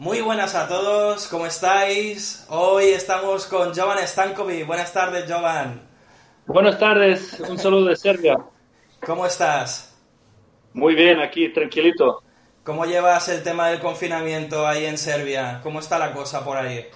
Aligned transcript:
Muy 0.00 0.22
buenas 0.22 0.54
a 0.54 0.66
todos, 0.66 1.28
¿cómo 1.28 1.44
estáis? 1.44 2.46
Hoy 2.48 2.84
estamos 2.84 3.44
con 3.44 3.74
Jovan 3.74 3.98
Stankovic. 3.98 4.66
Buenas 4.66 4.94
tardes, 4.94 5.30
Jovan. 5.30 5.82
Buenas 6.46 6.78
tardes, 6.78 7.38
un 7.40 7.58
saludo 7.58 7.84
de 7.84 7.96
Serbia. 7.96 8.38
¿Cómo 9.04 9.26
estás? 9.26 9.94
Muy 10.72 10.94
bien, 10.94 11.20
aquí, 11.20 11.52
tranquilito. 11.52 12.22
¿Cómo 12.64 12.86
llevas 12.86 13.28
el 13.28 13.42
tema 13.42 13.68
del 13.68 13.78
confinamiento 13.78 14.66
ahí 14.66 14.86
en 14.86 14.96
Serbia? 14.96 15.60
¿Cómo 15.62 15.80
está 15.80 15.98
la 15.98 16.14
cosa 16.14 16.42
por 16.42 16.56
ahí? 16.56 16.86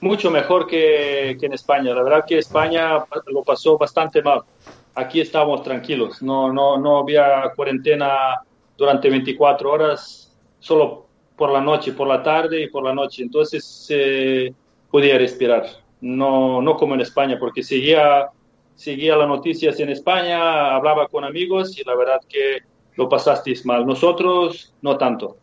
Mucho 0.00 0.32
mejor 0.32 0.66
que, 0.66 1.36
que 1.38 1.46
en 1.46 1.52
España. 1.52 1.94
La 1.94 2.02
verdad 2.02 2.24
que 2.26 2.38
España 2.38 3.04
lo 3.26 3.44
pasó 3.44 3.78
bastante 3.78 4.20
mal. 4.20 4.42
Aquí 4.96 5.20
estamos 5.20 5.62
tranquilos. 5.62 6.22
No, 6.22 6.52
no, 6.52 6.76
no 6.76 6.98
había 6.98 7.52
cuarentena 7.54 8.42
durante 8.76 9.08
24 9.08 9.70
horas, 9.70 10.36
solo 10.58 11.11
por 11.36 11.50
la 11.50 11.60
noche, 11.60 11.92
por 11.92 12.08
la 12.08 12.22
tarde 12.22 12.62
y 12.62 12.68
por 12.68 12.84
la 12.84 12.94
noche. 12.94 13.22
Entonces 13.22 13.86
eh, 13.90 14.52
podía 14.90 15.18
respirar. 15.18 15.66
No, 16.00 16.60
no 16.60 16.76
como 16.76 16.94
en 16.94 17.00
España, 17.00 17.36
porque 17.38 17.62
seguía, 17.62 18.28
seguía 18.74 19.16
las 19.16 19.28
noticias 19.28 19.78
en 19.80 19.90
España, 19.90 20.74
hablaba 20.74 21.06
con 21.08 21.24
amigos 21.24 21.78
y 21.78 21.84
la 21.84 21.94
verdad 21.94 22.20
que 22.28 22.58
lo 22.96 23.08
pasasteis 23.08 23.64
mal. 23.64 23.86
Nosotros 23.86 24.74
no 24.82 24.96
tanto. 24.98 25.36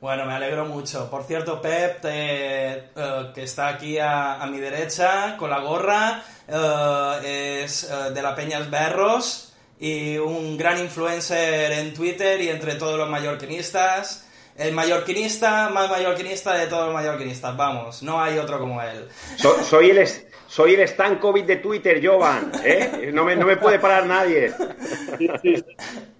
Bueno, 0.00 0.24
me 0.24 0.32
alegro 0.32 0.64
mucho. 0.64 1.10
Por 1.10 1.24
cierto, 1.24 1.60
Pep, 1.60 2.02
eh, 2.04 2.90
eh, 2.96 3.30
que 3.34 3.42
está 3.42 3.68
aquí 3.68 3.98
a, 3.98 4.40
a, 4.40 4.46
mi 4.46 4.58
derecha 4.58 5.36
con 5.36 5.50
la 5.50 5.60
gorra, 5.60 6.22
eh, 6.48 7.62
es 7.64 7.90
de 8.14 8.22
la 8.22 8.34
Peñas 8.34 8.70
Berros 8.70 9.52
y 9.78 10.16
un 10.16 10.56
gran 10.56 10.78
influencer 10.78 11.72
en 11.72 11.92
Twitter 11.92 12.40
y 12.40 12.48
entre 12.48 12.76
todos 12.76 12.96
los 12.96 13.10
mallorquinistas. 13.10 14.26
El 14.60 14.74
mallorquinista 14.74 15.70
más 15.70 15.88
mallorquinista 15.88 16.54
de 16.54 16.66
todos 16.66 16.86
los 16.86 16.94
mallorquinistas, 16.94 17.56
vamos, 17.56 18.02
no 18.02 18.20
hay 18.20 18.36
otro 18.36 18.58
como 18.58 18.82
él. 18.82 19.08
So, 19.36 19.64
soy 19.64 19.88
el 19.88 20.06
soy 20.50 20.74
el 20.74 20.86
Stankovic 20.86 21.46
de 21.46 21.56
Twitter, 21.56 22.04
Jovan, 22.04 22.50
¿eh? 22.64 23.10
No 23.14 23.24
me, 23.24 23.36
no 23.36 23.46
me 23.46 23.56
puede 23.56 23.78
parar 23.78 24.04
nadie. 24.04 24.52
Sí, 25.16 25.28
sí. 25.40 25.64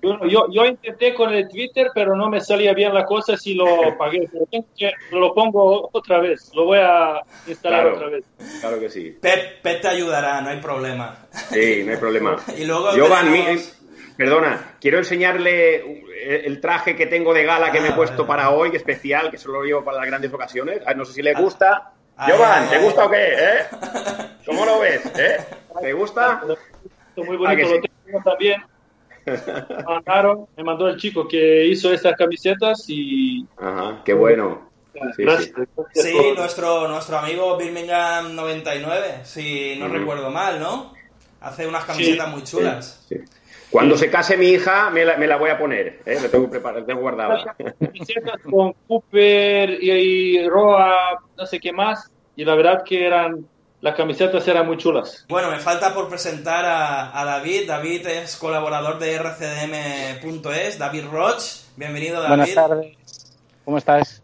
Yo, 0.03 0.47
yo, 0.51 0.65
intenté 0.65 1.13
con 1.15 1.35
el 1.35 1.49
Twitter, 1.49 1.89
pero 1.93 2.15
no 2.17 2.31
me 2.31 2.41
salía 2.41 2.73
bien 2.73 2.95
la 2.95 3.05
cosa 3.05 3.37
si 3.37 3.55
lo 3.55 3.67
pagué. 3.99 4.31
Pero 4.33 5.21
lo 5.21 5.35
pongo 5.35 5.91
otra 5.93 6.21
vez, 6.21 6.51
lo 6.55 6.65
voy 6.65 6.79
a 6.79 7.21
instalar 7.47 7.83
claro, 7.83 7.97
otra 7.97 8.09
vez. 8.09 8.25
Claro 8.61 8.81
que 8.81 8.89
sí. 8.89 9.19
Pep, 9.21 9.61
Pep, 9.63 9.83
te 9.83 9.89
ayudará, 9.89 10.41
no 10.41 10.51
hay 10.51 10.61
problema. 10.61 11.27
Sí, 11.51 11.83
no 11.85 11.91
hay 11.91 11.99
problema. 11.99 12.37
y 12.57 12.65
luego 12.65 12.93
Jovan, 12.97 13.33
tenemos... 13.33 13.80
Perdona, 14.25 14.75
quiero 14.79 14.99
enseñarle 14.99 16.45
el 16.47 16.61
traje 16.61 16.95
que 16.95 17.07
tengo 17.07 17.33
de 17.33 17.43
gala 17.45 17.73
que 17.73 17.79
Ah, 17.79 17.81
me 17.81 17.89
he 17.89 17.93
puesto 17.93 18.27
vale. 18.27 18.29
para 18.43 18.51
hoy, 18.51 18.77
especial, 18.77 19.31
que 19.31 19.39
solo 19.39 19.61
lo 19.61 19.65
llevo 19.65 19.83
para 19.83 19.97
las 19.97 20.07
grandes 20.09 20.31
ocasiones. 20.31 20.83
Ah, 20.85 20.93
No 20.93 21.07
sé 21.07 21.15
si 21.15 21.23
le 21.23 21.33
gusta. 21.33 21.93
Ay, 22.19 22.31
Jovan, 22.37 22.69
¿te 22.69 22.79
gusta 22.81 23.07
o 23.07 23.11
qué? 23.11 23.33
¿Eh? 23.33 23.59
¿Cómo 24.45 24.67
lo 24.67 24.79
ves? 24.81 25.01
¿Eh? 25.19 25.39
¿Te 25.81 25.93
gusta? 25.95 26.43
Muy 27.17 27.39
Ah, 27.47 27.57
que 27.57 27.65
bonito, 27.65 27.69
lo 27.69 27.75
sí. 27.81 27.89
tengo 28.05 28.23
también. 28.23 28.63
Me 29.27 29.85
mandaron, 29.85 30.47
me 30.55 30.65
mandó 30.65 30.89
el 30.89 30.99
chico 30.99 31.27
que 31.27 31.65
hizo 31.67 31.91
estas 31.91 32.15
camisetas 32.15 32.85
y 32.89 33.47
Ajá, 33.57 34.03
qué 34.05 34.13
bueno. 34.13 34.71
Sí, 34.93 34.99
gracias. 35.25 35.47
sí. 35.47 35.53
gracias 35.57 36.07
Sí, 36.07 36.13
por- 36.13 36.39
nuestro, 36.39 36.89
nuestro 36.89 37.17
amigo 37.19 37.57
Birmingham 37.57 38.35
99, 38.35 39.21
si 39.25 39.77
no 39.79 39.89
recuerdo 39.89 40.31
mal, 40.31 40.61
¿no? 40.61 40.93
Hace 41.41 41.67
unas 41.67 41.85
camisetas 41.87 42.29
muy 42.29 42.43
chulas. 42.45 43.07
Sí, 43.09 43.15
sí. 43.17 43.25
Cuando 43.71 43.97
se 43.97 44.11
case 44.11 44.37
mi 44.37 44.49
hija, 44.49 44.91
me 44.91 45.05
la, 45.05 45.17
me 45.17 45.27
la 45.27 45.37
voy 45.37 45.51
a 45.51 45.59
poner. 45.59 46.01
¿eh? 46.05 46.19
La 46.21 46.29
tengo 46.29 46.51
preparada, 46.51 46.81
la 46.81 46.87
tengo 46.87 47.01
guardada. 47.01 47.55
camisetas 47.79 48.41
con 48.43 48.75
Cooper 48.89 49.79
y, 49.81 49.91
y 49.91 50.49
Roa, 50.49 51.23
no 51.37 51.47
sé 51.47 51.61
qué 51.61 51.73
más, 51.73 52.11
y 52.35 52.45
la 52.45 52.57
verdad 52.57 52.83
que 52.85 53.07
eran, 53.07 53.47
las 53.81 53.95
camisetas 53.95 54.47
eran 54.49 54.67
muy 54.67 54.77
chulas. 54.77 55.25
Bueno, 55.29 55.51
me 55.51 55.59
falta 55.59 55.95
por 55.95 56.09
presentar 56.09 56.65
a, 56.65 57.19
a 57.19 57.25
David. 57.25 57.69
David 57.69 58.07
es 58.09 58.37
colaborador 58.37 58.99
de 58.99 59.19
rcdm.es, 59.19 60.79
David 60.79 61.05
Roch. 61.11 61.43
Bienvenido, 61.77 62.17
David. 62.17 62.29
Buenas 62.29 62.55
tardes. 62.55 62.97
¿Cómo 63.65 63.79
estás? 63.79 64.23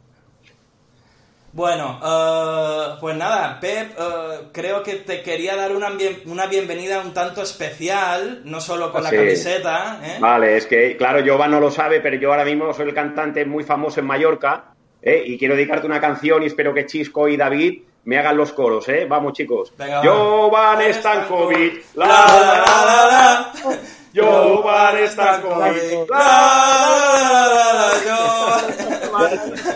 Bueno, 1.56 1.98
eh, 2.04 2.96
pues 3.00 3.16
nada, 3.16 3.58
Pep, 3.58 3.92
eh, 3.98 4.48
creo 4.52 4.82
que 4.82 4.96
te 4.96 5.22
quería 5.22 5.56
dar 5.56 5.74
una, 5.74 5.88
bien- 5.88 6.20
una 6.26 6.44
bienvenida 6.48 7.00
un 7.00 7.14
tanto 7.14 7.40
especial, 7.40 8.42
no 8.44 8.60
solo 8.60 8.92
con 8.92 9.02
la 9.02 9.08
camiseta, 9.20 9.98
¿eh? 10.04 10.16
Vale, 10.20 10.58
es 10.58 10.66
que, 10.66 10.98
claro, 10.98 11.24
Jovan 11.26 11.50
no 11.52 11.58
lo 11.58 11.70
sabe, 11.70 12.00
pero 12.00 12.16
yo 12.16 12.30
ahora 12.30 12.44
mismo 12.44 12.70
soy 12.74 12.88
el 12.88 12.94
cantante 12.94 13.46
muy 13.46 13.64
famoso 13.64 14.00
en 14.00 14.06
Mallorca 14.06 14.64
¿eh? 15.00 15.22
y 15.24 15.38
quiero 15.38 15.54
dedicarte 15.56 15.86
una 15.86 15.98
canción 15.98 16.42
y 16.42 16.46
espero 16.46 16.74
que 16.74 16.84
Chisco 16.84 17.26
y 17.26 17.38
David 17.38 17.84
me 18.04 18.18
hagan 18.18 18.36
los 18.36 18.52
coros, 18.52 18.86
¿eh? 18.90 19.06
Vamos, 19.08 19.32
chicos. 19.32 19.72
Venga, 19.78 20.00
va. 20.00 20.04
Jovan 20.04 20.92
Stankovic, 20.92 21.84
la, 21.94 22.06
La, 22.06 22.14
la, 22.14 22.84
la, 22.86 23.52
la. 23.70 23.78
Yo- 24.16 24.62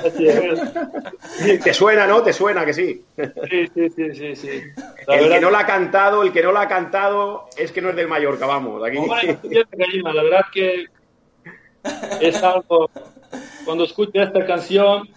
Así 0.06 0.26
es. 0.28 1.62
Te 1.62 1.74
suena, 1.74 2.06
¿no? 2.06 2.22
Te 2.22 2.32
suena 2.32 2.64
que 2.64 2.72
sí. 2.72 3.02
Sí, 3.16 3.66
sí, 3.74 3.90
sí, 4.14 4.36
sí, 4.36 4.62
El 5.06 5.20
verdad 5.20 5.34
que 5.36 5.40
no 5.40 5.50
la 5.50 5.58
ha 5.60 5.66
cantado, 5.66 6.22
el 6.22 6.32
que 6.32 6.42
no 6.42 6.52
la 6.52 6.62
ha 6.62 6.68
cantado 6.68 7.48
es 7.56 7.72
que 7.72 7.80
no 7.82 7.90
es 7.90 7.96
del 7.96 8.08
Mallorca, 8.08 8.46
vamos. 8.46 8.82
Aquí. 8.84 8.98
La 10.02 10.22
verdad 10.22 10.44
que 10.52 10.86
Es 12.20 12.42
algo, 12.42 12.90
cuando 13.64 13.84
escucho 13.84 14.20
esta 14.20 14.44
canción, 14.44 15.08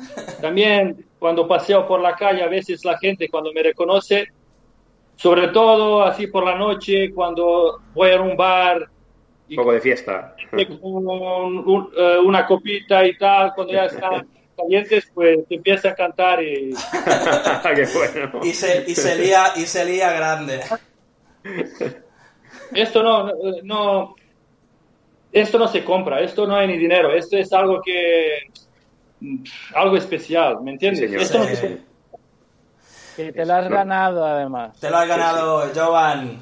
también 0.41 1.05
cuando 1.19 1.47
paseo 1.47 1.87
por 1.87 2.01
la 2.01 2.15
calle, 2.15 2.43
a 2.43 2.47
veces 2.47 2.83
la 2.85 2.97
gente 2.97 3.27
cuando 3.29 3.51
me 3.53 3.63
reconoce, 3.63 4.27
sobre 5.15 5.49
todo 5.49 6.03
así 6.03 6.27
por 6.27 6.45
la 6.45 6.55
noche, 6.55 7.11
cuando 7.13 7.79
voy 7.93 8.11
a 8.11 8.21
un 8.21 8.35
bar. 8.37 8.89
Un 9.53 9.57
poco 9.57 9.73
de 9.73 9.81
fiesta. 9.81 10.35
Un, 10.81 11.07
un, 11.07 11.89
eh, 11.95 12.17
una 12.23 12.45
copita 12.45 13.05
y 13.05 13.17
tal, 13.17 13.53
cuando 13.53 13.73
ya 13.73 13.85
están 13.85 14.27
calientes, 14.57 15.11
pues 15.13 15.39
empieza 15.49 15.89
a 15.89 15.95
cantar 15.95 16.43
y... 16.43 16.73
Qué 17.75 17.87
bueno. 17.93 18.39
Y 18.43 18.53
se, 18.53 18.83
y 18.87 18.95
se 18.95 19.15
lía, 19.17 19.45
y 19.55 19.61
se 19.61 19.85
lía 19.85 20.11
grande. 20.11 20.61
Esto 22.73 23.03
no, 23.03 23.31
no, 23.63 24.15
esto 25.31 25.59
no 25.59 25.67
se 25.67 25.83
compra, 25.83 26.21
esto 26.21 26.47
no 26.47 26.55
hay 26.55 26.67
ni 26.67 26.77
dinero, 26.77 27.13
esto 27.13 27.37
es 27.37 27.51
algo 27.53 27.81
que, 27.81 28.49
algo 29.75 29.97
especial, 29.97 30.61
¿me 30.61 30.71
entiendes? 30.71 31.09
Sí, 31.09 31.15
esto 31.15 31.39
no 31.39 31.45
te 33.15 33.45
lo 33.45 33.53
has 33.53 33.69
ganado, 33.69 34.25
además. 34.25 34.79
Te 34.79 34.89
lo 34.89 34.97
has 34.97 35.07
ganado, 35.07 35.69
Jovan. 35.73 36.41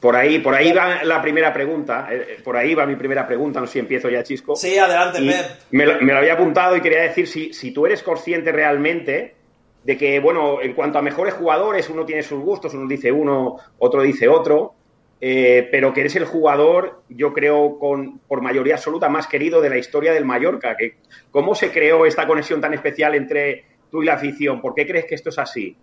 Por 0.00 0.14
ahí, 0.14 0.38
por 0.38 0.54
ahí 0.54 0.72
va 0.72 1.02
la 1.02 1.20
primera 1.20 1.52
pregunta. 1.52 2.06
eh, 2.10 2.26
eh, 2.30 2.36
Por 2.44 2.56
ahí 2.56 2.74
va 2.74 2.86
mi 2.86 2.94
primera 2.96 3.26
pregunta. 3.26 3.60
No 3.60 3.66
sé 3.66 3.74
si 3.74 3.78
empiezo 3.80 4.08
ya, 4.08 4.22
Chisco. 4.22 4.54
Sí, 4.54 4.78
adelante, 4.78 5.18
Pep. 5.20 5.46
me, 5.72 5.86
lo, 5.86 6.00
me 6.00 6.12
lo 6.12 6.18
había 6.18 6.34
apuntado 6.34 6.76
y 6.76 6.80
quería 6.80 7.02
decir 7.02 7.26
si, 7.26 7.52
si 7.52 7.72
tú 7.72 7.84
eres 7.86 8.02
consciente 8.02 8.52
realmente 8.52 9.34
de 9.82 9.96
que, 9.96 10.20
bueno, 10.20 10.60
en 10.62 10.74
cuanto 10.74 10.98
a 10.98 11.02
mejores 11.02 11.34
jugadores, 11.34 11.88
uno 11.88 12.04
tiene 12.04 12.22
sus 12.22 12.40
gustos, 12.40 12.74
uno 12.74 12.86
dice 12.86 13.10
uno, 13.10 13.56
otro 13.78 14.02
dice 14.02 14.28
otro, 14.28 14.74
eh, 15.20 15.66
pero 15.72 15.92
que 15.92 16.00
eres 16.02 16.14
el 16.16 16.26
jugador, 16.26 17.02
yo 17.08 17.32
creo, 17.32 17.76
con 17.78 18.18
por 18.20 18.40
mayoría 18.40 18.74
absoluta 18.74 19.08
más 19.08 19.26
querido 19.26 19.60
de 19.60 19.70
la 19.70 19.78
historia 19.78 20.12
del 20.12 20.24
Mallorca. 20.24 20.76
Que, 20.76 20.98
¿Cómo 21.32 21.54
se 21.56 21.70
creó 21.72 22.06
esta 22.06 22.26
conexión 22.26 22.60
tan 22.60 22.72
especial 22.74 23.14
entre 23.16 23.64
tú 23.90 24.02
y 24.02 24.06
la 24.06 24.14
afición? 24.14 24.60
¿Por 24.60 24.74
qué 24.74 24.86
crees 24.86 25.06
que 25.06 25.14
esto 25.16 25.30
es 25.30 25.38
así? 25.38 25.76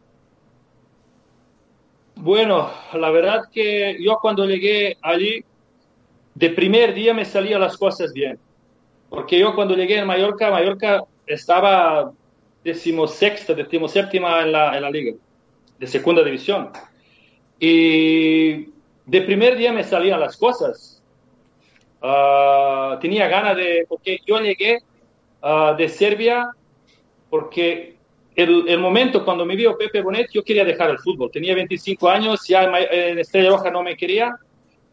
Bueno, 2.25 2.72
la 2.94 3.12
verdad 3.12 3.44
que 3.54 3.98
yo 4.01 4.18
cuando 4.19 4.48
llegué 4.48 4.98
allí, 5.04 5.45
de 6.33 6.50
primer 6.50 6.95
día 6.95 7.13
me 7.13 7.24
salían 7.24 7.62
las 7.62 7.77
cosas 7.77 8.13
bien. 8.13 8.39
Porque 9.12 9.38
yo 9.38 9.54
cuando 9.54 9.75
llegué 9.75 10.00
en 10.00 10.07
Mallorca, 10.07 10.50
Mallorca 10.50 11.04
estaba 11.27 12.12
decimosexta, 12.63 13.54
decimoséptima 13.54 14.42
en 14.42 14.54
la, 14.54 14.75
en 14.75 14.81
la 14.81 14.89
liga, 14.89 15.13
de 15.77 15.86
segunda 15.86 16.24
división. 16.24 16.72
Y 17.60 18.71
de 19.06 19.21
primer 19.21 19.56
día 19.56 19.71
me 19.71 19.83
salían 19.83 20.19
las 20.19 20.36
cosas. 20.36 21.04
Ah, 22.01 22.98
tenía 23.01 23.28
ganas 23.28 23.56
de, 23.56 23.86
porque 23.88 24.18
yo 24.25 24.39
llegué 24.39 24.80
ah, 25.44 25.75
de 25.78 25.88
Serbia 25.89 26.50
porque 27.30 27.94
el, 28.36 28.66
el 28.68 28.80
momento 28.80 29.24
cuando 29.24 29.46
me 29.46 29.56
vio 29.56 29.78
Pepe 29.78 30.02
Bonet, 30.02 30.30
yo 30.32 30.44
quería 30.44 30.66
dejar 30.66 30.90
el 30.90 31.00
fútbol. 31.00 31.32
Tenía 31.32 31.56
25 31.56 32.10
años, 32.10 32.46
ya 32.48 32.64
en, 32.64 33.20
Estrella 33.20 33.50
Roja 33.50 33.72
no 33.72 33.82
me 33.84 33.96
quería. 33.96 34.36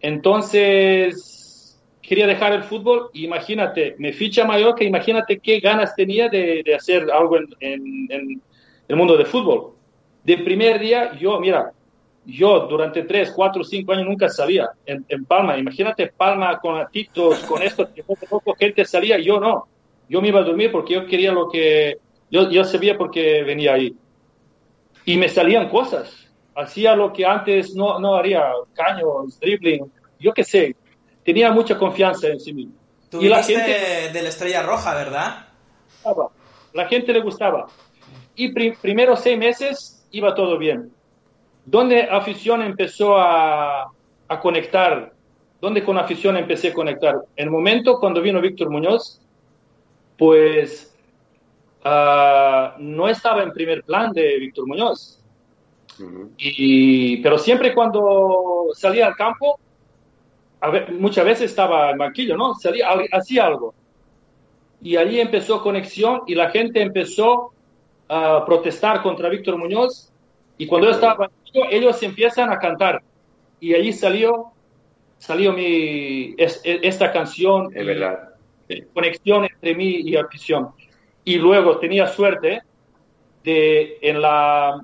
Entonces, 0.01 1.81
quería 2.01 2.27
dejar 2.27 2.53
el 2.53 2.63
fútbol. 2.65 3.11
Imagínate, 3.15 3.95
me 3.99 4.13
ficha 4.13 4.45
Mallorca, 4.45 4.85
imagínate 4.85 5.39
qué 5.39 5.61
ganas 5.61 5.95
tenía 5.95 6.29
de, 6.29 6.63
de 6.65 6.75
hacer 6.75 7.11
algo 7.11 7.37
en, 7.37 7.47
en- 7.61 8.07
en 8.11 8.43
el 8.89 8.97
mundo 8.97 9.17
del 9.17 9.27
fútbol. 9.27 9.73
De 10.25 10.39
primer 10.39 10.79
día, 10.81 11.13
yo, 11.19 11.39
mira, 11.41 11.73
yo 12.25 12.61
durante 12.69 13.03
3, 13.03 13.33
4, 13.35 13.65
5 13.65 13.93
años 13.93 14.07
nunca 14.07 14.29
salía 14.29 14.71
en, 14.87 15.05
en 15.09 15.25
Palma. 15.25 15.59
Imagínate 15.59 16.13
Palma 16.17 16.59
con 16.61 16.79
atitos, 16.79 17.41
con 17.41 17.63
esto, 17.63 17.89
que 17.93 18.03
poco 18.05 18.25
a 18.27 18.29
poco 18.29 18.55
gente 18.55 18.85
salía, 18.85 19.19
yo 19.19 19.41
no. 19.41 19.67
Yo 20.09 20.21
me 20.21 20.29
iba 20.29 20.41
a 20.41 20.45
dormir 20.45 20.71
porque 20.71 20.95
yo 20.95 21.07
quería 21.07 21.33
lo 21.33 21.49
que, 21.49 21.97
yo, 22.33 22.51
yo 22.51 22.65
sabía 22.65 22.99
por 22.99 23.11
qué 23.13 23.45
venía 23.45 23.75
ahí. 23.75 23.95
Y 25.05 25.17
me 25.17 25.29
salían 25.29 25.69
cosas. 25.69 26.29
Hacía 26.57 26.97
lo 26.97 27.13
que 27.13 27.25
antes 27.25 27.75
no, 27.77 27.99
no 28.01 28.17
haría, 28.17 28.43
caños, 28.75 29.39
dribbling, 29.39 29.91
yo 30.19 30.33
qué 30.33 30.43
sé. 30.43 30.75
Tenía 31.25 31.53
mucha 31.53 31.79
confianza 31.79 32.27
en 32.29 32.41
sí 32.41 32.53
mismo. 32.53 32.73
Tú 33.11 33.21
Y 33.23 33.29
la 33.29 33.43
gente- 33.43 34.11
de 34.13 34.23
la 34.23 34.29
Estrella 34.29 34.63
Roja, 34.63 34.95
¿verdad? 34.95 35.47
La 36.73 36.87
gente 36.89 37.13
le 37.13 37.21
gustaba. 37.21 37.67
Y 38.35 38.53
pri- 38.53 38.73
primeros 38.81 39.21
seis 39.21 39.39
meses 39.39 40.07
iba 40.11 40.35
todo 40.35 40.57
bien. 40.59 40.91
Donde 41.65 42.03
afición 42.03 42.63
empezó 42.63 43.17
a, 43.17 43.85
a 44.29 44.41
conectar, 44.41 45.13
donde 45.61 45.85
con 45.85 45.97
afición 45.99 46.37
empecé 46.37 46.69
a 46.69 46.73
conectar. 46.75 47.15
En 47.37 47.45
el 47.45 47.51
momento 47.51 48.01
cuando 48.01 48.21
vino 48.21 48.41
Víctor 48.41 48.69
Muñoz, 48.71 49.21
pues 50.19 50.92
ah, 51.85 52.75
no 52.79 53.09
estaba 53.09 53.43
en 53.43 53.53
primer 53.53 53.83
plan 53.85 54.13
de 54.13 54.39
Víctor 54.39 54.67
Muñoz. 54.67 55.19
Y, 56.39 57.19
pero 57.19 57.39
siempre 57.39 57.75
cuando 57.75 58.69
salía 58.75 59.07
al 59.07 59.15
campo, 59.15 59.59
a 60.61 60.71
ver, 60.71 60.93
muchas 60.93 61.25
veces 61.25 61.51
estaba 61.51 61.91
en 61.91 61.99
banquillo, 61.99 62.37
¿no? 62.37 62.55
Salía, 62.55 62.89
hacía 63.13 63.47
algo. 63.47 63.75
Y 64.81 64.97
allí 64.97 65.21
empezó 65.21 65.63
conexión 65.63 66.23
y 66.27 66.35
la 66.35 66.51
gente 66.51 66.81
empezó 66.83 67.53
a 68.09 68.45
protestar 68.45 69.03
contra 69.03 69.29
Víctor 69.29 69.57
Muñoz. 69.59 70.11
Y 70.59 70.67
cuando 70.67 70.89
yo 70.89 70.93
estaba 70.95 71.15
banquillo, 71.15 71.65
ellos 71.71 72.03
empiezan 72.03 72.51
a 72.51 72.59
cantar. 72.59 73.03
Y 73.61 73.75
allí 73.75 73.93
salió, 73.93 74.47
salió 75.19 75.53
mi, 75.53 76.35
es- 76.37 76.61
es- 76.65 76.81
esta 76.83 77.13
canción. 77.13 77.71
Es 77.75 77.87
verdad. 77.87 78.29
de 78.69 78.87
conexión 78.95 79.45
entre 79.45 79.75
mí 79.75 80.01
y 80.05 80.17
afición. 80.17 80.71
Y 81.25 81.37
luego 81.37 81.79
tenía 81.79 82.07
suerte 82.07 82.63
de 83.45 83.99
en 84.03 84.21
la, 84.21 84.81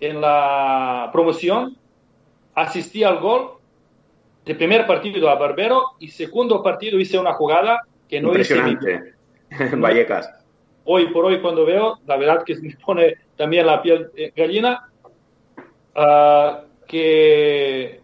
en 0.00 0.20
la 0.20 1.08
promoción 1.12 1.76
asistí 2.54 3.04
al 3.04 3.18
gol 3.18 3.52
de 4.44 4.54
primer 4.54 4.86
partido 4.86 5.28
a 5.28 5.34
Barbero 5.36 5.82
y 5.98 6.08
segundo 6.08 6.62
partido 6.62 6.98
hice 6.98 7.18
una 7.18 7.32
jugada 7.34 7.80
que 8.08 8.20
no 8.20 8.36
hice 8.36 8.60
mi- 8.62 8.70
Impresionante. 8.72 9.14
Vallecas. 9.76 10.32
hoy 10.84 11.06
por 11.12 11.24
hoy 11.26 11.40
cuando 11.40 11.64
veo, 11.64 11.98
la 12.06 12.16
verdad 12.16 12.42
que 12.44 12.56
me 12.56 12.74
pone 12.84 13.14
también 13.36 13.66
la 13.66 13.80
piel 13.82 14.10
de 14.14 14.32
gallina, 14.34 14.88
ah, 15.94 16.62
que 16.86 18.00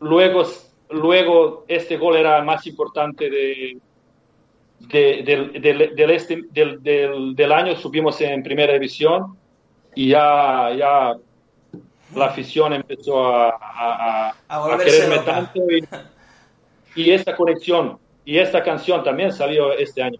luego, 0.00 0.42
luego 0.90 1.64
este 1.68 1.96
gol 1.96 2.16
era 2.16 2.42
más 2.42 2.66
importante 2.66 3.28
de, 3.30 3.78
de- 4.80 5.22
del, 5.24 5.60
del- 5.62 5.94
del 5.94 6.10
este, 6.10 6.42
del, 6.50 6.82
del- 6.82 7.34
del 7.36 7.52
año, 7.52 7.76
subimos 7.76 8.20
en 8.20 8.42
primera 8.42 8.72
división 8.72 9.36
y 9.94 10.08
ya, 10.08 10.70
ya 10.76 11.14
la 12.14 12.24
afición 12.26 12.72
empezó 12.72 13.26
a, 13.26 14.30
a, 14.48 14.78
quererme 14.78 15.16
loca. 15.16 15.32
tanto 15.32 15.60
y, 15.70 15.84
y 16.96 17.10
esta 17.12 17.36
conexión 17.36 17.98
y 18.24 18.38
esta 18.38 18.62
canción 18.62 19.02
también 19.04 19.32
salió 19.32 19.72
este 19.72 20.02
año. 20.02 20.18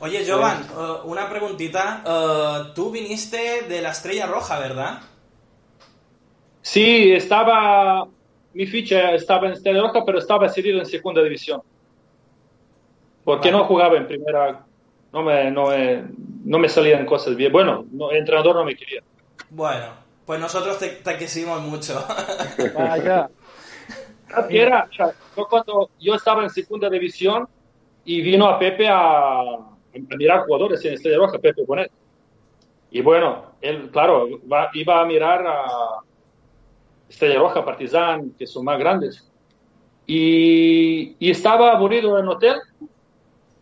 Oye, 0.00 0.24
Jovan, 0.28 0.58
eh, 0.62 0.96
una 1.04 1.28
preguntita. 1.30 2.02
Eh, 2.06 2.72
tú 2.74 2.90
viniste 2.90 3.62
de 3.68 3.80
la 3.82 3.90
Estrella 3.90 4.26
Roja, 4.26 4.58
¿verdad? 4.58 5.00
Sí, 6.60 7.12
estaba, 7.12 8.06
mi 8.54 8.66
ficha 8.66 9.12
estaba 9.14 9.46
en 9.46 9.52
Estrella 9.54 9.80
Roja, 9.82 10.04
pero 10.04 10.18
estaba 10.18 10.48
cedido 10.48 10.78
en 10.80 10.86
segunda 10.86 11.22
división. 11.22 11.60
Porque 13.24 13.50
Vale. 13.50 13.62
no 13.62 13.68
jugaba 13.68 13.96
en 13.96 14.06
primera, 14.06 14.66
no 15.12 15.22
me, 15.22 15.50
no 15.50 15.68
me, 15.68 16.04
no 16.44 16.58
me 16.58 16.68
salían 16.68 17.06
cosas 17.06 17.36
bien. 17.36 17.52
Bueno, 17.52 17.84
no, 17.92 18.10
el 18.10 18.18
entrenador 18.18 18.56
no 18.56 18.64
me 18.64 18.74
quería. 18.74 19.00
Bueno, 19.50 19.86
pues 20.26 20.40
nosotros 20.40 20.78
te, 20.78 20.88
te 20.88 21.16
quisimos 21.18 21.60
mucho. 21.60 22.04
Vaya. 22.74 23.28
Y 24.48 24.58
era, 24.58 24.88
mira, 24.90 25.12
yo 25.36 25.46
cuando 25.46 25.90
yo 25.98 26.14
estaba 26.14 26.42
en 26.42 26.50
segunda 26.50 26.88
división 26.88 27.46
y 28.04 28.22
vino 28.22 28.46
a 28.48 28.58
Pepe 28.58 28.88
a, 28.88 29.40
a 29.40 29.76
mirar 30.16 30.40
jugadores 30.46 30.84
en 30.84 30.94
Estrella 30.94 31.18
Roja, 31.18 31.38
Pepe 31.38 31.62
Bonet. 31.66 31.90
Y 32.90 33.00
bueno, 33.02 33.56
él, 33.60 33.90
claro, 33.90 34.26
va- 34.50 34.70
iba 34.74 35.00
a 35.00 35.04
mirar 35.04 35.46
a 35.46 35.64
Estrella 37.08 37.38
Roja, 37.38 37.64
Partizan, 37.64 38.32
que 38.38 38.46
son 38.46 38.64
más 38.64 38.78
grandes. 38.78 39.30
Y, 40.06 41.14
y 41.18 41.30
estaba 41.30 41.72
aburrido 41.72 42.18
en 42.18 42.24
el 42.24 42.30
hotel 42.30 42.56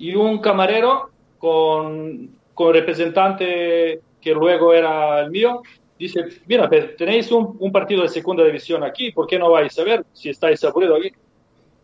y 0.01 0.15
un 0.17 0.39
camarero 0.39 1.11
con, 1.39 2.31
con 2.55 2.73
representante 2.75 4.01
que 4.21 4.33
luego 4.35 4.73
era 4.75 5.21
el 5.21 5.31
mío, 5.31 5.63
dice, 5.99 6.25
mira, 6.47 6.69
pe- 6.69 6.95
tenéis 6.99 7.31
un, 7.31 7.57
un 7.61 7.71
partido 7.71 8.03
de 8.03 8.09
segunda 8.09 8.43
división 8.45 8.83
aquí, 8.83 9.13
¿por 9.13 9.27
qué 9.27 9.39
no 9.39 9.51
vais 9.51 9.79
a 9.79 9.85
ver 9.85 10.05
si 10.13 10.31
estáis 10.31 10.65
aburridos 10.65 10.99
aquí? 10.99 11.13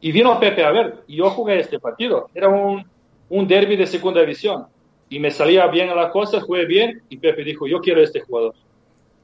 Y 0.01 0.13
vino 0.13 0.39
Pepe 0.41 0.65
a 0.65 0.71
ver, 0.71 0.97
y 1.07 1.17
yo 1.17 1.31
jugué 1.31 1.59
este 1.61 1.79
partido. 1.79 2.29
Era 2.35 2.49
un, 2.49 2.85
un 3.31 3.47
derby 3.49 3.77
de 3.77 3.87
segunda 3.87 4.21
división. 4.21 4.67
Y 5.09 5.19
me 5.21 5.31
salía 5.31 5.67
bien 5.69 5.95
las 5.95 6.11
cosas, 6.11 6.43
jugué 6.43 6.67
bien, 6.67 7.03
y 7.09 7.17
Pepe 7.17 7.45
dijo, 7.45 7.67
yo 7.67 7.81
quiero 7.81 8.03
este 8.03 8.21
jugador. 8.21 8.55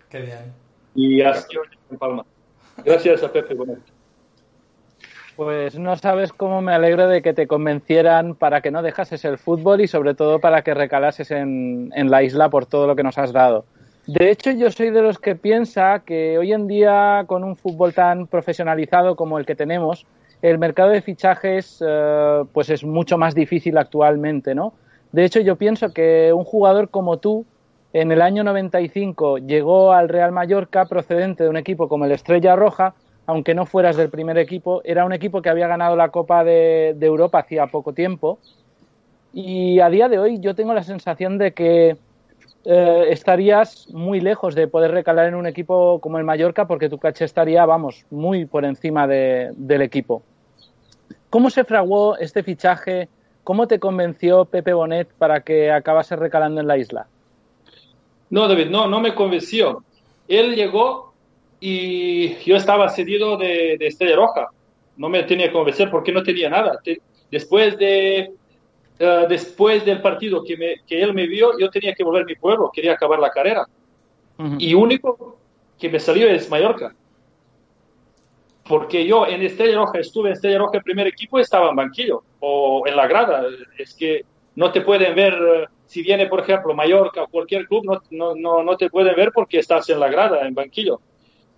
Qué 0.09 0.21
bien. 0.21 0.53
Y 0.95 1.21
así 1.21 1.57
en 1.91 1.99
Palma. 1.99 2.25
Gracias 2.85 3.23
a 3.23 3.31
Pepe 3.31 3.55
Bonet. 3.55 3.81
Pues 5.37 5.79
no 5.79 5.97
sabes 5.97 6.33
cómo 6.33 6.61
me 6.61 6.73
alegro 6.73 7.09
de 7.09 7.23
que 7.23 7.33
te 7.33 7.47
convencieran 7.47 8.35
para 8.35 8.61
que 8.61 8.71
no 8.71 8.83
dejases 8.83 9.25
el 9.25 9.39
fútbol 9.39 9.81
y 9.81 9.89
sobre 9.89 10.15
todo 10.15 10.41
para 10.41 10.63
que 10.63 10.75
recalases 10.75 11.31
en, 11.31 11.91
en, 11.95 12.11
la 12.11 12.23
isla 12.23 12.51
por 12.51 12.67
todo 12.67 12.87
lo 12.87 12.97
que 12.97 13.03
nos 13.03 13.17
has 13.17 13.33
dado. 13.33 13.65
De 14.07 14.31
hecho, 14.31 14.51
yo 14.51 14.71
soy 14.71 14.91
de 14.91 15.01
los 15.01 15.19
que 15.19 15.35
piensa 15.35 16.01
que 16.01 16.37
hoy 16.37 16.53
en 16.53 16.67
día, 16.67 17.25
con 17.27 17.45
un 17.45 17.57
fútbol 17.57 17.95
tan 17.95 18.27
profesionalizado 18.27 19.17
como 19.17 19.39
el 19.39 19.47
que 19.47 19.55
tenemos, 19.55 20.07
el 20.43 20.59
mercado 20.59 20.91
de 20.91 21.01
fichajes 21.01 21.83
eh, 21.87 22.43
pues 22.53 22.69
es 22.69 22.85
mucho 22.85 23.17
más 23.17 23.35
difícil 23.35 23.79
actualmente, 23.79 24.55
¿no? 24.55 24.75
De 25.13 25.25
hecho, 25.25 25.41
yo 25.41 25.57
pienso 25.57 25.93
que 25.93 26.33
un 26.33 26.45
jugador 26.45 26.89
como 26.89 27.19
tú, 27.19 27.47
en 27.93 28.11
el 28.11 28.21
año 28.23 28.43
95, 28.43 29.39
llegó 29.39 29.93
al 29.93 30.09
Real 30.09 30.33
Mallorca 30.33 30.87
procedente 30.87 31.45
de 31.45 31.51
un 31.51 31.57
equipo 31.57 31.89
como 31.89 32.07
el 32.07 32.13
Estrella 32.13 32.57
Roja, 32.57 32.95
aunque 33.27 33.55
no 33.55 33.67
fueras 33.67 33.97
del 33.97 34.11
primer 34.11 34.39
equipo, 34.39 34.83
era 34.85 35.05
un 35.05 35.13
equipo 35.13 35.43
que 35.43 35.49
había 35.49 35.69
ganado 35.69 35.97
la 35.97 36.11
Copa 36.11 36.45
de, 36.45 36.97
Europa 37.01 37.41
hacía 37.41 37.67
poco 37.67 37.93
tiempo. 37.93 38.39
Y 39.33 39.81
a 39.81 39.89
día 39.89 40.09
de 40.09 40.19
hoy 40.19 40.41
yo 40.41 40.55
tengo 40.55 40.75
la 40.75 40.83
sensación 40.83 41.39
de 41.39 41.53
que 41.53 41.97
eh, 42.65 43.07
estarías 43.11 43.89
muy 43.91 44.21
lejos 44.21 44.55
de 44.55 44.69
poder 44.69 44.91
recalar 44.91 45.27
en 45.27 45.35
un 45.35 45.47
equipo 45.47 46.01
como 46.01 46.19
el 46.19 46.25
Mallorca 46.25 46.67
porque 46.67 46.89
tu 46.89 46.99
caché 46.99 47.25
estaría, 47.25 47.65
vamos, 47.65 48.05
muy 48.11 48.45
por 48.45 48.65
encima 48.65 49.07
de, 49.07 49.53
del 49.57 49.83
equipo. 49.83 50.23
¿Cómo 51.31 51.49
se 51.49 51.65
fraguó 51.65 52.17
este 52.19 52.43
fichaje? 52.43 53.09
¿Cómo 53.45 53.67
te 53.67 53.79
convenció 53.79 54.45
Pepe 54.45 54.75
Bonet 54.75 55.09
para 55.15 55.41
que 55.41 55.71
acabase 55.71 56.15
recalando 56.15 56.61
en 56.61 56.67
la 56.67 56.77
isla? 56.77 57.07
No, 58.31 58.49
David, 58.49 58.69
no, 58.69 58.87
no 58.87 59.01
me 59.01 59.15
convenció. 59.15 59.83
Él 60.29 60.55
llegó 60.55 61.12
y 61.65 62.35
yo 62.45 62.57
estaba 62.57 62.89
cedido 62.89 63.37
de, 63.37 63.77
de 63.79 63.87
Estrella 63.87 64.17
Roja. 64.17 64.49
No 64.97 65.09
me 65.09 65.23
tenía 65.23 65.47
que 65.47 65.53
convencer 65.53 65.91
porque 65.91 66.13
no 66.13 66.23
tenía 66.23 66.51
nada. 66.51 66.81
Después 67.31 67.79
de 67.79 68.33
Uh, 69.01 69.27
después 69.27 69.85
del 69.85 70.01
partido 70.01 70.45
que, 70.45 70.57
me, 70.57 70.77
que, 70.87 71.03
él 71.03 71.13
me 71.13 71.27
vio, 71.27 71.59
yo 71.59 71.69
tenía 71.71 71.93
que 71.93 72.05
volver 72.05 72.23
a 72.23 72.27
mi 72.27 72.37
pueblo, 72.37 72.71
quería 72.73 72.93
acabar 72.93 73.19
la 73.19 73.31
carrera. 73.31 73.67
Uh 74.39 74.45
-huh. 74.45 74.57
Y 74.61 74.75
único 74.75 75.39
que 75.77 75.89
me 75.89 75.99
salió 75.99 76.29
es 76.29 76.49
Mallorca. 76.49 76.95
Porque 78.69 79.05
yo 79.05 79.27
en 79.27 79.43
Estrella 79.43 79.77
Roja 79.77 79.99
estuve 79.99 80.29
en 80.29 80.35
Estrella 80.35 80.59
Roja 80.59 80.77
el 80.77 80.85
primer 80.85 81.09
equipo 81.09 81.41
estaba 81.41 81.71
en 81.71 81.77
banquillo 81.77 82.23
o 82.39 82.87
en 82.87 82.95
la 82.95 83.09
grada. 83.09 83.45
Es 83.77 83.95
que 83.95 84.25
no 84.55 84.71
te 84.71 84.83
pueden 84.83 85.17
ver, 85.17 85.35
si 85.87 86.03
viene 86.03 86.27
por 86.27 86.41
ejemplo 86.41 86.73
Mallorca 86.73 87.25
o 87.25 87.29
cualquier 87.29 87.67
club, 87.67 87.85
no, 87.85 88.01
no, 88.11 88.37
no, 88.37 88.63
no 88.63 88.77
te 88.77 88.89
pueden 88.89 89.17
ver 89.17 89.33
porque 89.33 89.59
estás 89.59 89.89
en 89.91 89.99
la 89.99 90.09
grada, 90.09 90.47
en 90.47 90.55
banquillo. 90.55 91.01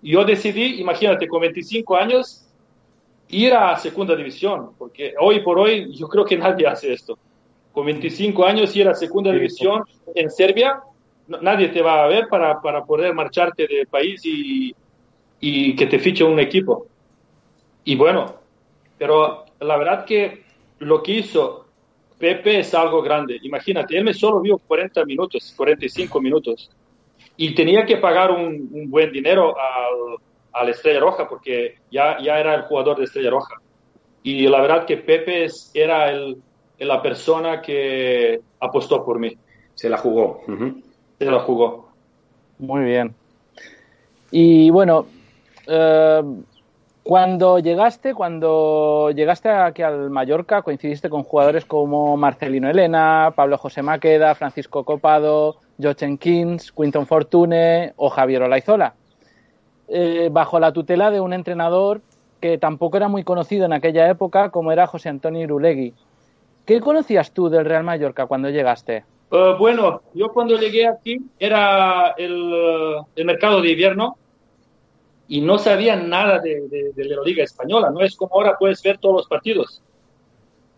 Yo 0.05 0.23
decidí, 0.23 0.79
imagínate, 0.79 1.27
con 1.27 1.41
25 1.41 1.95
años, 1.95 2.45
ir 3.29 3.55
a 3.55 3.75
segunda 3.75 4.15
división, 4.15 4.69
porque 4.77 5.15
hoy 5.19 5.39
por 5.39 5.57
hoy 5.57 5.91
yo 5.95 6.07
creo 6.07 6.23
que 6.23 6.37
nadie 6.37 6.67
hace 6.67 6.93
esto. 6.93 7.17
Con 7.71 7.87
25 7.87 8.45
años 8.45 8.75
ir 8.75 8.87
a 8.87 8.93
segunda 8.93 9.31
división 9.31 9.83
en 10.13 10.29
Serbia, 10.29 10.79
no, 11.27 11.41
nadie 11.41 11.69
te 11.69 11.81
va 11.81 12.03
a 12.03 12.07
ver 12.07 12.27
para, 12.27 12.61
para 12.61 12.85
poder 12.85 13.15
marcharte 13.15 13.65
del 13.65 13.87
país 13.87 14.21
y, 14.25 14.75
y, 15.39 15.75
que 15.75 15.87
te 15.87 15.97
fiche 15.97 16.23
un 16.23 16.39
equipo. 16.39 16.85
Y 17.83 17.95
bueno, 17.95 18.35
pero 18.99 19.45
la 19.59 19.75
verdad 19.75 20.05
que 20.05 20.43
lo 20.77 21.01
que 21.01 21.13
hizo 21.13 21.65
Pepe 22.19 22.59
es 22.59 22.75
algo 22.75 23.01
grande. 23.01 23.39
Imagínate, 23.41 23.97
él 23.97 24.03
me 24.03 24.13
solo 24.13 24.39
vio 24.39 24.59
40 24.59 25.03
minutos, 25.03 25.51
45 25.57 26.21
minutos, 26.21 26.69
y 27.37 27.53
tenía 27.55 27.85
que 27.85 27.97
pagar 27.97 28.31
un, 28.31 28.69
un 28.71 28.89
buen 28.89 29.11
dinero 29.11 29.55
al, 29.57 30.17
a 30.53 30.63
la 30.63 30.71
Estrella 30.71 30.99
Roja 30.99 31.27
porque 31.27 31.75
ya, 31.91 32.17
ya 32.21 32.39
era 32.39 32.55
el 32.55 32.61
jugador 32.63 32.97
de 32.97 33.03
Estrella 33.03 33.29
Roja. 33.29 33.55
Y 34.23 34.47
la 34.47 34.61
verdad 34.61 34.85
que 34.85 34.97
Pepe 34.97 35.47
era 35.73 36.09
el, 36.09 36.37
la 36.79 37.01
persona 37.01 37.61
que 37.61 38.39
apostó 38.59 39.03
por 39.05 39.19
mí. 39.19 39.37
Se 39.75 39.89
la 39.89 39.97
jugó. 39.97 40.41
Uh 40.47 40.51
-huh. 40.51 40.83
Se 41.19 41.25
la 41.25 41.39
jugó. 41.39 41.89
Muy 42.57 42.85
bien. 42.85 43.13
Y 44.31 44.69
bueno, 44.69 45.05
eh, 45.67 46.21
cuando 47.03 47.59
llegaste, 47.59 48.13
cuando 48.15 49.11
llegaste 49.11 49.49
aquí 49.49 49.83
al 49.83 50.09
Mallorca, 50.09 50.63
coincidiste 50.63 51.09
con 51.09 51.23
jugadores 51.23 51.65
como 51.65 52.17
Marcelino 52.17 52.69
Elena, 52.69 53.33
Pablo 53.35 53.57
José 53.57 53.81
Maqueda, 53.83 54.33
Francisco 54.33 54.83
Copado, 54.83 55.57
Jochen 55.81 56.17
Kins, 56.17 56.71
Quinton 56.71 57.05
Fortune 57.05 57.93
o 57.97 58.09
Javier 58.09 58.43
Olaizola 58.43 58.95
eh, 59.87 60.29
bajo 60.31 60.59
la 60.59 60.73
tutela 60.73 61.11
de 61.11 61.19
un 61.19 61.33
entrenador 61.33 62.01
que 62.39 62.57
tampoco 62.57 62.97
era 62.97 63.07
muy 63.07 63.23
conocido 63.23 63.65
en 63.65 63.73
aquella 63.73 64.09
época, 64.09 64.49
como 64.49 64.71
era 64.71 64.87
José 64.87 65.09
Antonio 65.09 65.41
Irulegui. 65.41 65.93
¿Qué 66.65 66.79
conocías 66.79 67.31
tú 67.31 67.49
del 67.49 67.65
Real 67.65 67.83
Mallorca 67.83 68.25
cuando 68.25 68.49
llegaste? 68.49 69.05
Uh, 69.31 69.57
bueno, 69.57 70.01
yo 70.13 70.31
cuando 70.31 70.57
llegué 70.57 70.87
aquí 70.87 71.17
era 71.39 72.13
el, 72.17 72.97
el, 73.15 73.25
mercado 73.25 73.61
de 73.61 73.71
invierno 73.71 74.17
y 75.27 75.41
no 75.41 75.57
sabía 75.57 75.95
nada 75.95 76.39
de, 76.39 76.91
la 76.95 77.21
Liga 77.23 77.43
Española. 77.43 77.89
No 77.89 78.01
es 78.01 78.15
como 78.15 78.35
ahora 78.35 78.57
puedes 78.57 78.81
ver 78.83 78.97
todos 78.97 79.15
los 79.15 79.27
partidos. 79.27 79.81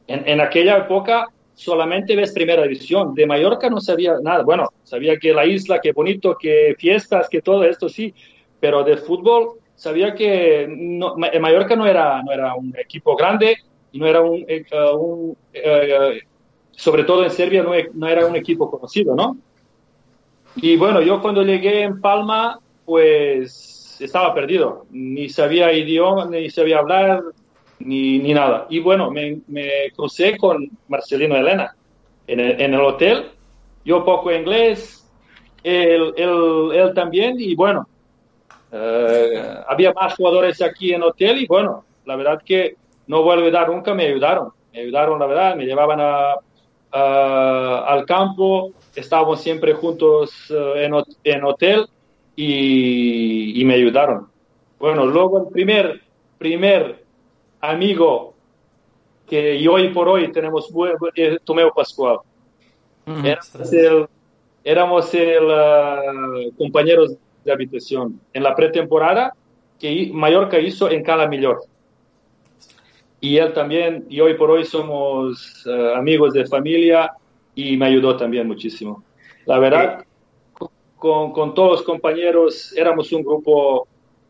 En, 0.08 0.40
aquella 0.40 0.78
época 0.78 1.28
solamente 1.58 2.16
ves 2.16 2.32
primera 2.32 2.64
división. 2.64 3.14
De 3.14 3.26
Mallorca 3.26 3.70
no 3.70 3.82
sabía 3.82 4.16
nada. 4.22 4.44
Bueno, 4.44 4.70
sabía 4.84 5.18
que 5.18 5.34
la 5.34 5.46
isla, 5.46 5.82
que 5.82 5.92
bonito, 5.92 6.38
que 6.40 6.76
fiestas, 6.78 7.28
que 7.28 7.42
todo 7.42 7.66
esto 7.66 7.90
sí, 7.90 8.14
pero 8.60 8.84
de 8.84 8.96
fútbol 8.96 9.60
sabía 9.76 10.16
que 10.16 10.68
no, 10.70 11.16
Mallorca 11.16 11.76
no 11.76 11.86
era, 11.86 12.22
no 12.24 12.32
era 12.32 12.56
un 12.56 12.74
equipo 12.78 13.16
grande 13.16 13.58
no 13.94 14.08
era 14.08 14.22
un, 14.22 14.42
uh, 14.42 14.98
un 14.98 15.30
uh, 15.32 16.18
sobre 16.72 17.04
todo 17.04 17.24
en 17.24 17.32
Serbia 17.32 17.64
no, 17.64 17.72
no, 17.94 18.08
era 18.08 18.26
un 18.26 18.36
equipo 18.36 18.70
conocido, 18.70 19.16
¿no? 19.16 19.38
Y 20.56 20.76
bueno, 20.78 21.02
yo 21.02 21.22
cuando 21.22 21.44
llegué 21.44 21.82
en 21.84 22.02
Palma, 22.02 22.60
pues 22.86 23.98
estaba 24.00 24.34
perdido, 24.34 24.86
ni 24.92 25.30
sabía 25.30 25.74
idioma, 25.74 26.26
ni 26.26 26.50
sabía 26.50 26.80
hablar, 26.80 27.22
ni, 27.80 28.20
ni 28.20 28.34
nada. 28.34 28.68
Y 28.70 28.80
bueno, 28.80 29.12
me, 29.12 29.40
me 29.48 29.92
crucé 29.96 30.38
con 30.38 30.70
Marcelino 30.88 31.36
Elena 31.36 31.76
en 32.28 32.40
el, 32.40 32.62
en 32.62 32.74
el 32.74 32.82
hotel, 32.82 33.32
yo 33.86 34.04
poco 34.04 34.32
inglés, 34.32 35.10
él, 35.64 36.14
él, 36.18 36.72
él 36.74 36.94
también, 36.94 37.36
y 37.40 37.56
bueno, 37.56 37.88
Uh, 38.70 39.64
había 39.70 39.94
más 39.94 40.16
jugadores 40.16 40.62
aquí 40.62 40.94
en 40.94 41.02
hotel 41.02 41.38
y 41.38 41.48
bueno, 41.48 41.86
la 42.06 42.18
verdad 42.18 42.42
que 42.46 42.76
no 43.08 43.24
voy 43.24 43.36
a 43.36 43.40
olvidar 43.40 43.70
nunca, 43.70 43.94
me 43.94 44.08
ayudaron, 44.08 44.50
me 44.74 44.82
ayudaron 44.82 45.20
la 45.20 45.26
verdad, 45.26 45.56
me 45.56 45.66
llevaban 45.66 46.00
a, 46.02 46.36
al 46.92 48.06
campo, 48.06 48.74
estábamos 48.94 49.40
siempre 49.42 49.74
juntos 49.74 50.52
uh, 50.52 50.78
en, 50.78 50.94
en, 51.24 51.44
hotel 51.46 51.88
y, 52.36 53.62
y, 53.62 53.64
me 53.64 53.76
ayudaron. 53.76 54.28
Bueno, 54.80 55.06
luego 55.06 55.40
el 55.40 55.54
primer, 55.54 56.02
primer 56.38 57.06
amigo 57.68 58.34
que 59.28 59.56
y 59.56 59.68
hoy 59.68 59.90
por 59.90 60.08
hoy 60.08 60.32
tenemos 60.32 60.72
es 61.16 61.42
Tomeo 61.44 61.74
Pascual. 61.74 62.20
Éramos 63.06 63.74
el, 63.74 64.08
éramos 64.64 65.14
el 65.14 65.46
uh, 65.46 66.56
compañeros 66.58 67.16
de 67.44 67.52
habitación 67.52 68.20
en 68.34 68.44
la 68.44 68.56
pretemporada 68.56 69.34
que 69.80 70.10
Mallorca 70.14 70.60
hizo 70.60 70.90
en 70.90 71.04
Cala 71.04 71.28
Millor. 71.28 71.62
Y 73.20 73.38
él 73.38 73.54
también, 73.54 74.06
y 74.10 74.20
hoy 74.20 74.36
por 74.36 74.52
hoy 74.52 74.64
somos 74.64 75.66
uh, 75.66 75.96
amigos 75.96 76.34
de 76.34 76.46
familia 76.46 77.14
y 77.56 77.76
me 77.76 77.88
ayudó 77.88 78.16
también 78.16 78.48
muchísimo. 78.48 79.04
La 79.46 79.60
verdad, 79.60 80.06
con, 80.98 81.32
con, 81.32 81.54
todos 81.54 81.72
los 81.72 81.82
compañeros 81.84 82.74
éramos 82.78 83.12
un 83.12 83.24
grupo, 83.24 83.88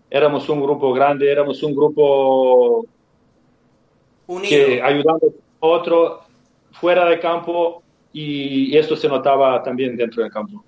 éramos 0.09 0.47
un 0.49 0.61
grupo 0.61 0.93
grande, 0.93 1.31
éramos 1.31 1.61
un 1.63 1.75
grupo 1.75 2.85
Unido. 4.27 4.65
que 4.65 4.81
ayudando 4.81 5.33
a 5.61 5.65
otro 5.65 6.21
fuera 6.71 7.05
de 7.05 7.19
campo 7.19 7.81
y, 8.13 8.77
esto 8.77 8.95
se 8.95 9.07
notaba 9.07 9.61
también 9.63 9.95
dentro 9.95 10.23
del 10.23 10.31
campo. 10.31 10.63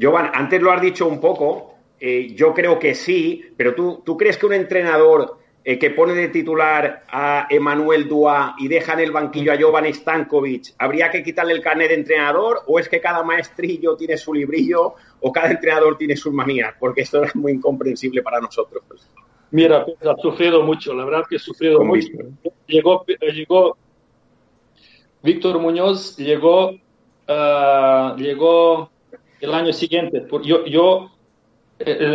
Jovan, 0.00 0.30
antes 0.34 0.60
lo 0.60 0.72
has 0.72 0.80
dicho 0.80 1.06
un 1.06 1.20
poco, 1.20 1.74
eh, 2.00 2.32
yo 2.34 2.52
creo 2.54 2.78
que 2.78 2.94
sí, 2.94 3.44
pero 3.56 3.74
tú, 3.74 4.02
¿tú 4.04 4.16
crees 4.16 4.36
que 4.36 4.46
un 4.46 4.54
entrenador 4.54 5.38
eh, 5.64 5.78
que 5.78 5.90
pone 5.90 6.14
de 6.14 6.28
titular 6.28 7.04
a 7.08 7.46
Emanuel 7.48 8.08
Dua 8.08 8.56
y 8.58 8.66
deja 8.66 8.94
en 8.94 9.00
el 9.00 9.12
banquillo 9.12 9.52
a 9.52 9.60
Jovan 9.60 9.92
Stankovic, 9.94 10.74
¿habría 10.76 11.08
que 11.08 11.22
quitarle 11.22 11.52
el 11.52 11.62
carnet 11.62 11.88
de 11.88 11.94
entrenador 11.94 12.62
o 12.66 12.80
es 12.80 12.88
que 12.88 13.00
cada 13.00 13.22
maestrillo 13.22 13.94
tiene 13.94 14.16
su 14.16 14.34
librillo 14.34 14.94
o 15.20 15.30
cada 15.30 15.52
entrenador 15.52 15.96
tiene 15.96 16.16
sus 16.16 16.32
manías? 16.32 16.74
Porque 16.80 17.02
esto 17.02 17.22
es 17.22 17.36
muy 17.36 17.52
incomprensible 17.52 18.22
para 18.22 18.40
nosotros. 18.40 18.82
Mira, 19.52 19.86
ha 20.00 20.16
sufrido 20.20 20.62
mucho, 20.64 20.94
la 20.94 21.04
verdad 21.04 21.22
que 21.28 21.36
ha 21.36 21.38
sufrido 21.38 21.78
Con 21.78 21.88
mucho. 21.88 22.08
Llegó, 22.72 23.04
llegó 23.06 23.76
Víctor 25.22 25.58
Muñoz, 25.58 26.16
llegó, 26.16 26.70
uh, 26.70 28.16
llegó 28.16 28.90
el 29.40 29.52
año 29.52 29.74
siguiente. 29.74 30.26
Yo, 30.42 30.64
yo 30.64 31.10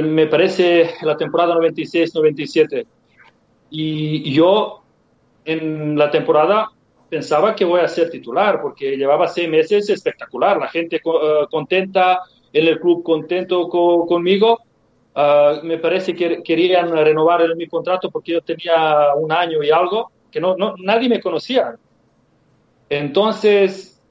me 0.03 0.25
parece 0.25 0.95
la 1.03 1.15
temporada 1.15 1.53
96-97. 1.55 2.87
Y 3.69 4.33
yo 4.33 4.81
en 5.45 5.95
la 5.95 6.09
temporada 6.09 6.71
pensaba 7.07 7.55
que 7.55 7.65
voy 7.65 7.81
a 7.81 7.87
ser 7.87 8.09
titular 8.09 8.61
porque 8.61 8.97
llevaba 8.97 9.27
seis 9.27 9.47
meses 9.47 9.89
espectacular, 9.89 10.57
la 10.57 10.69
gente 10.69 10.97
eh, 10.97 11.45
contenta, 11.51 12.21
en 12.51 12.67
el 12.67 12.79
club 12.79 13.03
contento 13.03 13.69
conmigo. 13.69 14.59
Ah, 15.15 15.61
me 15.63 15.77
parece 15.77 16.15
que 16.15 16.43
querían 16.43 16.91
renovar 16.91 17.55
mi 17.55 17.67
contrato 17.67 18.09
porque 18.11 18.33
yo 18.33 18.41
tenía 18.41 19.13
un 19.15 19.31
año 19.31 19.63
y 19.63 19.71
algo, 19.71 20.11
no 20.39 20.75
nadie 20.77 21.09
me 21.09 21.21
conocía. 21.21 21.75
Entonces 22.89 24.01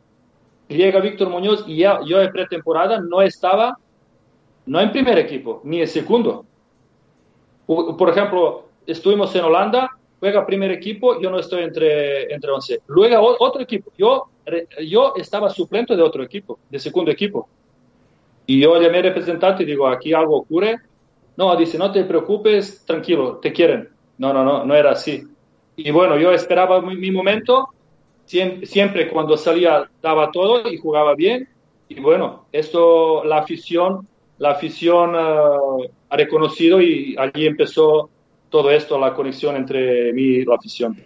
llega 0.68 1.00
Víctor 1.00 1.28
Muñoz 1.28 1.64
y 1.66 1.78
ya, 1.78 2.00
yo 2.04 2.20
en 2.20 2.32
pretemporada 2.32 3.00
no 3.00 3.22
estaba, 3.22 3.78
no 4.66 4.80
en 4.80 4.92
primer 4.92 5.18
equipo, 5.18 5.60
ni 5.64 5.80
en 5.80 5.88
segundo. 5.88 6.44
Por, 7.66 8.08
ejemplo, 8.10 8.68
estuvimos 8.86 9.34
en 9.34 9.44
Holanda, 9.44 9.90
juega 10.20 10.46
primer 10.46 10.70
equipo, 10.70 11.20
yo 11.20 11.30
no 11.30 11.38
estoy 11.38 11.62
entre, 11.62 12.32
entre 12.32 12.50
11. 12.50 12.82
Luego 12.86 13.36
otro 13.40 13.60
equipo, 13.60 13.90
yo, 13.96 14.28
yo 14.86 15.14
estaba 15.16 15.50
suplente 15.50 15.96
de 15.96 16.02
otro 16.02 16.22
equipo, 16.22 16.58
de 16.70 16.78
segundo 16.78 17.10
equipo. 17.10 17.48
Y 18.46 18.60
yo 18.60 18.80
llamé 18.80 18.98
al 18.98 19.04
representante 19.04 19.64
y 19.64 19.66
digo, 19.66 19.88
aquí 19.88 20.12
algo 20.12 20.36
ocurre. 20.36 20.76
No, 21.36 21.54
dice, 21.56 21.76
no 21.76 21.90
te 21.90 22.04
preocupes, 22.04 22.84
tranquilo, 22.84 23.38
te 23.38 23.52
quieren. 23.52 23.88
No, 24.18 24.32
no, 24.32 24.44
no, 24.44 24.64
no 24.64 24.74
era 24.74 24.92
así. 24.92 25.24
Y 25.76 25.90
bueno, 25.90 26.18
yo 26.18 26.32
esperaba 26.32 26.80
mi, 26.80 27.10
momento, 27.10 27.68
siempre, 28.24 29.08
cuando 29.08 29.36
salía 29.36 29.88
daba 30.02 30.30
todo 30.30 30.68
y 30.70 30.78
jugaba 30.78 31.14
bien. 31.14 31.48
Y 31.88 32.00
bueno, 32.00 32.46
esto 32.50 33.22
la 33.24 33.38
afición, 33.38 34.08
la 34.38 34.50
afición 34.52 35.14
eh, 35.14 35.90
ha 36.08 36.16
reconocido 36.16 36.80
y 36.80 37.14
allí 37.18 37.46
empezó 37.46 38.10
todo 38.48 38.70
esto, 38.70 38.98
la 38.98 39.14
conexión 39.14 39.56
entre 39.56 40.12
mí 40.12 40.22
y 40.22 40.44
la 40.44 40.56
afición. 40.56 40.96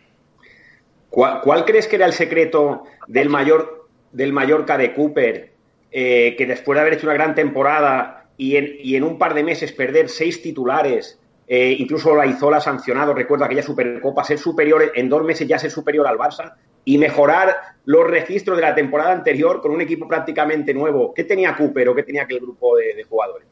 ¿Cuál, 1.10 1.40
cuál 1.40 1.64
crees 1.64 1.88
que 1.88 1.96
era 1.96 2.06
el 2.06 2.12
secreto 2.12 2.84
del 3.08 3.28
mayor 3.28 3.88
del 4.12 4.32
Mallorca 4.32 4.76
de 4.76 4.92
Cooper 4.92 5.50
eh, 5.92 6.36
que 6.38 6.46
después 6.46 6.76
de 6.76 6.80
haber 6.80 6.94
hecho 6.94 7.06
una 7.06 7.14
gran 7.14 7.34
temporada 7.34 8.28
y 8.36 8.56
en, 8.56 8.76
y 8.80 8.94
en 8.94 9.02
un 9.02 9.18
par 9.18 9.34
de 9.34 9.42
meses 9.42 9.72
perder 9.72 10.08
seis 10.08 10.40
titulares, 10.40 11.19
eh, 11.52 11.74
incluso 11.80 12.14
la 12.14 12.26
Izola 12.26 12.60
sancionado, 12.60 13.12
recuerdo 13.12 13.44
aquella 13.44 13.62
Supercopa, 13.62 14.22
ser 14.22 14.38
superior, 14.38 14.92
en 14.94 15.08
dos 15.08 15.24
meses 15.24 15.48
ya 15.48 15.58
ser 15.58 15.72
superior 15.72 16.06
al 16.06 16.16
Barça 16.16 16.54
y 16.84 16.96
mejorar 16.96 17.56
los 17.86 18.06
registros 18.06 18.56
de 18.56 18.62
la 18.62 18.72
temporada 18.72 19.12
anterior 19.12 19.60
con 19.60 19.72
un 19.72 19.80
equipo 19.80 20.06
prácticamente 20.06 20.72
nuevo. 20.72 21.12
¿Qué 21.12 21.24
tenía 21.24 21.56
Cooper 21.56 21.88
o 21.88 21.94
qué 21.96 22.04
tenía 22.04 22.22
aquel 22.22 22.38
grupo 22.38 22.76
de, 22.76 23.02
jugadores? 23.02 23.48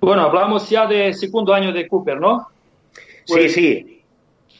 Bueno, 0.00 0.22
hablamos 0.22 0.68
ya 0.68 0.84
de 0.84 1.14
segundo 1.14 1.54
año 1.54 1.72
de 1.72 1.86
Cooper, 1.86 2.18
¿no? 2.20 2.48
sí, 3.24 3.34
pues, 3.34 3.52
sí. 3.52 4.02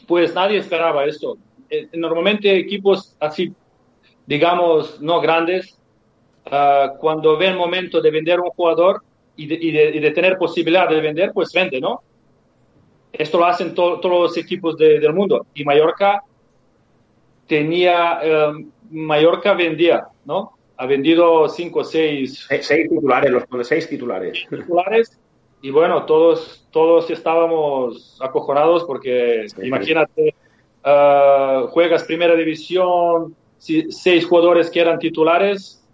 Pues 0.07 0.33
nadie 0.33 0.59
esperaba 0.59 1.04
esto. 1.04 1.37
Eh, 1.69 1.88
normalmente 1.95 2.57
equipos 2.57 3.16
así, 3.19 3.52
digamos, 4.25 5.00
no 5.00 5.21
grandes, 5.21 5.80
Ah, 6.50 6.95
cuando 6.99 7.37
ve 7.37 7.49
el 7.49 7.57
momento 7.57 8.00
de 8.00 8.11
vender 8.11 8.40
un 8.40 8.50
jugador 8.50 9.02
y 9.45 10.01
de, 10.01 10.11
tener 10.11 10.37
posibilidad 10.37 10.89
de 10.89 11.01
vender, 11.01 11.33
pues 11.33 11.53
vende, 11.53 11.81
¿no? 11.81 12.03
Esto 13.13 13.39
lo 13.39 13.47
hacen 13.47 13.75
todos 13.75 14.05
los 14.05 14.37
equipos 14.37 14.77
del 14.77 15.13
mundo. 15.13 15.47
Y 15.55 15.65
Mallorca 15.65 16.23
tenía, 17.47 18.21
em, 18.23 18.71
Mallorca 18.91 19.55
vendía, 19.55 20.07
¿no? 20.25 20.53
Ha 20.77 20.87
vendido 20.87 21.49
cinco 21.49 21.81
o 21.81 21.85
seis. 21.85 22.47
Seis 22.49 22.89
titulares, 22.89 23.31
los 23.31 23.67
seis 23.67 23.89
titulares. 23.89 24.47
Titulares. 24.49 25.19
Y 25.63 25.71
bueno, 25.71 26.07
todos, 26.07 26.67
todos 26.71 27.11
estábamos 27.11 28.19
acojonados 28.21 28.85
porque 28.85 29.47
imagínate, 29.63 30.35
ah, 30.85 31.67
juegas 31.71 32.05
primera 32.05 32.35
división, 32.35 33.35
seis 33.59 34.25
jugadores 34.25 34.71
que 34.71 34.81
eran 34.81 34.99
titulares, 34.99 35.87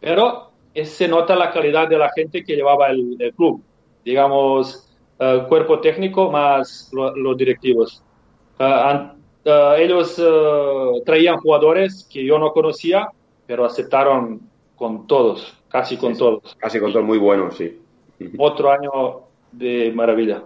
pero 0.00 0.51
se 0.74 1.08
nota 1.08 1.36
la 1.36 1.50
calidad 1.50 1.88
de 1.88 1.98
la 1.98 2.10
gente 2.10 2.44
que 2.44 2.56
llevaba 2.56 2.88
el, 2.88 3.32
club, 3.36 3.62
digamos, 4.04 4.90
el 5.18 5.46
cuerpo 5.46 5.80
técnico 5.80 6.30
más 6.30 6.90
los 6.92 7.36
directivos. 7.36 8.02
Ah, 8.58 9.14
ah, 9.46 9.76
ellos 9.78 10.22
traían 11.04 11.36
jugadores 11.38 12.08
que 12.10 12.24
yo 12.24 12.38
no 12.38 12.52
conocía, 12.52 13.08
pero 13.46 13.64
aceptaron 13.64 14.40
con 14.76 15.06
todos, 15.06 15.56
casi 15.68 15.96
con 15.96 16.16
todos. 16.16 16.56
Casi 16.58 16.80
con 16.80 16.92
todos, 16.92 17.04
muy 17.04 17.18
buenos, 17.18 17.56
sí. 17.56 17.80
Otro 18.38 18.70
año 18.70 18.90
de 19.52 19.92
maravilla. 19.94 20.44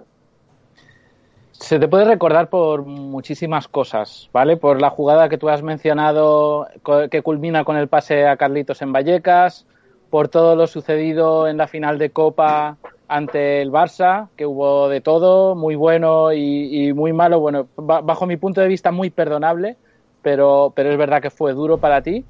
Se 1.52 1.78
te 1.78 1.88
puede 1.88 2.04
recordar 2.04 2.50
por 2.50 2.84
muchísimas 2.84 3.66
cosas, 3.66 4.28
¿vale? 4.32 4.58
Por 4.58 4.80
la 4.80 4.90
jugada 4.90 5.30
que 5.30 5.38
tú 5.38 5.48
has 5.48 5.62
mencionado 5.62 6.66
que 7.10 7.22
culmina 7.22 7.64
con 7.64 7.76
el 7.76 7.88
pase 7.88 8.26
a 8.26 8.36
Carlitos 8.36 8.82
en 8.82 8.92
Vallecas, 8.92 9.66
por 10.10 10.28
todo 10.28 10.56
lo 10.56 10.66
sucedido 10.66 11.48
en 11.48 11.56
la 11.56 11.66
final 11.66 11.98
de 11.98 12.10
Copa 12.10 12.76
ante 13.08 13.62
el 13.62 13.70
Barça, 13.70 14.28
que 14.36 14.46
hubo 14.46 14.88
de 14.88 15.00
todo, 15.00 15.54
muy 15.54 15.74
bueno 15.74 16.32
y, 16.32 16.92
muy 16.92 17.12
malo, 17.12 17.40
bueno, 17.40 17.68
bajo 17.76 18.26
mi 18.26 18.36
punto 18.36 18.60
de 18.60 18.68
vista 18.68 18.90
muy 18.90 19.10
perdonable, 19.10 19.76
pero, 20.22 20.72
es 20.76 20.98
verdad 20.98 21.22
que 21.22 21.30
fue 21.30 21.52
duro 21.52 21.78
para 21.78 22.02
ti. 22.02 22.24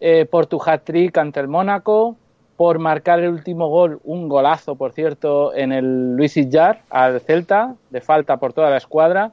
Eh, 0.00 0.24
por 0.24 0.46
tu 0.46 0.60
hat-trick 0.64 1.16
ante 1.18 1.40
el 1.40 1.48
Mónaco, 1.48 2.16
por 2.56 2.78
marcar 2.78 3.20
el 3.20 3.30
último 3.30 3.68
gol, 3.68 4.00
un 4.04 4.28
golazo, 4.28 4.74
por 4.74 4.92
cierto, 4.92 5.54
en 5.54 5.72
el 5.72 6.16
Luis 6.16 6.36
Illar 6.36 6.82
al 6.90 7.20
Celta, 7.20 7.76
de 7.90 8.00
falta 8.00 8.38
por 8.38 8.52
toda 8.52 8.70
la 8.70 8.78
escuadra. 8.78 9.32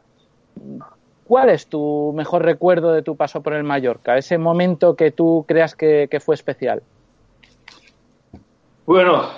¿Cuál 1.26 1.50
es 1.50 1.68
tu 1.68 2.14
mejor 2.16 2.44
recuerdo 2.44 2.94
de 2.94 3.02
tu 3.02 3.18
paso 3.18 3.44
por 3.44 3.54
el 3.54 3.64
Mallorca? 3.64 4.18
Ese 4.18 4.38
momento 4.38 4.96
que 4.96 5.12
tú 5.12 5.44
creas 5.46 5.76
que, 5.76 6.08
fue 6.24 6.36
especial. 6.36 6.84
Bueno, 8.88 9.32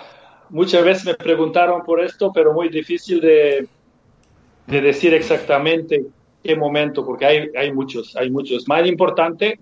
muchas 0.52 0.84
veces 0.84 1.06
me 1.08 1.16
preguntaron 1.16 1.82
por 1.82 2.00
esto, 2.00 2.32
pero 2.32 2.54
muy 2.54 2.70
difícil 2.70 3.20
de, 3.20 3.68
decir 4.68 5.12
exactamente 5.16 6.06
qué 6.44 6.56
momento, 6.56 7.04
porque 7.04 7.26
hay, 7.26 7.50
hay 7.58 7.74
muchos, 7.74 8.16
hay 8.16 8.30
muchos. 8.30 8.68
Más 8.68 8.86
importante 8.86 9.60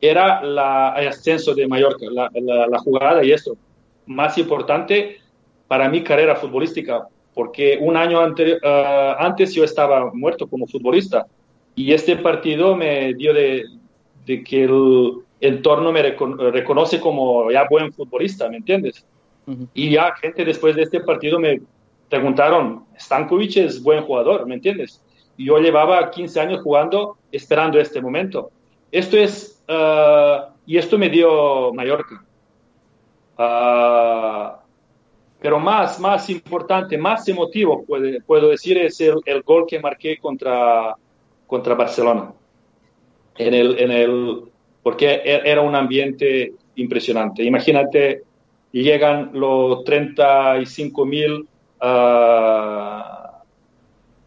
era 0.00 0.40
el 0.40 0.58
ascenso 1.06 1.54
de 1.54 1.68
Mallorca, 1.68 2.06
la, 2.10 2.30
la, 2.32 2.78
jugada 2.78 3.22
y 3.22 3.32
esto 3.32 3.58
más 4.06 4.38
importante 4.38 5.18
para 5.68 5.90
mi 5.90 6.02
carrera 6.02 6.34
futbolística, 6.36 7.06
porque 7.34 7.76
un 7.78 7.94
año 7.94 8.18
eh, 8.38 8.58
antes 9.18 9.52
yo 9.52 9.64
estaba 9.64 10.14
muerto 10.14 10.46
como 10.46 10.66
futbolista 10.66 11.26
y 11.74 11.92
este 11.92 12.16
partido 12.16 12.74
me 12.74 13.12
dio 13.12 13.34
de, 13.34 13.66
que 14.24 14.64
el 14.64 15.12
entorno 15.40 15.92
me 15.92 16.00
reconoce 16.00 17.00
como 17.00 17.50
ya 17.50 17.66
buen 17.68 17.92
futbolista, 17.92 18.48
¿me 18.48 18.56
entiendes? 18.56 19.04
Y 19.74 19.90
ya 19.90 20.14
gente 20.16 20.44
después 20.44 20.74
de 20.74 20.82
este 20.82 21.00
partido 21.00 21.38
me 21.38 21.60
preguntaron, 22.08 22.84
Stankovic 22.98 23.56
es 23.58 23.82
buen 23.82 24.02
jugador, 24.02 24.46
¿me 24.46 24.54
entiendes? 24.54 25.02
Y 25.36 25.46
yo 25.46 25.58
llevaba 25.58 26.10
15 26.10 26.40
años 26.40 26.62
jugando 26.62 27.16
esperando 27.30 27.78
este 27.78 28.00
momento. 28.00 28.50
Esto 28.90 29.16
es, 29.16 29.62
eh, 29.68 30.38
y 30.66 30.78
esto 30.78 30.98
me 30.98 31.08
dio 31.08 31.72
Mallorca. 31.72 32.24
Ah, 33.38 34.60
pero 35.40 35.60
más, 35.60 36.00
más 36.00 36.28
importante, 36.30 36.96
más 36.96 37.28
emotivo, 37.28 37.84
puede, 37.84 38.20
puedo 38.22 38.48
decir, 38.48 38.78
es 38.78 39.00
el, 39.00 39.42
gol 39.42 39.66
que 39.68 39.78
marqué 39.78 40.16
contra, 40.16 40.96
contra 41.46 41.74
Barcelona. 41.74 42.32
En 43.36 43.52
el, 43.52 43.78
en 43.78 43.90
el, 43.90 44.42
porque 44.82 45.20
e, 45.24 45.42
era 45.44 45.60
un 45.60 45.74
ambiente 45.74 46.54
impresionante. 46.76 47.44
Imagínate, 47.44 48.22
llegan 48.82 49.30
los 49.32 49.84
35 49.84 51.06
mil 51.06 51.48
ah, 51.80 53.42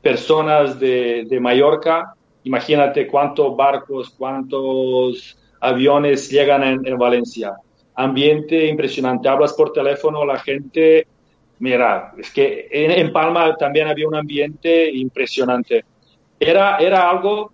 personas 0.01 0.79
de, 0.79 1.37
Mallorca. 1.41 2.13
Imagínate 2.43 3.07
cuántos 3.07 3.55
barcos, 3.55 4.09
cuántos 4.17 5.37
aviones 5.59 6.29
llegan 6.29 6.63
en 6.63 6.97
Valencia 6.97 7.53
ambiente 7.99 8.67
impresionante. 8.67 9.27
Hablas 9.27 9.53
por 9.53 9.73
teléfono, 9.73 10.25
la 10.25 10.39
gente, 10.39 11.05
mira, 11.59 12.13
es 12.17 12.31
que 12.31 12.67
en, 12.71 13.11
Palma 13.11 13.55
también 13.57 13.87
había 13.87 14.07
un 14.07 14.15
ambiente 14.15 14.89
impresionante. 14.89 15.83
Era, 16.39 16.77
era 16.77 17.09
algo, 17.09 17.51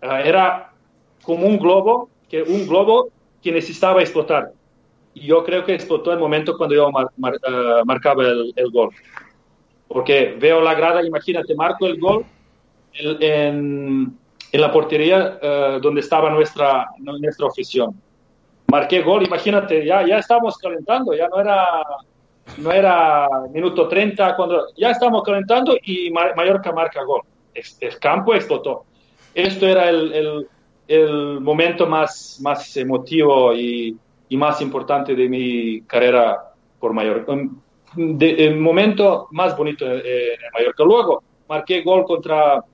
eh, 0.00 0.22
era 0.24 0.72
como 1.22 1.46
un 1.46 1.58
globo, 1.58 2.08
que 2.26 2.42
un 2.42 2.66
globo 2.66 3.10
que 3.42 3.52
necesitaba 3.52 4.00
explotar. 4.00 4.52
Yo 5.14 5.44
creo 5.44 5.64
que 5.64 5.74
explotó 5.74 6.12
el 6.12 6.18
momento 6.18 6.56
cuando 6.56 6.74
yo 6.74 6.88
eh, 6.88 7.82
marcaba 7.84 8.24
el, 8.24 8.70
gol. 8.72 8.90
Porque 9.88 10.36
veo 10.38 10.60
la 10.60 10.74
grada, 10.74 11.04
imagínate, 11.04 11.54
marco 11.54 11.86
el 11.86 12.00
gol 12.00 12.24
en, 12.94 14.16
en 14.52 14.60
la 14.60 14.72
portería 14.72 15.38
eh, 15.40 15.78
donde 15.82 16.00
estaba 16.00 16.30
nuestra, 16.30 16.88
nuestra 16.98 17.46
afición 17.46 17.94
marqué 18.72 19.02
gol, 19.02 19.22
imagínate, 19.22 19.84
ya, 19.84 20.06
ya 20.06 20.18
estábamos 20.18 20.56
calentando, 20.56 21.14
ya 21.14 21.28
no 21.28 21.38
era, 21.38 21.82
no 22.56 22.72
era 22.72 23.28
minuto 23.52 23.86
30, 23.86 24.34
cuando 24.34 24.68
ya 24.76 24.90
estábamos 24.90 25.22
calentando 25.24 25.76
y 25.82 26.10
Mallorca 26.10 26.72
marca 26.72 27.04
gol. 27.04 27.20
El 27.54 27.98
campo 27.98 28.34
explotó. 28.34 28.84
esto 29.34 29.66
era 29.66 29.90
el, 29.90 30.12
el, 30.14 30.48
el 30.88 31.40
momento 31.40 31.86
más, 31.86 32.38
más 32.40 32.74
emotivo 32.78 33.54
y, 33.54 33.94
y, 34.32 34.36
más 34.36 34.60
importante 34.60 35.14
de 35.14 35.28
mi 35.28 35.82
carrera 35.82 36.52
por 36.78 36.92
Mallorca. 36.92 37.34
De, 37.94 38.46
el 38.46 38.56
momento 38.56 39.28
más 39.32 39.56
bonito 39.56 39.84
en, 39.84 39.98
en 39.98 40.52
Mallorca. 40.52 40.84
Luego 40.84 41.22
marqué 41.48 41.82
gol 41.82 42.04
contra 42.04 42.64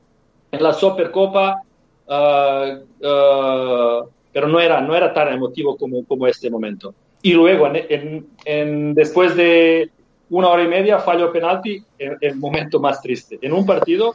en 0.50 0.62
la 0.62 0.72
Supercopa, 0.72 1.62
uh, 2.06 3.06
uh, 3.06 4.08
pero 4.32 4.48
no 4.48 4.60
era, 4.60 4.80
no 4.80 4.94
era 4.94 5.12
tan 5.12 5.32
emotivo 5.32 5.76
como, 5.76 6.04
como 6.04 6.26
este 6.26 6.50
momento. 6.50 6.94
Y 7.22 7.32
luego, 7.32 7.66
en, 7.66 7.76
en, 7.88 8.26
en, 8.44 8.94
después 8.94 9.34
de 9.36 9.90
una 10.30 10.48
hora 10.48 10.62
y 10.62 10.68
media, 10.68 11.00
fallo 11.00 11.32
penalti, 11.32 11.82
el, 11.98 12.16
el 12.20 12.36
momento 12.36 12.78
más 12.78 13.02
triste. 13.02 13.38
En 13.42 13.52
un 13.52 13.66
partido 13.66 14.14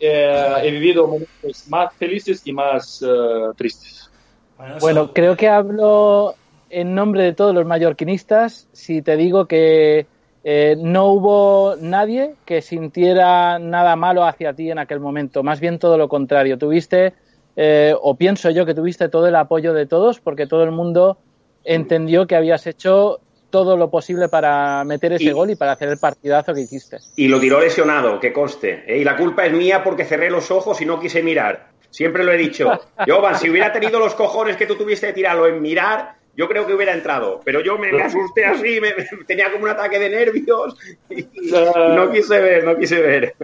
eh, 0.00 0.54
he 0.62 0.70
vivido 0.70 1.06
momentos 1.06 1.68
más 1.68 1.94
felices 1.94 2.42
y 2.44 2.52
más 2.52 3.02
uh, 3.02 3.54
tristes. 3.54 4.10
Bueno, 4.58 4.76
bueno, 4.80 5.12
creo 5.12 5.36
que 5.36 5.48
hablo 5.48 6.34
en 6.70 6.94
nombre 6.94 7.24
de 7.24 7.32
todos 7.32 7.54
los 7.54 7.66
mallorquinistas 7.66 8.68
si 8.72 9.02
te 9.02 9.16
digo 9.16 9.46
que 9.46 10.06
eh, 10.42 10.76
no 10.78 11.08
hubo 11.08 11.76
nadie 11.80 12.34
que 12.46 12.62
sintiera 12.62 13.58
nada 13.58 13.96
malo 13.96 14.24
hacia 14.24 14.54
ti 14.54 14.70
en 14.70 14.78
aquel 14.78 15.00
momento, 15.00 15.42
más 15.42 15.60
bien 15.60 15.78
todo 15.78 15.98
lo 15.98 16.08
contrario. 16.08 16.56
Tuviste, 16.56 17.12
eh, 17.56 17.94
o 18.00 18.16
pienso 18.16 18.50
yo 18.50 18.64
que 18.64 18.74
tuviste 18.74 19.08
todo 19.08 19.26
el 19.26 19.36
apoyo 19.36 19.74
de 19.74 19.86
todos, 19.86 20.20
porque 20.20 20.46
todo 20.46 20.64
el 20.64 20.70
mundo 20.70 21.18
entendió 21.62 22.26
que 22.26 22.36
habías 22.36 22.66
hecho 22.66 23.20
todo 23.50 23.76
lo 23.76 23.90
posible 23.90 24.28
para 24.28 24.84
meter 24.84 25.14
ese 25.14 25.24
y, 25.24 25.30
gol 25.32 25.50
y 25.50 25.56
para 25.56 25.72
hacer 25.72 25.88
el 25.88 25.98
partidazo 25.98 26.54
que 26.54 26.62
hiciste. 26.62 26.98
Y 27.16 27.28
lo 27.28 27.38
tiró 27.40 27.60
lesionado, 27.60 28.18
que 28.18 28.32
conste. 28.32 28.84
¿eh? 28.86 28.98
Y 28.98 29.04
la 29.04 29.16
culpa 29.16 29.44
es 29.44 29.52
mía 29.52 29.82
porque 29.82 30.04
cerré 30.04 30.30
los 30.30 30.50
ojos 30.50 30.80
y 30.80 30.86
no 30.86 31.00
quise 31.00 31.22
mirar. 31.22 31.68
Siempre 31.90 32.24
lo 32.24 32.32
he 32.32 32.36
dicho. 32.36 32.80
Jovan, 33.06 33.36
si 33.36 33.50
hubiera 33.50 33.72
tenido 33.72 33.98
los 33.98 34.14
cojones 34.14 34.56
que 34.56 34.66
tú 34.66 34.76
tuviste 34.76 35.08
de 35.08 35.12
tirarlo 35.12 35.48
en 35.48 35.60
mirar, 35.60 36.14
yo 36.36 36.48
creo 36.48 36.66
que 36.66 36.74
hubiera 36.74 36.94
entrado. 36.94 37.40
Pero 37.44 37.60
yo 37.60 37.78
me, 37.78 37.92
me 37.92 38.02
asusté 38.02 38.44
así, 38.44 38.80
me, 38.80 38.92
tenía 39.26 39.50
como 39.50 39.64
un 39.64 39.70
ataque 39.70 39.98
de 39.98 40.10
nervios 40.10 40.76
y, 41.08 41.20
y 41.20 41.50
no 41.94 42.10
quise 42.10 42.40
ver, 42.40 42.64
no 42.64 42.76
quise 42.76 43.00
ver. 43.00 43.34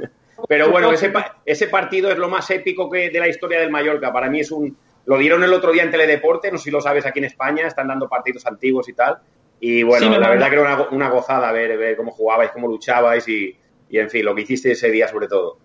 Pero 0.48 0.70
bueno, 0.70 0.92
ese, 0.92 1.12
ese 1.44 1.68
partido 1.68 2.10
es 2.10 2.18
lo 2.18 2.28
más 2.28 2.50
épico 2.50 2.90
que 2.90 3.10
de 3.10 3.18
la 3.18 3.28
historia 3.28 3.60
del 3.60 3.70
Mallorca. 3.70 4.12
Para 4.12 4.28
mí 4.28 4.40
es 4.40 4.50
un... 4.50 4.76
Lo 5.06 5.18
dieron 5.18 5.42
el 5.44 5.52
otro 5.52 5.72
día 5.72 5.84
en 5.84 5.90
Teledeporte, 5.90 6.50
no 6.50 6.58
sé 6.58 6.64
si 6.64 6.70
lo 6.70 6.80
sabes 6.80 7.06
aquí 7.06 7.20
en 7.20 7.26
España, 7.26 7.66
están 7.66 7.88
dando 7.88 8.08
partidos 8.08 8.44
antiguos 8.44 8.88
y 8.88 8.92
tal. 8.92 9.18
Y 9.60 9.82
bueno, 9.82 10.12
sí, 10.12 10.20
la 10.20 10.28
verdad 10.28 10.48
que 10.48 10.56
era 10.56 10.74
una, 10.74 10.88
una 10.90 11.08
gozada 11.08 11.52
ver, 11.52 11.78
ver, 11.78 11.96
cómo 11.96 12.10
jugabais, 12.10 12.50
cómo 12.50 12.68
luchabais 12.68 13.26
y, 13.28 13.56
y, 13.88 13.98
en 13.98 14.10
fin, 14.10 14.24
lo 14.24 14.34
que 14.34 14.42
hiciste 14.42 14.72
ese 14.72 14.90
día 14.90 15.08
sobre 15.08 15.28
todo. 15.28 15.58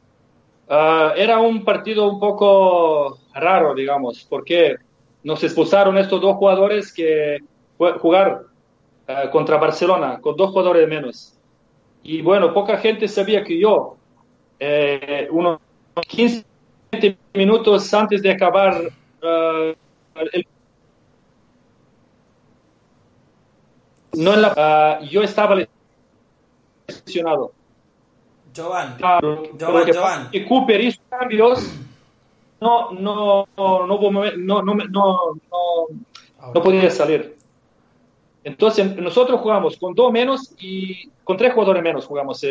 Uh, 0.69 1.11
era 1.15 1.39
un 1.39 1.65
partido 1.65 2.07
un 2.07 2.19
poco 2.19 3.19
raro, 3.33 3.73
digamos, 3.73 4.25
porque 4.29 4.77
nos 5.23 5.43
expulsaron 5.43 5.97
estos 5.97 6.21
dos 6.21 6.35
jugadores 6.35 6.91
que 6.93 7.39
jugar 7.77 8.43
uh, 9.07 9.29
contra 9.31 9.57
Barcelona 9.57 10.19
con 10.21 10.35
dos 10.35 10.51
jugadores 10.51 10.87
menos. 10.87 11.33
Y 12.03 12.21
bueno, 12.21 12.53
poca 12.53 12.77
gente 12.77 13.07
sabía 13.07 13.43
que 13.43 13.59
yo, 13.59 13.97
eh, 14.59 15.27
unos 15.31 15.59
15 16.07 16.45
minutos 17.33 17.93
antes 17.93 18.21
de 18.21 18.31
acabar 18.31 18.75
uh, 19.21 19.75
el 20.33 20.45
no 24.13 24.33
en 24.33 24.41
la, 24.41 24.99
uh, 25.01 25.05
yo 25.05 25.21
estaba 25.21 25.55
lesionado. 26.87 27.53
Jovan, 28.55 28.97
Jovan, 28.99 29.93
Jovan. 29.93 30.29
Y 30.31 30.45
Cooper 30.45 30.81
hizo 30.81 31.01
cambios 31.09 31.73
no, 32.61 32.91
no, 32.91 33.47
no, 33.57 33.87
no, 33.87 34.61
no, 34.61 34.63
no, 34.63 35.15
ah, 36.39 36.51
no 36.53 36.61
podía 36.61 36.89
salir. 36.91 37.35
Entonces 38.43 38.95
nosotros 38.95 39.41
jugamos 39.41 39.77
con 39.77 39.95
dos 39.95 40.11
menos 40.11 40.53
y 40.59 41.09
con 41.23 41.37
tres 41.37 41.53
jugadores 41.53 41.81
menos 41.81 42.05
jugamos 42.05 42.45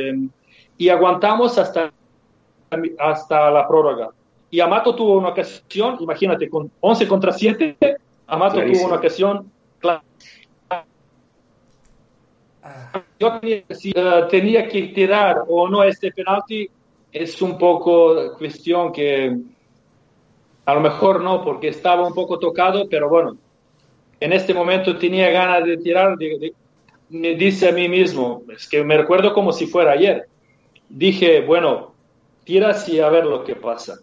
y 0.77 0.89
aguantamos 0.89 1.59
hasta, 1.59 1.93
hasta 2.99 3.51
la 3.51 3.69
prórroga. 3.69 4.11
Y 4.51 4.59
Amato 4.59 4.97
tuvo 4.97 5.19
una 5.19 5.29
ocasión, 5.29 5.97
imagínate, 6.01 6.51
con 6.51 6.71
11 6.81 7.07
contra 7.07 7.33
7, 7.33 7.77
Amato 8.27 8.61
tuvo 8.65 8.87
una 8.87 8.97
ocasión. 8.97 9.51
Ah. 12.63 13.03
Yo 13.19 13.39
tenía, 13.39 13.65
eh, 13.69 14.27
tenía 14.29 14.69
que 14.69 14.83
tirar 14.89 15.45
o 15.49 15.69
no 15.69 15.85
este 15.85 16.11
penalti, 16.13 16.69
es 17.13 17.41
un 17.41 17.57
poco 17.59 18.37
cuestión 18.37 18.93
que 18.93 19.37
a 20.71 20.75
lo 20.75 20.81
mejor 20.81 21.21
no, 21.21 21.43
porque 21.43 21.69
estaba 21.69 22.07
un 22.07 22.15
poco 22.15 22.39
tocado, 22.39 22.89
pero 22.89 23.09
bueno, 23.09 23.37
en 24.21 24.33
este 24.33 24.55
momento 24.55 24.97
tenía 24.97 25.29
ganas 25.31 25.65
de 25.65 25.77
tirar, 25.79 26.17
de, 26.17 26.39
de, 26.39 26.55
me 27.09 27.35
dice 27.35 27.69
a 27.69 27.73
mí 27.73 27.89
mismo, 27.89 28.43
es 28.55 28.69
que 28.69 28.85
me 28.85 28.97
recuerdo 28.97 29.35
como 29.35 29.53
si 29.53 29.67
fuera 29.67 29.93
ayer, 29.93 30.29
dije, 30.89 31.41
bueno, 31.41 31.93
tiras 32.45 32.89
y 32.89 33.01
a 33.01 33.09
ver 33.09 33.27
lo 33.27 33.43
que 33.43 33.57
pasa. 33.57 33.99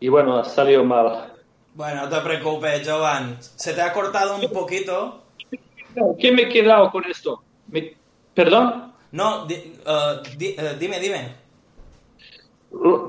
Y 0.00 0.08
bueno, 0.08 0.36
ha 0.36 0.44
salido 0.44 0.82
mal. 0.82 1.32
Bueno, 1.74 2.02
no 2.02 2.08
te 2.08 2.20
preocupes, 2.20 2.88
Jovan. 2.88 3.36
Se 3.40 3.72
te 3.72 3.80
ha 3.80 3.92
cortado 3.92 4.36
un 4.36 4.48
poquito. 4.50 5.22
¿Qué 6.18 6.32
me 6.32 6.42
he 6.42 6.48
quedado 6.48 6.90
con 6.90 7.04
esto? 7.04 7.42
Me, 7.68 7.96
¿Perdón? 8.34 8.92
No, 9.12 9.46
di, 9.46 9.54
uh, 9.86 10.20
di, 10.36 10.56
uh, 10.58 10.76
dime, 10.78 10.98
dime. 10.98 11.32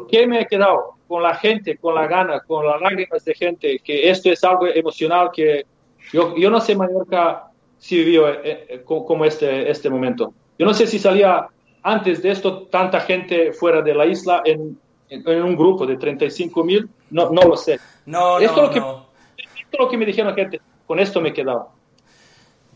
¿Qué 0.10 0.28
me 0.28 0.42
he 0.42 0.46
quedado? 0.46 0.97
Con 1.08 1.24
la 1.24 1.36
gente, 1.36 1.78
con 1.78 1.96
la 1.96 2.08
gana, 2.08 2.41
con 2.41 2.65
las 2.65 2.82
lágrimas 2.82 3.24
de 3.24 3.34
gente, 3.34 3.80
que 3.80 4.10
esto 4.10 4.30
es 4.30 4.43
algo 4.43 4.67
emocional 4.67 5.30
que 5.34 5.65
yo, 6.12 6.36
yo 6.38 6.50
no 6.50 6.62
sé 6.62 6.76
Mallorca 6.76 7.48
si 7.78 7.98
vivió 7.98 8.30
eh, 8.30 8.65
eh, 8.70 8.84
como 8.86 9.26
este, 9.26 9.70
este 9.70 9.89
momento. 9.89 10.34
Yo 10.58 10.65
no 10.65 10.74
sé 10.74 10.88
si 10.88 11.00
salía 11.00 11.48
antes 11.84 12.22
de 12.22 12.32
esto 12.32 12.63
tanta 12.63 13.00
gente 13.02 13.54
fuera 13.54 13.82
de 13.82 13.93
la 13.93 14.06
isla 14.06 14.41
en, 14.46 14.80
en, 15.10 15.28
en 15.28 15.43
un 15.43 15.56
grupo 15.56 15.86
de 15.86 15.98
35 15.98 16.63
mil, 16.63 16.89
no, 17.12 17.30
no 17.30 17.41
lo 17.43 17.56
sé. 17.56 17.80
No, 18.06 18.39
esto 18.39 18.58
no, 18.58 18.67
lo 18.67 18.74
que, 18.74 18.80
no. 18.80 19.08
Esto 19.38 19.70
es 19.72 19.80
lo 19.80 19.89
que 19.89 19.98
me 19.98 20.06
dijeron 20.06 20.34
gente, 20.36 20.62
con 20.86 21.00
esto 21.00 21.22
me 21.22 21.30
he 21.30 21.34
quedado. 21.34 21.70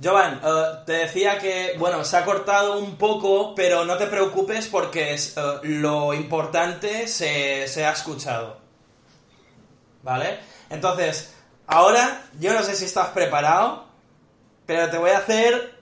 Jovan, 0.04 0.42
uh, 0.44 0.84
te 0.84 0.94
decía 0.94 1.38
que, 1.38 1.76
bueno, 1.78 2.04
se 2.04 2.18
ha 2.18 2.26
cortado 2.26 2.80
un 2.80 2.96
poco, 2.96 3.54
pero 3.54 3.86
no 3.86 3.98
te 3.98 4.08
preocupes 4.08 4.68
porque 4.68 5.14
es, 5.14 5.38
uh, 5.38 5.60
lo 5.64 6.14
importante 6.14 7.08
se, 7.08 7.68
se, 7.68 7.86
ha 7.86 7.92
escuchado. 7.92 8.58
¿Vale? 10.02 10.40
Entonces, 10.72 11.36
ahora, 11.68 12.24
yo 12.40 12.54
no 12.54 12.64
sé 12.64 12.76
si 12.76 12.86
estás 12.86 13.10
preparado, 13.10 13.86
pero 14.66 14.90
te 14.90 14.98
voy 14.98 15.12
a 15.12 15.20
hacer... 15.20 15.80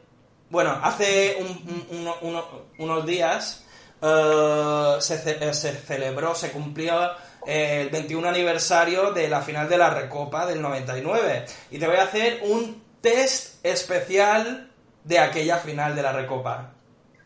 Bueno, 0.49 0.77
hace 0.83 1.37
un, 1.39 1.85
un, 1.91 2.11
un, 2.21 2.41
unos 2.79 3.05
días 3.05 3.63
uh, 4.01 4.99
se, 4.99 5.17
ce 5.19 5.53
se, 5.53 5.73
celebró, 5.73 6.35
se 6.35 6.51
cumplió 6.51 7.11
el 7.45 7.89
21 7.89 8.27
aniversario 8.27 9.11
de 9.11 9.29
la 9.29 9.41
final 9.41 9.69
de 9.69 9.77
la 9.77 9.91
Recopa 9.91 10.45
del 10.45 10.61
99. 10.61 11.45
Y 11.71 11.77
te 11.77 11.87
voy 11.87 11.97
a 11.97 12.03
hacer 12.03 12.41
un 12.43 12.88
test 13.01 13.65
especial 13.65 14.69
de 15.03 15.19
aquella 15.19 15.57
final 15.57 15.95
de 15.95 16.01
la 16.01 16.11
Recopa. 16.11 16.71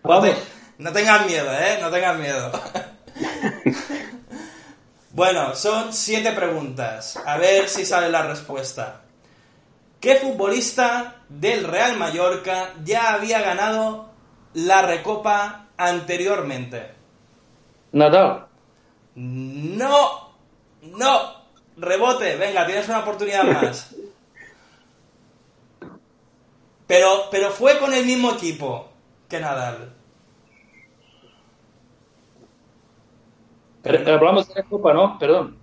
No, 0.03 0.21
te, 0.21 0.35
no 0.77 0.91
tengas 0.91 1.25
miedo, 1.25 1.51
¿eh? 1.53 1.77
No 1.81 1.89
tengas 1.89 2.17
miedo. 2.17 2.51
bueno, 5.11 5.55
son 5.55 5.93
siete 5.93 6.31
preguntas. 6.31 7.17
A 7.25 7.37
ver 7.37 7.69
si 7.69 7.85
sale 7.85 8.09
la 8.09 8.23
respuesta. 8.23 9.01
¿Qué 9.99 10.15
futbolista 10.17 11.15
del 11.29 11.63
Real 11.63 11.97
Mallorca 11.97 12.73
ya 12.83 13.13
había 13.13 13.41
ganado 13.41 14.09
la 14.53 14.81
Recopa 14.81 15.67
anteriormente? 15.77 16.91
Nadal. 17.93 18.47
No, 19.15 20.33
no. 20.81 21.43
Rebote, 21.77 22.35
venga, 22.35 22.65
tienes 22.65 22.87
una 22.87 22.99
oportunidad 22.99 23.45
más. 23.45 23.95
Pero, 26.87 27.29
pero 27.31 27.49
fue 27.51 27.79
con 27.79 27.93
el 27.93 28.05
mismo 28.05 28.31
equipo 28.31 28.89
que 29.29 29.39
Nadal. 29.39 29.93
Pero, 33.81 34.13
hablamos 34.13 34.47
de 34.47 34.55
la 34.55 34.63
Copa, 34.63 34.93
¿no? 34.93 35.17
Perdón. 35.19 35.57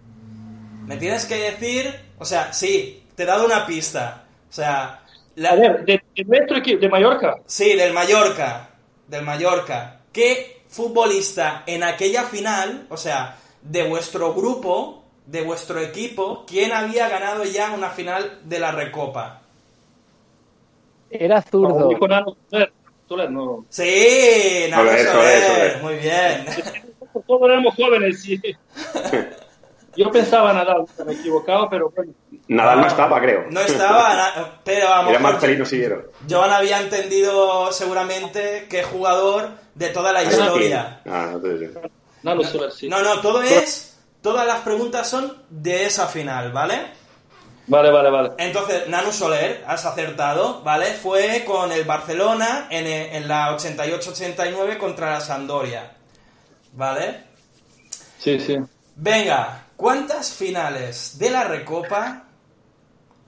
Me 0.86 0.96
tienes 0.96 1.24
que 1.24 1.36
decir, 1.36 1.94
o 2.18 2.24
sea, 2.24 2.52
sí, 2.52 3.04
te 3.14 3.22
he 3.22 3.26
dado 3.26 3.46
una 3.46 3.66
pista. 3.66 4.24
O 4.48 4.52
sea, 4.52 5.02
la... 5.36 5.50
a 5.50 5.56
ver, 5.56 5.84
de, 5.84 6.02
de 6.14 6.24
nuestro 6.24 6.58
equipo, 6.58 6.80
de 6.80 6.88
Mallorca. 6.88 7.38
Sí, 7.46 7.74
del 7.74 7.92
Mallorca, 7.92 8.70
del 9.06 9.24
Mallorca. 9.24 10.00
¿Qué 10.12 10.62
futbolista 10.68 11.62
en 11.66 11.82
aquella 11.82 12.24
final, 12.24 12.86
o 12.90 12.96
sea, 12.96 13.36
de 13.62 13.88
vuestro 13.88 14.34
grupo, 14.34 15.04
de 15.26 15.42
vuestro 15.42 15.80
equipo, 15.80 16.44
quién 16.46 16.72
había 16.72 17.08
ganado 17.08 17.44
ya 17.44 17.70
una 17.70 17.90
final 17.90 18.40
de 18.44 18.58
la 18.58 18.72
Recopa? 18.72 19.39
Era 21.10 21.42
zurdo. 21.42 21.90
No, 21.90 23.64
Sí, 23.68 24.66
Nano 24.70 24.88
Soler, 24.90 25.06
Soler, 25.06 25.82
muy 25.82 25.94
bien. 25.96 26.46
Todos 27.26 27.42
éramos 27.50 27.74
jóvenes, 27.74 28.22
sí. 28.22 28.40
Yo 29.96 30.10
pensaba 30.12 30.52
Nadal, 30.52 30.84
me 31.04 31.12
he 31.12 31.16
equivocado, 31.16 31.68
pero 31.68 31.90
bueno. 31.90 32.12
Nadal 32.46 32.80
no 32.80 32.86
estaba, 32.86 33.20
creo. 33.20 33.46
No 33.50 33.60
estaba, 33.60 34.60
pero 34.64 34.92
a 34.92 35.02
lo 35.02 35.10
Era 35.10 35.18
Marcelino 35.18 35.66
Siguero. 35.66 36.12
Joan 36.28 36.50
había 36.50 36.80
entendido 36.80 37.72
seguramente 37.72 38.66
qué 38.70 38.84
jugador 38.84 39.50
de 39.74 39.88
toda 39.88 40.12
la 40.12 40.22
historia. 40.22 41.00
Ah, 41.06 41.30
no 41.32 41.40
te 41.40 41.58
digo. 41.58 41.80
No 42.22 42.34
lo 42.36 42.44
sé, 42.44 42.70
sí. 42.70 42.88
No, 42.88 43.02
no, 43.02 43.20
todo 43.20 43.42
es, 43.42 43.98
todas 44.22 44.46
las 44.46 44.60
preguntas 44.60 45.08
son 45.08 45.42
de 45.48 45.86
esa 45.86 46.06
final, 46.06 46.52
¿vale? 46.52 46.99
Vale, 47.70 47.88
vale, 47.92 48.10
vale. 48.10 48.30
Entonces, 48.38 48.88
Nanu 48.88 49.12
Soler, 49.12 49.62
has 49.64 49.86
acertado, 49.86 50.60
¿vale? 50.64 50.86
Fue 50.86 51.44
con 51.44 51.70
el 51.70 51.84
Barcelona 51.84 52.66
en, 52.68 52.84
e- 52.84 53.16
en 53.16 53.28
la 53.28 53.56
88-89 53.56 54.76
contra 54.76 55.12
la 55.12 55.20
Sampdoria, 55.20 55.92
¿vale? 56.72 57.22
Sí, 58.18 58.40
sí. 58.40 58.56
Venga, 58.96 59.66
¿cuántas 59.76 60.34
finales 60.34 61.16
de 61.16 61.30
la 61.30 61.44
Recopa 61.44 62.24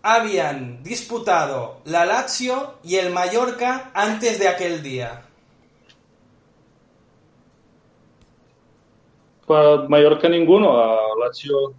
habían 0.02 0.82
disputado 0.82 1.80
la 1.84 2.04
Lazio 2.04 2.78
y 2.82 2.96
el 2.96 3.12
Mallorca 3.12 3.92
antes 3.94 4.40
de 4.40 4.48
aquel 4.48 4.82
día? 4.82 5.22
Para 9.46 9.88
Mallorca 9.88 10.28
ninguno, 10.28 10.80
a 10.82 10.98
Lazio. 11.24 11.74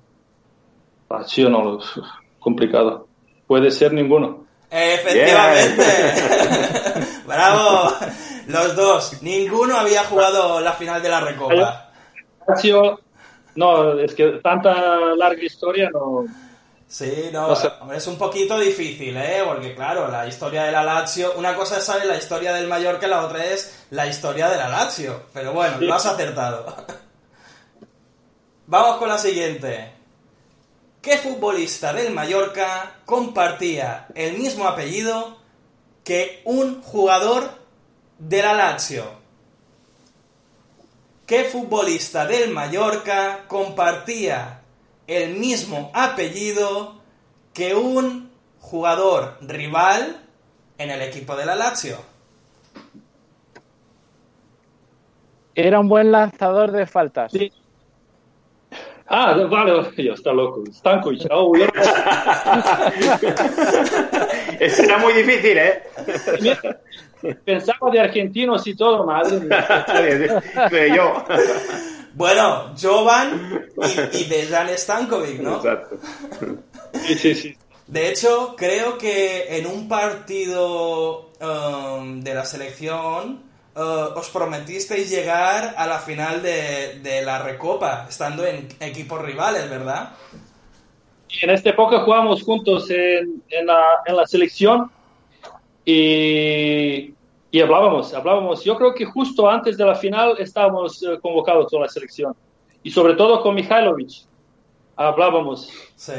Lazio 1.10 1.50
no 1.50 1.62
lo 1.64 1.80
complicado. 2.44 3.08
Puede 3.48 3.72
ser 3.72 3.94
ninguno. 3.94 4.46
Efectivamente. 4.70 5.84
Bravo. 7.28 7.94
Los 8.48 8.76
dos. 8.76 9.22
Ninguno 9.22 9.78
había 9.78 10.04
jugado 10.04 10.60
la 10.60 10.74
final 10.74 11.02
de 11.02 11.10
la 11.10 11.22
Recopa. 11.22 11.92
No, 13.56 14.00
es 14.00 14.14
que 14.16 14.40
tanta 14.44 15.16
larga 15.16 15.44
historia 15.44 15.90
no. 15.92 16.26
Sí, 16.88 17.30
no, 17.32 17.48
No 17.48 17.56
sé. 17.56 17.70
hombre, 17.82 17.98
es 17.98 18.06
un 18.08 18.18
poquito 18.18 18.60
difícil, 18.60 19.18
¿eh? 19.18 19.42
Porque 19.46 19.74
claro, 19.74 20.10
la 20.10 20.28
historia 20.28 20.64
de 20.64 20.72
la 20.72 20.84
Lazio, 20.84 21.34
una 21.38 21.56
cosa 21.56 21.78
es 21.78 21.84
saber 21.84 22.06
la 22.06 22.18
historia 22.18 22.54
del 22.54 22.68
Mallorca, 22.68 23.08
la 23.08 23.26
otra 23.26 23.46
es 23.46 23.86
la 23.90 24.06
historia 24.06 24.50
de 24.50 24.58
la 24.58 24.70
Lazio. 24.70 25.24
Pero 25.34 25.54
bueno, 25.54 25.78
lo 25.80 25.94
has 25.94 26.06
acertado. 26.06 26.66
Vamos 28.68 28.98
con 28.98 29.10
la 29.10 29.18
siguiente. 29.18 29.92
¿Qué 31.04 31.18
futbolista 31.18 31.92
del 31.92 32.14
Mallorca 32.14 32.96
compartía 33.04 34.08
el 34.16 34.38
mismo 34.38 34.66
apellido 34.66 35.36
que 36.06 36.42
un 36.46 36.82
jugador 36.82 37.44
de 38.20 38.42
la 38.42 38.54
Lazio? 38.54 39.04
¿Qué 41.26 41.44
futbolista 41.44 42.26
del 42.26 42.52
Mallorca 42.52 43.44
compartía 43.50 44.62
el 45.06 45.36
mismo 45.36 45.92
apellido 45.94 47.02
que 47.54 47.76
un 47.76 48.32
jugador 48.62 49.38
rival 49.42 50.26
en 50.78 50.90
el 50.90 51.02
equipo 51.02 51.36
de 51.36 51.46
la 51.46 51.56
Lazio? 51.56 51.98
Era 55.54 55.82
un 55.82 55.90
buen 55.90 56.14
lanzador 56.14 56.72
de 56.72 56.88
faltas. 56.88 57.34
Sí. 57.34 57.52
Ah, 59.16 59.36
vale, 59.48 59.74
ya 60.04 60.14
está 60.14 60.34
loco. 60.34 60.64
Stankovic. 60.72 61.28
Oh, 61.30 61.56
yo- 61.56 61.68
era 64.60 64.98
muy 64.98 65.14
difícil, 65.14 65.58
¿eh? 65.58 65.84
Mira, 66.42 66.60
Pensaba 67.46 67.90
de 67.92 68.00
argentinos 68.02 68.66
y 68.68 68.76
todo, 68.76 69.06
madre 69.06 69.40
mía. 69.40 69.66
Creo 70.70 70.96
yo. 70.96 71.24
Bueno, 72.16 72.74
Jovan 72.80 73.66
y, 74.14 74.18
y 74.18 74.24
Dejan 74.26 74.68
Stankovic, 74.78 75.40
¿no? 75.40 75.58
Exacto. 75.58 75.98
Sí, 76.94 77.16
sí, 77.16 77.36
sí. 77.36 77.58
De 77.88 78.10
hecho, 78.10 78.56
creo 78.58 78.98
que 78.98 79.58
en 79.58 79.68
un 79.68 79.88
partido 79.88 81.32
um, 81.42 82.20
de 82.22 82.34
la 82.34 82.46
selección 82.46 83.44
uh, 83.76 84.18
os 84.18 84.30
prometisteis 84.30 85.10
llegar 85.10 85.74
a 85.78 85.88
la 85.88 86.00
final 86.00 86.42
de, 86.42 87.00
de 87.02 87.22
la 87.24 87.40
Recopa, 87.44 88.06
estando 88.10 88.46
en 88.46 88.68
equipos 88.80 89.22
rivales, 89.22 89.70
¿verdad? 89.70 90.14
En 91.42 91.50
esta 91.50 91.70
época 91.72 92.02
jugamos 92.02 92.44
juntos 92.44 92.90
en, 92.92 93.42
en 93.50 93.66
la, 93.66 93.82
en 94.06 94.16
la 94.16 94.26
selección 94.28 94.92
y, 95.86 97.14
y 97.52 97.62
hablábamos, 97.62 98.14
hablábamos. 98.14 98.64
Yo 98.64 98.76
creo 98.78 98.94
que 98.94 99.06
justo 99.06 99.50
antes 99.50 99.78
de 99.78 99.86
la 99.86 99.96
final 99.96 100.36
estábamos 100.40 101.02
eh, 101.04 101.20
convocados 101.22 101.70
con 101.72 101.82
la 101.82 101.90
selección 101.90 102.36
y 102.84 102.92
sobre 102.92 103.16
todo 103.16 103.42
con 103.42 103.56
Mihailovic 103.56 104.26
hablábamos 104.96 105.72
Sí. 105.96 106.14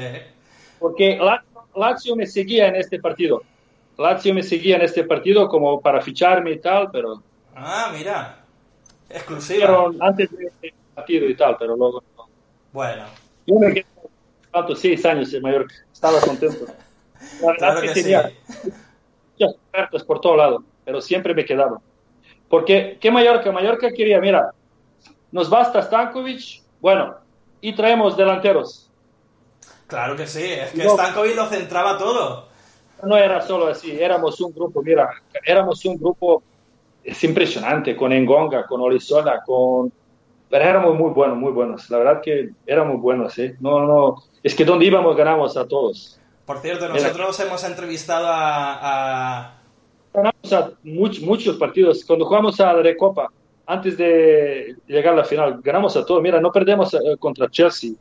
porque 0.79 1.17
La- 1.17 1.45
Lazio 1.77 2.15
me 2.17 2.27
seguía 2.27 2.69
en 2.69 2.77
este 2.77 3.01
partido. 3.01 3.43
Lazio 3.99 4.35
me 4.35 4.43
seguía 4.43 4.77
en 4.77 4.83
este 4.83 5.05
partido 5.05 5.49
como 5.49 5.81
para 5.81 6.01
ficharme 6.01 6.53
y 6.53 6.61
tal, 6.61 6.91
pero 6.91 7.23
Ah, 7.55 7.91
mira. 7.97 8.39
Exclusiva. 9.09 9.67
fueron 9.67 10.03
antes 10.03 10.31
del 10.31 10.51
partido 10.95 11.29
y 11.29 11.37
tal, 11.37 11.57
pero 11.59 11.77
luego 11.77 12.03
no. 12.17 12.25
Bueno, 12.73 13.05
Yo 13.47 13.59
me 13.59 13.73
quedé 13.73 13.87
¿cuántos? 14.51 14.81
seis 14.81 15.05
años 15.07 15.33
en 15.33 15.43
Mallorca. 15.43 15.75
Estaba 15.93 16.21
contento. 16.21 16.67
La 17.41 17.47
verdad 17.49 17.57
claro 17.59 17.81
que 17.81 17.87
que 17.89 17.95
sí. 17.95 18.03
tenía 18.03 18.33
muchas 19.33 19.57
ofertas 19.73 20.05
por 20.05 20.21
todo 20.21 20.37
lado, 20.37 20.63
pero 20.85 21.01
siempre 21.01 21.35
me 21.35 21.45
quedaba. 21.45 21.81
Porque, 22.49 22.99
¿qué 23.01 23.11
Mallorca? 23.11 23.51
Mallorca 23.53 23.91
quería, 23.93 24.21
mira, 24.21 24.51
nos 25.33 25.49
basta 25.49 25.83
Stankovic, 25.83 26.63
bueno, 26.81 27.17
y 27.61 27.75
traemos 27.75 28.17
delanteros. 28.17 28.91
Claro 29.87 30.17
que 30.17 30.27
sí, 30.27 30.43
es 30.45 30.71
que 30.73 30.85
No. 30.85 30.91
Stankovic 30.95 31.35
lo 31.37 31.47
centraba 31.47 31.97
todo. 31.99 32.49
No 33.03 33.17
era 33.17 33.41
solo 33.43 33.69
así, 33.69 33.93
éramos 34.01 34.41
un 34.41 34.53
grupo, 34.53 34.83
mira, 34.83 35.09
éramos 35.45 35.85
un 35.85 35.97
grupo, 35.97 36.43
es 37.05 37.23
impresionante, 37.25 37.95
con 37.97 38.13
Engonga, 38.13 38.67
con 38.67 38.81
Olisola, 38.81 39.43
con... 39.45 39.93
Pero 40.51 40.65
éramos 40.65 40.97
muy 40.99 41.11
buenos, 41.11 41.37
muy 41.37 41.53
buenos. 41.53 41.91
La 41.91 41.99
verdad 41.99 42.21
que 42.23 42.51
éramos 42.67 43.01
buenos, 43.01 43.37
¿eh? 43.39 43.57
No, 43.61 43.85
no, 43.87 44.17
es 44.43 44.55
que 44.55 44.65
donde 44.65 44.85
íbamos 44.87 45.17
ganamos 45.17 45.57
a 45.57 45.67
todos. 45.67 46.19
Por 46.47 46.59
cierto, 46.59 46.89
nosotros 46.89 47.39
hemos 47.41 47.65
entrevistado 47.65 48.27
a, 48.29 48.79
a- 49.47 49.61
ganamos 50.13 50.53
a 50.53 50.71
much- 50.85 51.23
muchos 51.25 51.57
partidos. 51.57 52.05
Cuando 52.05 52.25
jugamos 52.27 52.61
a 52.61 52.73
la 52.73 52.83
Recopa, 52.83 53.29
antes 53.67 53.97
de 53.97 54.77
llegar 54.87 55.15
a 55.15 55.17
la 55.19 55.25
final, 55.25 55.61
ganamos 55.63 55.97
a 55.97 56.05
todos. 56.05 56.23
Mira, 56.23 56.41
no 56.41 56.53
perdemos 56.53 56.93
eh, 56.95 56.99
contra 57.19 57.49
Chelsea. 57.51 57.93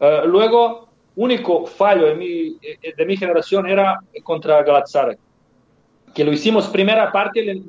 Eh, 0.00 0.22
luego, 0.26 0.88
único 1.14 1.66
fallo 1.66 2.08
en 2.08 2.18
mi- 2.18 2.56
eh, 2.62 2.94
de 2.96 3.06
mi 3.06 3.16
generación 3.16 3.68
era 3.68 4.00
contra 4.24 4.62
Galatasaray, 4.62 5.16
que 6.14 6.24
lo 6.24 6.32
hicimos 6.32 6.66
primera 6.68 7.12
parte, 7.12 7.62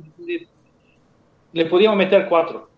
le, 1.53 1.65
podíamos 1.65 1.97
meter 1.97 2.27
cuatro, 2.27 2.69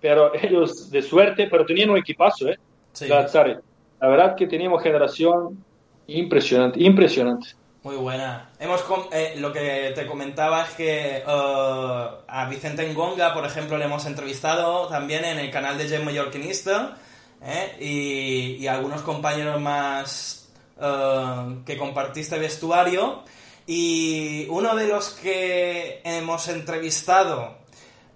pero 0.00 0.32
ellos 0.42 0.90
de 0.90 1.02
suerte, 1.02 1.48
pero 1.50 1.64
tenían 1.64 1.90
un 1.90 1.98
equipazo, 1.98 2.48
¿eh? 2.48 2.58
Sí. 2.92 3.08
La 3.08 4.08
verdad 4.08 4.34
que 4.36 4.46
teníamos 4.46 4.82
generación 4.82 5.64
impresionante, 6.08 6.82
impresionante. 6.82 7.50
muy 7.82 7.96
buena. 7.96 8.50
Hemos 8.58 8.84
eh, 9.12 9.34
lo 9.38 9.52
que 9.52 9.92
te 9.94 10.06
comentaba 10.06 10.64
es 10.64 10.70
que 10.74 11.16
eh, 11.18 11.22
a 11.26 12.46
Vicente 12.50 12.92
Ngonga, 12.92 13.32
por 13.32 13.46
ejemplo, 13.46 13.78
le 13.78 13.84
hemos 13.86 14.04
entrevistado 14.06 14.88
también 14.88 15.24
en 15.24 15.38
el 15.38 15.50
canal 15.50 15.78
de 15.78 15.88
Jem 15.88 16.04
Mallorquinista 16.04 16.96
¿eh? 17.42 17.76
y, 17.80 18.62
y 18.62 18.66
algunos 18.66 19.02
compañeros 19.02 19.60
más 19.60 20.42
eh, 20.80 21.62
que 21.64 21.76
compartiste 21.76 22.38
vestuario. 22.38 23.22
Y 23.66 24.46
uno 24.48 24.74
de 24.74 24.88
los 24.88 25.10
que 25.10 26.00
hemos 26.04 26.48
entrevistado 26.48 27.61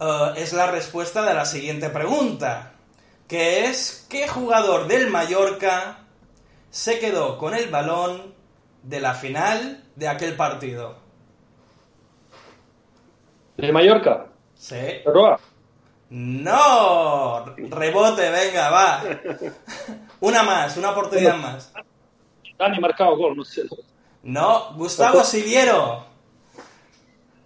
eh, 0.01 0.33
es 0.37 0.53
la 0.53 0.67
respuesta 0.67 1.23
de 1.23 1.35
la 1.35 1.45
siguiente 1.45 1.91
pregunta, 1.91 2.73
que 3.29 3.67
es 3.67 4.07
¿qué 4.09 4.29
jugador 4.29 4.87
del 4.87 5.11
Mallorca 5.11 5.99
se 6.71 6.99
quedó 6.99 7.39
con 7.39 7.55
el 7.55 7.69
balón 7.71 8.35
de 8.83 9.01
la 9.01 9.15
final 9.15 9.85
de 9.97 10.09
aquel 10.09 10.37
partido? 10.37 10.97
De 13.57 13.73
Mallorca, 13.73 14.27
Sí. 14.55 14.77
Roa. 15.05 15.39
No, 16.09 17.45
rebote, 17.57 18.31
venga, 18.31 18.71
va. 18.71 19.03
Una 20.21 20.43
más, 20.43 20.77
una 20.77 20.91
oportunidad 20.91 21.37
más. 21.37 21.73
Dani 22.59 22.79
marcado 22.81 23.17
gol, 23.17 23.37
no 23.37 23.45
sé. 23.45 23.65
No, 24.23 24.73
Gustavo 24.75 25.23
Siviero. 25.25 26.07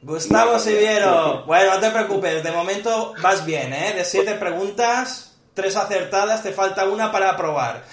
Gustavo 0.02 0.58
Siviero. 0.58 1.44
Bueno, 1.46 1.74
no 1.74 1.80
te 1.80 1.90
preocupes, 1.90 2.42
de 2.42 2.52
momento 2.52 3.14
vas 3.22 3.44
bien, 3.44 3.72
¿eh? 3.72 3.92
De 3.94 4.04
siete 4.04 4.34
preguntas, 4.34 5.38
tres 5.54 5.76
acertadas, 5.76 6.42
te 6.42 6.52
falta 6.52 6.86
una 6.88 7.12
para 7.12 7.30
aprobar. 7.30 7.84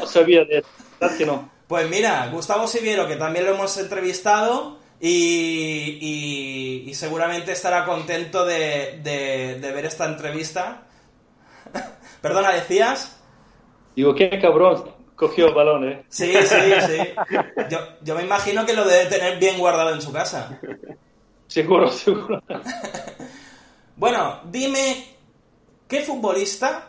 No 0.00 0.06
sabía 0.06 0.44
de 0.44 0.64
verdad 1.00 1.16
que 1.16 1.26
no. 1.26 1.50
Pues 1.66 1.88
mira, 1.88 2.28
Gustavo 2.30 2.66
Siviero, 2.68 3.08
que 3.08 3.16
también 3.16 3.46
lo 3.46 3.52
hemos 3.54 3.76
entrevistado 3.78 4.78
y, 5.00 5.98
y- 6.00 6.84
y 6.88 6.94
seguramente 6.94 7.52
estará 7.52 7.84
contento 7.84 8.44
de, 8.44 9.00
de- 9.02 9.58
de 9.60 9.72
ver 9.72 9.86
esta 9.86 10.04
entrevista. 10.04 10.82
Perdona, 12.20 12.52
¿decías? 12.52 13.16
Digo, 13.96 14.14
qué 14.14 14.30
cabrón 14.40 15.01
cogió 15.22 15.84
¿eh? 15.84 16.04
Sí, 16.08 16.32
sí, 16.32 16.56
sí. 16.88 17.14
Yo, 17.70 17.78
yo 18.02 18.16
me 18.16 18.24
imagino 18.24 18.66
que 18.66 18.72
lo 18.72 18.84
debe 18.84 19.06
tener 19.08 19.38
bien 19.38 19.56
guardado 19.56 19.94
en 19.94 20.02
su 20.02 20.12
casa. 20.12 20.58
Seguro, 21.46 21.88
seguro. 21.90 22.42
Bueno, 23.94 24.40
dime, 24.50 25.06
¿qué 25.86 26.00
futbolista 26.00 26.88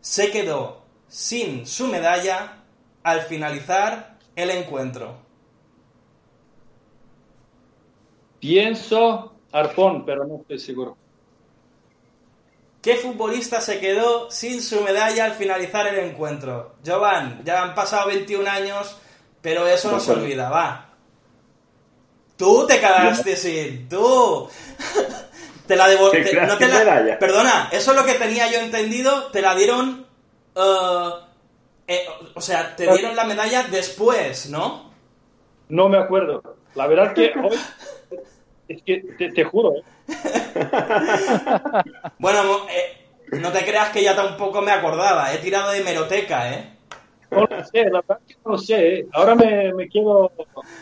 se 0.00 0.32
quedó 0.32 0.82
sin 1.06 1.64
su 1.64 1.86
medalla 1.86 2.64
al 3.04 3.20
finalizar 3.20 4.18
el 4.34 4.50
encuentro? 4.50 5.18
Pienso 8.40 9.34
Arpón, 9.52 10.04
pero 10.04 10.24
no 10.24 10.40
estoy 10.40 10.58
seguro. 10.58 10.96
¿Qué 12.82 12.96
futbolista 12.96 13.60
se 13.60 13.78
quedó 13.78 14.30
sin 14.30 14.60
su 14.60 14.80
medalla 14.80 15.24
al 15.26 15.32
finalizar 15.34 15.86
el 15.86 16.00
encuentro? 16.00 16.74
Jovan, 16.84 17.42
ya 17.44 17.62
han 17.62 17.74
pasado 17.76 18.08
21 18.08 18.50
años, 18.50 18.96
pero 19.40 19.66
eso 19.68 19.90
no 19.90 20.00
se 20.00 20.10
olvida, 20.12 20.50
va. 20.50 20.88
Tú 22.36 22.66
te 22.66 22.80
quedaste 22.80 23.36
sin, 23.36 23.88
tú. 23.88 24.48
te 25.66 25.76
la 25.76 25.88
devo- 25.88 26.10
¿Te 26.10 26.34
no 26.34 26.58
te 26.58 26.66
la- 26.66 26.78
medalla? 26.80 27.18
Perdona, 27.18 27.68
eso 27.70 27.92
es 27.92 27.96
lo 27.96 28.04
que 28.04 28.14
tenía 28.14 28.50
yo 28.50 28.58
entendido, 28.58 29.26
te 29.26 29.40
la 29.42 29.54
dieron... 29.54 30.04
eh, 30.56 31.10
eh, 31.86 32.06
o 32.34 32.40
sea, 32.40 32.74
te 32.74 32.92
dieron 32.92 33.14
la 33.14 33.24
medalla 33.24 33.64
después, 33.64 34.48
¿no? 34.50 34.90
No 35.68 35.88
me 35.88 35.98
acuerdo. 35.98 36.42
La 36.74 36.86
verdad 36.88 37.14
que 37.14 37.32
hoy, 37.44 37.58
es 38.66 38.82
que 38.82 39.04
te, 39.18 39.30
te 39.30 39.44
juro, 39.44 39.76
¿eh? 39.76 39.82
Bueno, 42.18 42.66
eh, 42.68 43.02
no 43.32 43.50
te 43.50 43.64
creas 43.64 43.90
que 43.90 44.02
ya 44.02 44.14
tampoco 44.14 44.60
me 44.60 44.72
acordaba, 44.72 45.32
he 45.32 45.38
tirado 45.38 45.70
de 45.70 45.82
meroteca, 45.82 46.52
¿eh? 46.52 46.68
No 47.30 47.46
lo 47.46 47.64
sé, 47.64 47.84
la 47.84 48.02
verdad 48.02 48.18
que 48.26 48.34
no 48.44 48.52
lo 48.52 48.58
sé. 48.58 48.94
¿eh? 48.94 49.06
Ahora 49.12 49.34
me, 49.34 49.72
me 49.72 49.88
quedo 49.88 50.30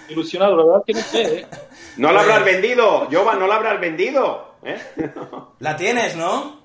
ilusionado, 0.09 0.57
la 0.57 0.65
verdad 0.65 0.83
que 0.85 0.93
no 0.95 1.01
sé. 1.01 1.39
¿eh? 1.39 1.47
No 1.97 2.13
lo 2.13 2.21
habrás 2.21 2.45
vendido, 2.45 3.07
Jovan, 3.11 3.39
no 3.39 3.47
lo 3.47 3.53
habrás 3.53 3.81
vendido. 3.81 4.55
¿eh? 4.65 4.79
La 5.61 5.77
tienes, 5.77 6.17
¿no? 6.17 6.61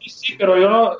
Sí, 0.00 0.10
sí, 0.10 0.36
pero 0.38 0.58
yo 0.58 0.68
no... 0.68 0.92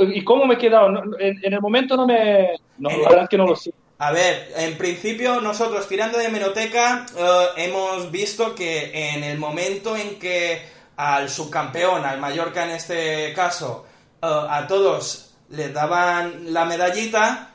¿Y 0.00 0.24
cómo 0.24 0.46
me 0.46 0.54
he 0.54 0.58
quedado? 0.58 0.88
En, 1.18 1.44
en 1.44 1.52
el 1.52 1.60
momento 1.60 1.96
no 1.96 2.06
me... 2.06 2.50
No, 2.78 2.90
la 2.90 3.08
verdad 3.08 3.28
que 3.28 3.36
no 3.36 3.46
lo 3.46 3.56
sé. 3.56 3.72
A 4.00 4.12
ver, 4.12 4.52
en 4.56 4.78
principio 4.78 5.40
nosotros 5.40 5.88
tirando 5.88 6.18
de 6.18 6.28
meroteca 6.28 7.04
eh, 7.16 7.46
hemos 7.56 8.12
visto 8.12 8.54
que 8.54 9.12
en 9.12 9.24
el 9.24 9.38
momento 9.38 9.96
en 9.96 10.20
que 10.20 10.62
al 10.96 11.28
subcampeón, 11.28 12.04
al 12.04 12.20
Mallorca 12.20 12.64
en 12.64 12.70
este 12.70 13.32
caso, 13.34 13.86
eh, 14.22 14.26
a 14.26 14.68
todos 14.68 15.34
les 15.50 15.74
daban 15.74 16.52
la 16.52 16.64
medallita, 16.64 17.54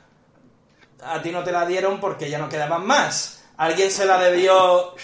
a 1.01 1.21
ti 1.21 1.31
no 1.31 1.45
te 1.45 1.53
la 1.53 1.65
dieron 1.65 2.01
porque 2.01 2.29
ya 2.29 2.39
no 2.39 2.49
quedaban 2.49 2.85
más. 2.85 3.45
Alguien 3.55 3.89
se 3.89 4.05
la 4.05 4.19
debió 4.19 4.95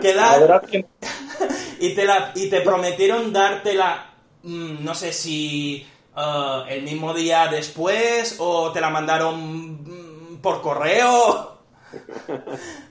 quedar 0.00 0.62
que 0.62 0.86
y 1.80 1.94
te, 1.94 2.06
la, 2.06 2.32
y 2.34 2.48
te 2.48 2.62
prometieron 2.62 3.30
dártela, 3.30 4.06
mm, 4.42 4.82
no 4.82 4.94
sé 4.94 5.12
si 5.12 5.86
eh, 6.16 6.64
el 6.68 6.82
mismo 6.82 7.12
día 7.12 7.48
después 7.48 8.36
o 8.38 8.72
te 8.72 8.80
la 8.80 8.88
mandaron 8.88 9.82
mm, 9.82 10.03
por 10.44 10.60
correo. 10.60 11.56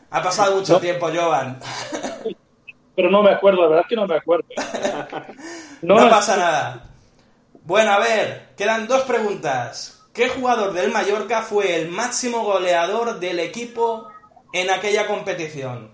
Ha 0.10 0.24
pasado 0.24 0.58
mucho 0.58 0.80
tiempo, 0.80 1.08
Jovan. 1.14 1.60
Pero 2.96 3.12
no 3.12 3.22
me 3.22 3.32
acuerdo, 3.32 3.62
la 3.62 3.68
verdad 3.68 3.86
que 3.88 3.96
no 3.96 4.08
me 4.08 4.16
acuerdo. 4.18 4.48
No, 5.84 6.00
No, 6.00 6.10
pasa 6.10 6.38
nada. 6.38 6.84
Bueno, 7.66 7.92
a 7.92 8.00
ver, 8.00 8.54
quedan 8.56 8.88
dos 8.88 9.02
preguntas. 9.02 10.08
¿Qué 10.14 10.30
jugador 10.30 10.72
del 10.72 10.94
Mallorca 10.94 11.42
fue 11.42 11.76
el 11.76 11.90
máximo 11.90 12.46
goleador 12.46 13.20
del 13.20 13.40
equipo 13.40 14.08
en 14.54 14.70
aquella 14.70 15.08
competición? 15.08 15.92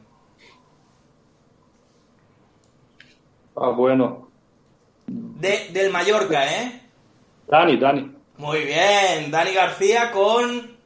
Ah, 3.55 3.69
bueno. 3.69 4.29
De, 5.07 5.69
del 5.71 5.91
Mallorca, 5.91 6.45
¿eh? 6.45 6.81
Dani, 7.47 7.77
Dani. 7.77 8.15
Muy 8.37 8.65
bien, 8.65 9.31
Dani 9.31 9.53
García 9.53 10.11
con 10.11 10.78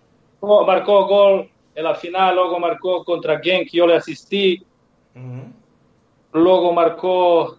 No, 0.44 0.66
marcó 0.66 1.08
gol 1.08 1.50
en 1.74 1.84
la 1.86 1.96
final, 1.96 2.36
luego 2.36 2.60
marcó 2.60 3.04
contra 3.06 3.40
Genk, 3.40 3.70
yo 3.72 3.88
le 3.88 3.96
asistí. 3.96 4.62
Luego 6.34 6.74
marcó 6.74 7.58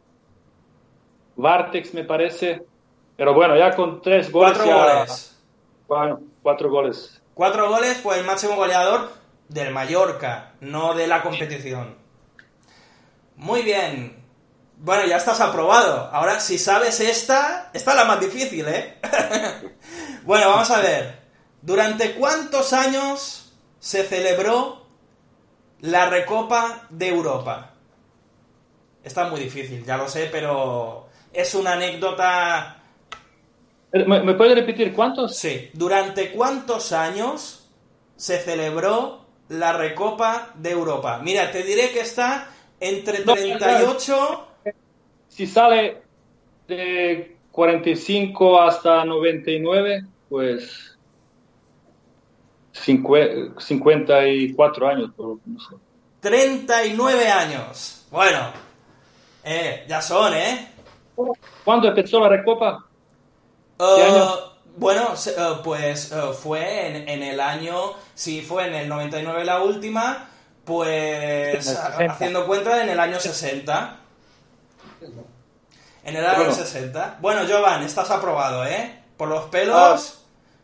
Vartex, 1.37 1.95
me 1.95 2.05
parece. 2.05 2.63
Pero 3.17 3.33
bueno, 3.33 3.57
ya 3.57 3.75
con 3.75 4.03
tres 4.03 4.31
goles. 4.31 4.59
Cuatro 4.59 4.67
ya- 4.67 4.97
goles. 4.97 5.43
Bueno, 5.89 6.21
cuatro 6.43 6.71
goles. 6.71 7.23
Cuatro 7.33 7.71
goles 7.71 7.97
fue 7.97 8.19
el 8.19 8.27
máximo 8.27 8.55
goleador 8.55 9.09
del 9.49 9.73
Mallorca, 9.73 10.53
no 10.61 10.95
de 10.95 11.07
la 11.07 11.23
competición. 11.23 11.97
Muy 13.37 13.63
bien. 13.63 14.23
Bueno, 14.77 15.07
ya 15.07 15.17
estás 15.17 15.41
aprobado. 15.41 16.11
Ahora, 16.13 16.39
si 16.39 16.59
sabes 16.59 17.01
esta, 17.01 17.71
esta 17.73 17.91
es 17.93 17.97
la 17.97 18.05
más 18.05 18.21
difícil, 18.21 18.67
¿eh? 18.69 18.99
bueno, 20.25 20.51
vamos 20.51 20.71
a 20.71 20.81
ver. 20.81 21.24
¿Durante 21.65 22.13
cuántos 22.13 22.75
años 22.75 23.53
se 23.79 24.03
celebró 24.05 24.85
la 25.81 26.11
Recopa 26.11 26.87
de 26.91 27.09
Europa? 27.09 27.71
Está 29.03 29.29
muy 29.31 29.41
difícil, 29.41 29.83
ya 29.85 29.97
lo 29.97 30.07
sé, 30.09 30.29
pero 30.31 31.07
es 31.33 31.55
una 31.55 31.73
anécdota 31.73 32.83
Eh, 33.93 34.05
¿Me, 34.07 34.23
me 34.23 34.35
puede 34.35 34.55
repetir 34.55 34.93
cuántos? 34.93 35.37
Sí. 35.37 35.71
¿Durante 35.73 36.33
cuántos 36.33 36.93
años 36.93 37.71
se 38.17 38.39
celebró 38.39 39.25
la 39.49 39.73
Recopa 39.73 40.51
de 40.57 40.71
Europa? 40.71 41.21
Mira, 41.23 41.51
te 41.51 41.63
diré 41.63 41.91
que 41.93 42.01
está 42.01 42.49
entre 42.81 43.25
No, 43.25 43.35
38... 43.35 44.49
Si 45.29 45.47
sale 45.47 46.03
de 46.69 47.37
45 47.53 48.61
hasta 48.61 49.05
99, 49.05 50.05
pues 50.29 50.94
54 53.59 54.89
años. 54.89 55.11
por- 55.17 55.39
no 55.47 55.61
sé. 55.61 55.77
39 56.21 57.29
años. 57.29 58.07
Bueno, 58.11 58.41
eh, 59.45 59.85
ya 59.89 60.01
son, 60.03 60.35
¿eh? 60.35 60.69
¿Cuándo 61.65 61.89
empezó 61.89 62.21
la 62.21 62.29
Recopa? 62.29 62.85
Eh, 63.79 64.03
año? 64.05 64.29
Bueno, 64.77 65.17
se- 65.17 65.31
eh, 65.33 65.55
pues 65.63 66.11
eh, 66.13 66.21
fue 66.37 66.89
en, 66.89 67.09
en 67.09 67.23
el 67.23 67.41
año, 67.41 67.93
si 68.15 68.43
fue 68.43 68.67
en 68.67 68.75
el 68.75 68.89
99 68.89 69.45
la 69.45 69.63
última, 69.63 70.29
pues 70.65 70.89
En 70.89 71.51
el 71.73 71.79
ha- 71.79 71.87
60. 71.93 72.13
haciendo 72.13 72.47
cuenta 72.47 72.83
en 72.83 72.89
el 72.89 72.99
año 72.99 73.21
60. 73.21 73.97
En 76.05 76.17
el 76.17 76.25
año 76.27 76.39
Bueno. 76.39 76.53
60. 76.55 77.19
Bueno, 77.21 77.43
Jovan, 77.49 77.83
estás 77.83 78.11
aprobado, 78.11 78.65
¿eh? 78.65 79.01
Por 79.17 79.29
los 79.29 79.45
pelos. 79.45 80.21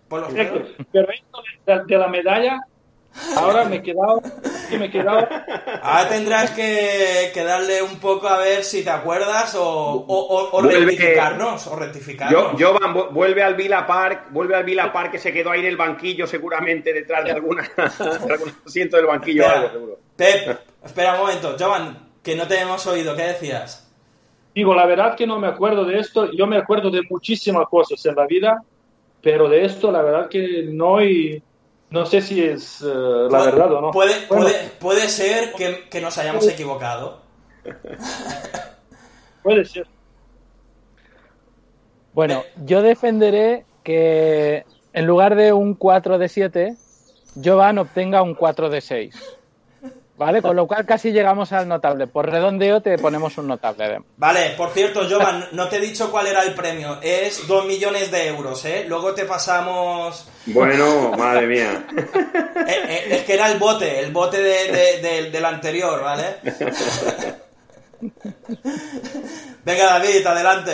Por 0.08 0.20
los 0.22 0.32
pelos. 0.32 0.68
Pero 0.92 1.08
esto 1.12 1.42
de, 1.78 1.98
la 1.98 2.08
medalla, 2.08 2.60
ahora 3.36 3.64
me 3.64 3.76
he 3.76 3.82
quedado, 3.82 4.22
sí 4.68 4.76
me 4.78 4.86
he 4.86 4.90
quedado, 4.90 5.26
Ahora 5.82 6.08
tendrás 6.08 6.50
que, 6.52 7.30
que 7.34 7.42
darle 7.42 7.82
un 7.82 7.98
poco 7.98 8.28
a 8.28 8.38
ver 8.38 8.62
si 8.64 8.84
te 8.84 8.90
acuerdas 8.90 9.54
o, 9.54 9.62
o, 9.64 10.02
o- 10.06 10.50
o 10.58 10.62
Vuelve- 10.62 10.84
rectificarnos. 10.86 11.66
O 11.66 11.76
rectificarnos. 11.76 12.58
Yo, 12.58 12.72
Jovan, 12.72 12.94
vu- 12.94 13.08
vuelve 13.10 13.42
al 13.42 13.54
Villa 13.54 13.86
Park, 13.86 14.26
vuelve 14.30 14.54
al 14.56 14.64
Villa 14.64 14.92
Park 14.92 15.12
que 15.12 15.18
se 15.18 15.32
quedó 15.32 15.50
ahí 15.50 15.60
en 15.60 15.66
el 15.66 15.76
banquillo 15.76 16.26
seguramente 16.26 16.92
detrás 16.92 17.24
de 17.24 17.32
alguna 17.32 17.62
de 18.26 18.32
algún 18.32 18.52
asiento 18.66 18.96
del 18.96 19.06
banquillo 19.06 19.42
o 19.42 19.46
Espera, 19.46 19.60
algo 19.60 19.72
seguro. 19.72 19.98
Pep, 20.16 20.58
espera 20.84 21.12
un 21.14 21.20
momento. 21.20 21.56
Jovan, 21.58 21.98
que 22.22 22.36
no 22.36 22.46
te 22.46 22.60
hemos 22.60 22.86
oído. 22.86 23.16
¿Qué 23.16 23.22
decías? 23.22 23.86
digo, 24.52 24.74
la 24.74 24.84
verdad 24.84 25.14
que 25.16 25.26
no 25.28 25.38
me 25.38 25.46
acuerdo 25.46 25.84
de 25.84 25.98
esto, 26.00 26.30
yo 26.32 26.46
me 26.46 26.58
acuerdo 26.58 26.90
de 26.90 27.00
muchísimas 27.08 27.66
cosas 27.68 28.04
en 28.04 28.14
la 28.16 28.26
vida, 28.26 28.62
pero 29.22 29.48
de 29.48 29.64
esto 29.64 29.90
la 29.92 30.02
verdad 30.02 30.28
que 30.28 30.64
no 30.68 31.00
y 31.02 31.40
no 31.90 32.06
sé 32.06 32.20
si 32.22 32.42
es 32.42 32.80
eh, 32.82 32.86
la 32.86 33.28
Puede- 33.28 33.44
verdad 33.46 33.72
o 33.72 33.80
no. 33.80 33.90
Puede, 33.90 34.26
Bueno, 34.28 34.44
puede, 34.44 34.68
puede 34.78 35.08
ser 35.08 35.52
que, 35.54 35.88
que 35.90 36.00
nos 36.00 36.16
hayamos 36.18 36.46
equivocado. 36.48 37.20
puede 39.42 39.64
ser. 39.64 39.86
Bueno, 42.12 42.42
yo 42.64 42.82
defenderé 42.82 43.64
que 43.84 44.64
en 44.92 45.06
lugar 45.06 45.36
de 45.36 45.52
un 45.52 45.74
4 45.74 46.18
de 46.18 46.28
7, 46.28 46.76
Jovan 47.42 47.78
obtenga 47.78 48.22
un 48.22 48.34
4 48.34 48.68
de 48.70 48.80
6. 48.80 49.39
¿Vale? 50.20 50.42
Con 50.42 50.54
lo 50.54 50.66
cual 50.66 50.84
casi 50.84 51.12
llegamos 51.12 51.50
al 51.52 51.66
notable. 51.66 52.06
Por 52.06 52.28
redondeo 52.30 52.82
te 52.82 52.98
ponemos 52.98 53.38
un 53.38 53.46
notable. 53.48 54.02
Vale, 54.18 54.50
por 54.54 54.68
cierto, 54.68 55.00
Jovan, 55.08 55.46
no 55.52 55.66
te 55.70 55.78
he 55.78 55.80
dicho 55.80 56.10
cuál 56.10 56.26
era 56.26 56.42
el 56.42 56.52
premio. 56.52 56.98
Es 57.00 57.48
2 57.48 57.64
millones 57.64 58.10
de 58.10 58.26
euros, 58.28 58.62
¿eh? 58.66 58.84
Luego 58.86 59.14
te 59.14 59.24
pasamos... 59.24 60.28
Bueno, 60.44 61.12
madre 61.16 61.46
mía. 61.46 61.86
Eh, 61.96 62.66
eh, 62.68 63.04
es 63.12 63.22
que 63.22 63.32
era 63.32 63.50
el 63.50 63.58
bote, 63.58 64.00
el 64.00 64.12
bote 64.12 64.42
de- 64.42 64.70
de- 64.70 65.00
de- 65.00 65.30
del 65.30 65.44
anterior, 65.46 66.02
¿vale? 66.02 66.36
Venga, 69.64 69.84
David, 69.86 70.26
adelante. 70.26 70.72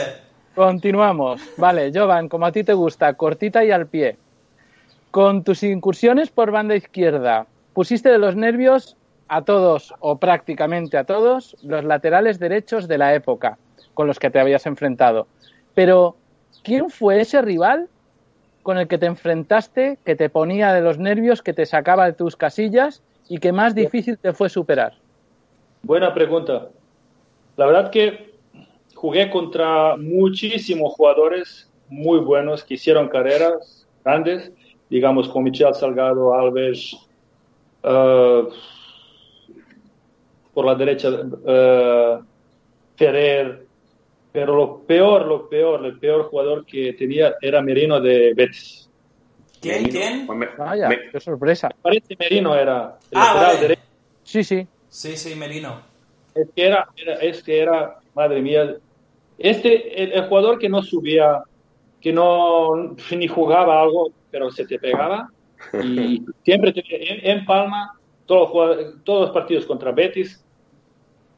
Continuamos. 0.57 1.41
Vale, 1.57 1.93
Jovan, 1.95 2.29
como 2.29 2.47
a 2.47 2.53
ti 2.53 2.65
te 2.65 2.73
gusta, 2.73 3.15
cortita 3.15 3.65
y 3.65 3.71
al 3.71 3.87
pie. 3.87 4.17
Con 5.13 5.45
tus 5.45 5.63
incursiones 5.63 6.31
por 6.31 6.51
banda 6.51 6.75
izquierda, 6.75 7.47
pusiste 7.75 8.09
de 8.09 8.19
los 8.19 8.35
nervios 8.35 8.97
a 9.29 9.43
todos, 9.43 9.95
o 10.01 10.19
prácticamente 10.19 10.97
a 10.97 11.05
todos, 11.05 11.57
los 11.63 11.85
laterales 11.85 12.39
derechos 12.39 12.89
de 12.89 12.99
la 12.99 13.15
época 13.15 13.59
con 13.95 14.07
los 14.07 14.19
que 14.19 14.31
te 14.31 14.39
habías 14.39 14.67
enfrentado. 14.67 15.27
Pero, 15.75 16.17
¿quién 16.63 16.91
fue 16.91 17.21
ese 17.21 17.43
rival 17.43 17.89
con 18.63 18.79
el 18.79 18.89
que 18.89 18.99
te 18.99 19.07
enfrentaste, 19.07 19.99
que 20.05 20.17
te 20.17 20.29
ponía 20.29 20.73
de 20.73 20.81
los 20.81 20.99
nervios, 20.99 21.43
que 21.43 21.53
te 21.53 21.67
sacaba 21.67 22.07
de 22.07 22.13
tus 22.13 22.37
casillas 22.37 23.03
y 23.29 23.39
que 23.39 23.53
más 23.53 23.75
difícil 23.75 24.19
te 24.19 24.33
fue 24.33 24.49
superar? 24.49 24.95
Buena 25.83 26.13
pregunta. 26.13 26.69
La 27.57 27.67
verdad 27.67 27.91
que 27.91 28.35
jugué 28.95 29.31
contra 29.31 29.97
muchísimos 29.97 30.95
jugadores 30.95 31.71
muy 31.89 32.19
buenos 32.19 32.65
que 32.65 32.75
hicieron 32.75 33.09
carreras 33.09 33.87
grandes, 34.05 34.53
digamos 34.91 35.29
con 35.29 35.45
Michel 35.45 35.75
Salgado, 35.75 36.35
Alves, 36.35 36.97
uh, 37.85 38.49
por 40.57 40.65
la 40.65 40.75
derecha 40.75 41.11
uh, 41.11 42.25
Ferrer, 42.97 43.67
pero 44.33 44.57
lo 44.57 44.87
peor, 44.87 45.27
lo 45.27 45.51
peor, 45.51 45.85
el 45.85 45.99
peor 45.99 46.31
jugador 46.31 46.65
que 46.65 46.95
tenía 46.95 47.35
era 47.43 47.61
Merino 47.61 48.01
de 48.01 48.33
Betis. 48.35 48.89
¿Quién? 49.61 49.91
¿Quién? 49.91 50.27
Pues 50.27 50.39
me- 50.39 50.49
Vaya, 50.57 50.89
me- 50.89 51.11
qué 51.13 51.21
sorpresa. 51.21 51.69
Parece 51.83 52.17
Merino 52.19 52.55
era 52.57 52.99
el 53.11 53.19
Ah, 53.19 53.25
lateral 53.35 53.47
vale. 53.57 53.61
derecho. 53.61 53.83
Sí, 54.23 54.43
sí. 54.45 54.67
Sí, 54.89 55.15
sí, 55.19 55.35
Merino. 55.35 55.83
Es 56.35 56.49
que 56.57 56.67
era, 56.67 56.87
era, 56.97 57.15
es 57.17 57.43
que 57.43 57.61
era, 57.61 57.95
madre 58.15 58.41
mía, 58.41 58.75
este, 59.37 60.03
el, 60.05 60.13
el 60.13 60.23
jugador 60.27 60.59
que 60.59 60.71
no 60.71 60.83
subía, 60.83 61.43
que 62.01 62.15
no 62.15 62.95
ni 63.11 63.29
jugaba 63.29 63.83
algo, 63.83 64.09
pero 64.31 64.51
se 64.51 64.65
te 64.67 64.79
pegaba 64.79 65.29
y 65.83 66.25
siempre 66.45 66.73
te- 66.73 66.83
en, 66.89 67.39
en 67.41 67.45
Palma, 67.45 67.91
todos 68.25 68.53
los, 68.79 69.05
todos 69.05 69.21
los 69.27 69.31
partidos 69.33 69.67
contra 69.67 69.93
Betis. 69.93 70.43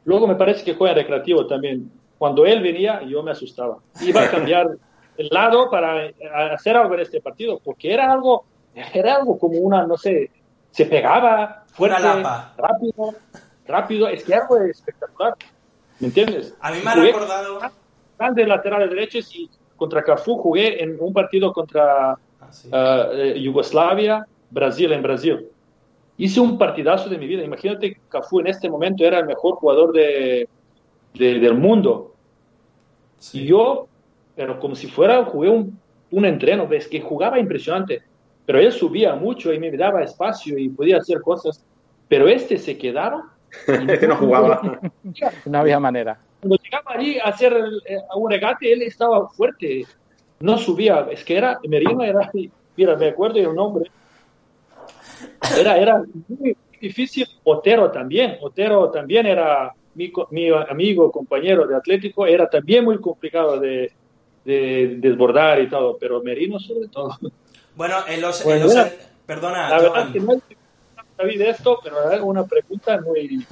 Luego 0.05 0.27
me 0.27 0.35
parece 0.35 0.63
que 0.63 0.73
juega 0.73 0.93
en 0.93 0.99
recreativo 0.99 1.45
también. 1.47 1.91
Cuando 2.17 2.45
él 2.45 2.61
venía, 2.61 3.01
yo 3.03 3.23
me 3.23 3.31
asustaba. 3.31 3.77
Iba 4.01 4.23
a 4.23 4.31
cambiar 4.31 4.69
el 5.17 5.27
lado 5.31 5.69
para 5.69 6.05
eh, 6.05 6.15
hacer 6.51 6.75
algo 6.77 6.93
en 6.93 7.01
este 7.01 7.21
partido, 7.21 7.59
porque 7.63 7.93
era 7.93 8.11
algo, 8.11 8.45
era 8.93 9.15
algo 9.15 9.37
como 9.37 9.59
una, 9.59 9.85
no 9.85 9.97
sé, 9.97 10.31
se 10.71 10.85
pegaba 10.85 11.65
fuerte, 11.67 12.01
rápido, 12.57 13.15
rápido, 13.67 14.07
es 14.07 14.23
que 14.23 14.33
algo 14.33 14.57
espectacular. 14.57 15.35
¿Me 15.99 16.07
entiendes? 16.07 16.55
A 16.61 16.71
mí 16.71 16.79
me 16.83 16.91
ha 16.91 16.95
recordado... 16.95 17.59
grandes 18.17 18.47
laterales 18.47 18.89
derechos 18.89 19.35
y 19.35 19.49
contra 19.75 20.03
Cafú 20.03 20.37
jugué 20.37 20.81
en 20.81 20.97
un 20.99 21.13
partido 21.13 21.51
contra 21.51 22.17
Ah, 22.41 22.51
sí. 22.51 22.69
ah, 22.71 23.09
eh, 23.13 23.39
Yugoslavia, 23.41 24.25
Brasil, 24.49 24.91
en 24.91 25.03
Brasil. 25.03 25.47
Hice 26.19 26.39
un 26.41 26.57
partidazo 26.57 27.09
de 27.09 27.17
mi 27.17 27.25
vida. 27.25 27.43
Imagínate 27.43 27.93
que 27.95 28.01
Cafú 28.09 28.41
en 28.41 28.47
este 28.47 28.69
momento 28.69 29.03
era 29.05 29.19
el 29.19 29.25
mejor 29.25 29.55
jugador 29.55 29.93
de, 29.93 30.47
de- 31.13 31.39
del 31.39 31.55
mundo. 31.55 32.13
Sí. 33.17 33.41
Y 33.43 33.45
yo, 33.47 33.87
pero 34.35 34.59
como 34.59 34.75
si 34.75 34.87
fuera, 34.87 35.23
jugué 35.25 35.49
un, 35.49 35.79
un 36.11 36.25
entreno, 36.25 36.67
ves 36.67 36.87
que 36.87 36.99
jugaba 37.01 37.39
impresionante. 37.39 38.01
Pero 38.45 38.59
él 38.59 38.71
subía 38.71 39.15
mucho 39.15 39.53
y 39.53 39.59
me 39.59 39.71
daba 39.71 40.03
espacio 40.03 40.57
y 40.57 40.69
podía 40.69 40.97
hacer 40.97 41.21
cosas. 41.21 41.63
Pero 42.09 42.27
este 42.27 42.57
se 42.57 42.77
quedaron. 42.77 43.23
y 43.67 43.89
Este 43.91 44.07
no 44.07 44.15
jugaba. 44.17 44.61
No 45.45 45.57
había 45.57 45.79
manera. 45.79 46.19
Cuando 46.41 46.57
llegaba 46.61 46.91
allí 46.95 47.17
a 47.17 47.25
hacer 47.29 47.53
el- 47.53 47.81
eh, 47.87 47.97
a 48.09 48.17
un 48.17 48.29
regate, 48.29 48.71
él 48.71 48.81
estaba 48.81 49.27
fuerte. 49.29 49.85
No 50.41 50.57
subía. 50.57 51.07
Es 51.11 51.23
que 51.23 51.37
era, 51.37 51.59
Merino 51.67 52.03
era, 52.03 52.29
mira, 52.75 52.95
me 52.97 53.07
acuerdo 53.07 53.39
el 53.39 53.55
nombre. 53.55 53.89
Era, 55.57 55.77
era 55.77 56.03
muy 56.27 56.55
difícil. 56.79 57.25
Otero 57.43 57.91
también. 57.91 58.37
Otero 58.41 58.89
también 58.89 59.25
era 59.25 59.73
mi, 59.95 60.11
mi 60.31 60.49
amigo, 60.49 61.11
compañero 61.11 61.65
de 61.67 61.75
Atlético. 61.75 62.25
Era 62.25 62.49
también 62.49 62.85
muy 62.85 62.99
complicado 62.99 63.59
de, 63.59 63.91
de 64.45 64.95
desbordar 64.97 65.59
y 65.61 65.69
todo. 65.69 65.97
Pero 65.99 66.21
Merino 66.21 66.59
sobre 66.59 66.87
todo. 66.87 67.17
Bueno, 67.75 67.95
en 68.07 68.21
los... 68.21 68.41
en 68.41 68.45
Bueno, 68.47 68.63
los- 68.65 68.73
mira, 68.75 68.91
perdona, 69.25 69.69
La 69.69 69.81
verdad 69.81 70.11
que 70.11 70.19
no 70.19 70.33
sabía 71.17 71.37
de 71.37 71.49
esto, 71.49 71.79
pero 71.83 72.11
era 72.11 72.23
una 72.23 72.45
pregunta 72.45 72.99
muy, 73.01 73.45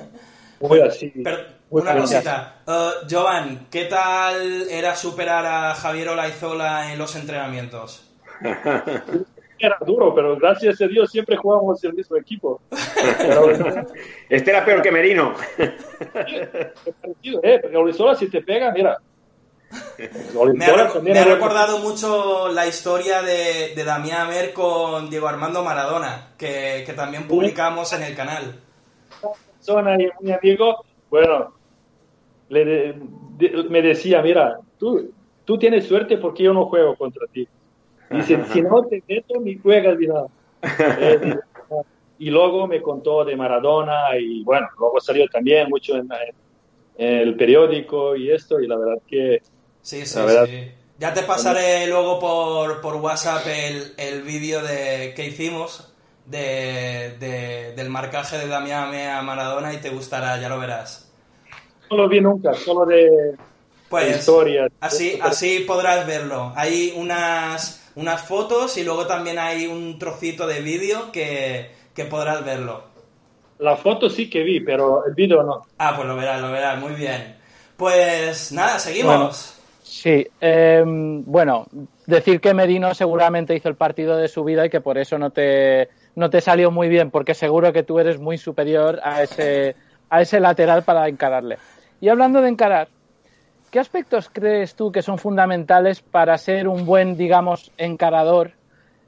muy 0.60 0.80
así. 0.82 1.10
Per- 1.10 1.58
muy 1.70 1.82
una 1.82 1.98
cosita. 1.98 2.62
Eh, 2.66 2.90
Joan, 3.10 3.68
¿qué 3.70 3.86
tal 3.86 4.68
era 4.70 4.96
superar 4.96 5.46
a 5.46 5.76
Javier 5.76 6.10
Olaizola 6.10 6.92
en 6.94 6.98
los 7.00 7.16
entrenamientos? 7.16 8.10
Era 9.60 9.78
duro, 9.86 10.14
pero 10.14 10.36
gracias 10.38 10.80
a 10.82 10.88
Dios 10.88 11.10
siempre 11.10 11.36
jugamos 11.36 11.84
el 11.84 11.94
mismo 11.94 12.16
equipo. 12.18 12.62
Pero, 13.18 13.50
Este 14.30 14.52
era 14.52 14.64
peor 14.64 14.82
que 14.82 14.92
Merino. 14.92 15.34
¿eh? 17.44 17.60
Porque 17.62 17.78
Olizola 17.78 18.16
si 18.16 18.30
te 18.30 18.42
pega, 18.42 18.72
mira. 18.72 18.98
Me 20.54 20.66
ha, 20.66 20.70
me 21.02 21.20
ha 21.20 21.26
recordado 21.26 21.80
mucho 21.80 22.48
la 22.50 22.68
historia 22.68 23.22
de, 23.22 23.74
de 23.76 23.84
Damián 23.84 24.28
Amer 24.28 24.54
con 24.54 25.10
Diego 25.10 25.28
Armando 25.28 25.64
Maradona, 25.64 26.30
que, 26.38 26.84
que 26.86 26.94
también 26.94 27.28
publicamos 27.28 27.92
en 27.94 28.04
el 28.04 28.16
canal. 28.16 28.56
persona 29.58 29.96
y 30.02 30.08
mi 30.22 30.32
amigo, 30.32 30.86
bueno, 31.10 31.54
le 32.50 32.64
de- 32.66 32.96
de- 33.38 33.64
me 33.70 33.82
decía, 33.82 34.22
mira, 34.22 34.58
tú, 34.80 35.12
tú 35.44 35.58
tienes 35.58 35.86
suerte 35.86 36.18
porque 36.18 36.44
yo 36.44 36.54
no 36.54 36.66
juego 36.68 36.96
contra 36.96 37.28
ti. 37.28 37.46
Dice, 38.10 38.44
si 38.46 38.62
no 38.62 38.86
te 38.88 39.04
meto, 39.08 39.40
ni 39.42 39.58
juegas 39.60 39.98
ni 40.00 40.08
nada. 40.08 40.28
Eh, 40.96 41.20
y 42.18 42.30
luego 42.32 42.68
me 42.68 42.82
contó 42.82 43.26
de 43.26 43.36
Maradona 43.36 44.18
y 44.20 44.44
bueno, 44.44 44.68
luego 44.80 45.00
salió 45.02 45.28
también 45.28 45.70
mucho 45.70 45.96
en, 45.98 46.08
en 46.96 47.16
el 47.20 47.38
periódico 47.38 48.16
y 48.16 48.32
esto 48.32 48.60
y 48.62 48.68
la 48.68 48.78
verdad 48.78 49.02
que 49.08 49.40
Sí, 49.82 50.06
sí, 50.06 50.06
La 50.16 50.26
verdad. 50.26 50.46
sí. 50.46 50.72
Ya 50.98 51.14
te 51.14 51.24
pasaré 51.24 51.88
luego 51.88 52.20
por, 52.20 52.82
por 52.82 52.96
WhatsApp 52.96 53.46
el, 53.48 53.94
el 53.98 54.24
vídeo 54.24 54.62
de, 54.64 55.14
que 55.16 55.26
hicimos 55.28 55.96
de, 56.26 57.16
de- 57.20 57.74
del 57.76 57.90
marcaje 57.90 58.38
de 58.38 58.48
Damián 58.48 58.94
a 58.96 59.22
Maradona 59.22 59.74
y 59.74 59.78
te 59.82 59.90
gustará, 59.92 60.40
ya 60.42 60.50
lo 60.50 60.60
verás. 60.60 61.14
no 61.90 61.98
lo 61.98 62.10
vi 62.10 62.22
nunca, 62.22 62.54
solo 62.54 62.86
de, 62.86 63.10
de 64.00 64.10
Pues 64.10 64.10
historia. 64.10 64.68
así, 64.80 65.18
así 65.22 65.60
podrás 65.62 66.06
verlo. 66.08 66.54
Hay 66.56 66.94
unas, 66.98 67.77
unas 67.98 68.22
fotos 68.22 68.78
y 68.78 68.84
luego 68.84 69.08
también 69.08 69.40
hay 69.40 69.66
un 69.66 69.98
trocito 70.00 70.46
de 70.48 70.62
vídeo 70.62 71.12
que, 71.12 71.72
que 71.94 72.06
podrás 72.06 72.46
verlo. 72.46 72.84
La 73.60 73.76
foto 73.76 74.08
sí 74.08 74.30
que 74.30 74.44
vi, 74.44 74.60
pero 74.60 75.04
el 75.06 75.16
vídeo 75.16 75.42
no. 75.42 75.66
Ah, 75.80 75.94
pues 75.96 76.08
lo 76.08 76.16
verás, 76.16 76.40
lo 76.40 76.52
verás, 76.52 76.80
muy 76.80 76.94
bien. 76.94 77.36
Pues 77.76 78.52
nada, 78.52 78.78
seguimos. 78.78 79.60
Sí, 79.82 80.28
eh, 80.40 80.84
bueno, 80.86 81.66
decir 82.06 82.40
que 82.40 82.54
Merino 82.54 82.94
seguramente 82.94 83.56
hizo 83.56 83.68
el 83.68 83.76
partido 83.76 84.16
de 84.16 84.28
su 84.28 84.44
vida 84.44 84.68
y 84.68 84.70
que 84.70 84.82
por 84.82 85.00
eso 85.00 85.18
no 85.18 85.32
te, 85.32 85.90
no 86.16 86.30
te 86.30 86.40
salió 86.40 86.70
muy 86.70 86.90
bien, 86.90 87.10
porque 87.10 87.34
seguro 87.34 87.74
que 87.74 87.84
tú 87.84 87.98
eres 87.98 88.20
muy 88.20 88.38
superior 88.38 89.00
a 89.02 89.24
ese, 89.24 89.76
a 90.10 90.22
ese 90.22 90.40
lateral 90.40 90.84
para 90.84 91.08
encararle. 91.08 91.58
Y 92.00 92.10
hablando 92.10 92.42
de 92.42 92.50
encarar, 92.50 92.90
¿qué 93.72 93.80
aspectos 93.80 94.30
crees 94.32 94.76
tú 94.76 94.92
que 94.92 95.02
son 95.02 95.18
fundamentales 95.18 96.02
para 96.02 96.38
ser 96.38 96.68
un 96.68 96.86
buen, 96.86 97.18
digamos, 97.18 97.72
encarador 97.78 98.52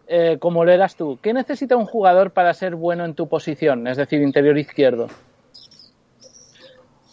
eh, 0.07 0.37
como 0.39 0.65
lo 0.65 0.71
eras 0.71 0.95
tú? 0.95 1.19
¿Qué 1.21 1.33
necesita 1.33 1.77
un 1.77 1.85
jugador 1.85 2.31
para 2.31 2.53
ser 2.53 2.75
bueno 2.75 3.05
en 3.05 3.13
tu 3.13 3.27
posición, 3.27 3.87
es 3.87 3.97
decir, 3.97 4.21
interior 4.21 4.57
izquierdo? 4.57 5.07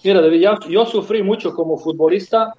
Mira, 0.05 0.23
yo, 0.69 0.87
sufrí 0.87 1.23
mucho 1.23 1.53
como 1.53 1.77
futbolista 1.79 2.55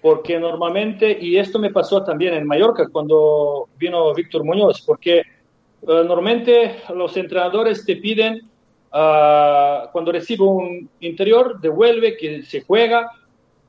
porque 0.00 0.38
normalmente, 0.38 1.18
y 1.20 1.36
esto 1.36 1.58
me 1.58 1.70
pasó 1.70 2.02
también 2.02 2.34
en 2.34 2.46
Mallorca 2.46 2.88
cuando 2.90 3.68
vino 3.76 4.14
Víctor 4.14 4.44
Muñoz, 4.44 4.82
porque 4.86 5.18
eh, 5.18 5.24
normalmente 5.82 6.76
los 6.94 7.16
entrenadores 7.16 7.84
te 7.84 7.96
piden, 7.96 8.48
ah, 8.92 9.90
cuando 9.92 10.12
recibe 10.12 10.44
un 10.44 10.88
interior, 11.00 11.60
devuelve, 11.60 12.16
que 12.16 12.42
se 12.42 12.62
juega, 12.62 13.10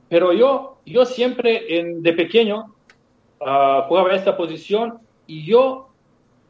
pero 0.09 0.33
yo, 0.33 0.79
yo 0.85 1.05
siempre 1.05 1.79
en- 1.79 2.01
de 2.03 2.13
pequeño 2.13 2.75
ah, 3.41 3.85
jugaba 3.87 4.13
esta 4.13 4.35
posición 4.35 4.99
y 5.27 5.45
yo 5.45 5.89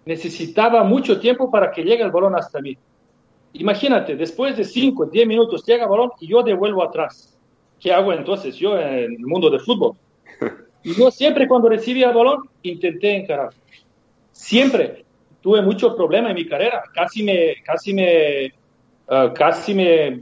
necesitaba 0.05 0.83
mucho 0.83 1.19
tiempo 1.19 1.51
para 1.51 1.71
que 1.71 1.83
llegue 1.83 2.01
el 2.03 2.11
balón 2.11 2.35
hasta 2.35 2.59
mí. 2.61 2.77
Imagínate, 3.53 4.15
después 4.15 4.55
de 4.57 4.63
5, 4.63 5.05
10 5.07 5.27
minutos 5.27 5.63
llega 5.65 5.83
el 5.83 5.89
balón 5.89 6.11
y 6.19 6.27
yo 6.27 6.41
devuelvo 6.41 6.83
atrás. 6.83 7.37
¿Qué 7.79 7.91
hago 7.93 8.11
entonces 8.13 8.55
yo 8.55 8.77
en 8.77 9.13
el 9.13 9.19
mundo 9.19 9.49
del 9.49 9.61
fútbol? 9.61 9.93
Y 10.81 10.93
yo 10.95 11.11
siempre 11.11 11.45
cuando 11.45 11.67
recibía 11.67 12.07
el 12.07 12.15
balón 12.15 12.43
intenté 12.63 13.13
encarar. 13.17 13.49
Siempre. 14.31 15.03
Tuve 15.41 15.61
mucho 15.61 15.93
problema 15.93 16.29
en 16.29 16.35
mi 16.35 16.47
carrera. 16.47 16.81
Casi 16.93 17.21
me, 17.21 17.55
casi 17.65 17.93
me, 17.93 18.53
ah, 19.09 19.33
casi 19.35 19.73
me, 19.73 20.21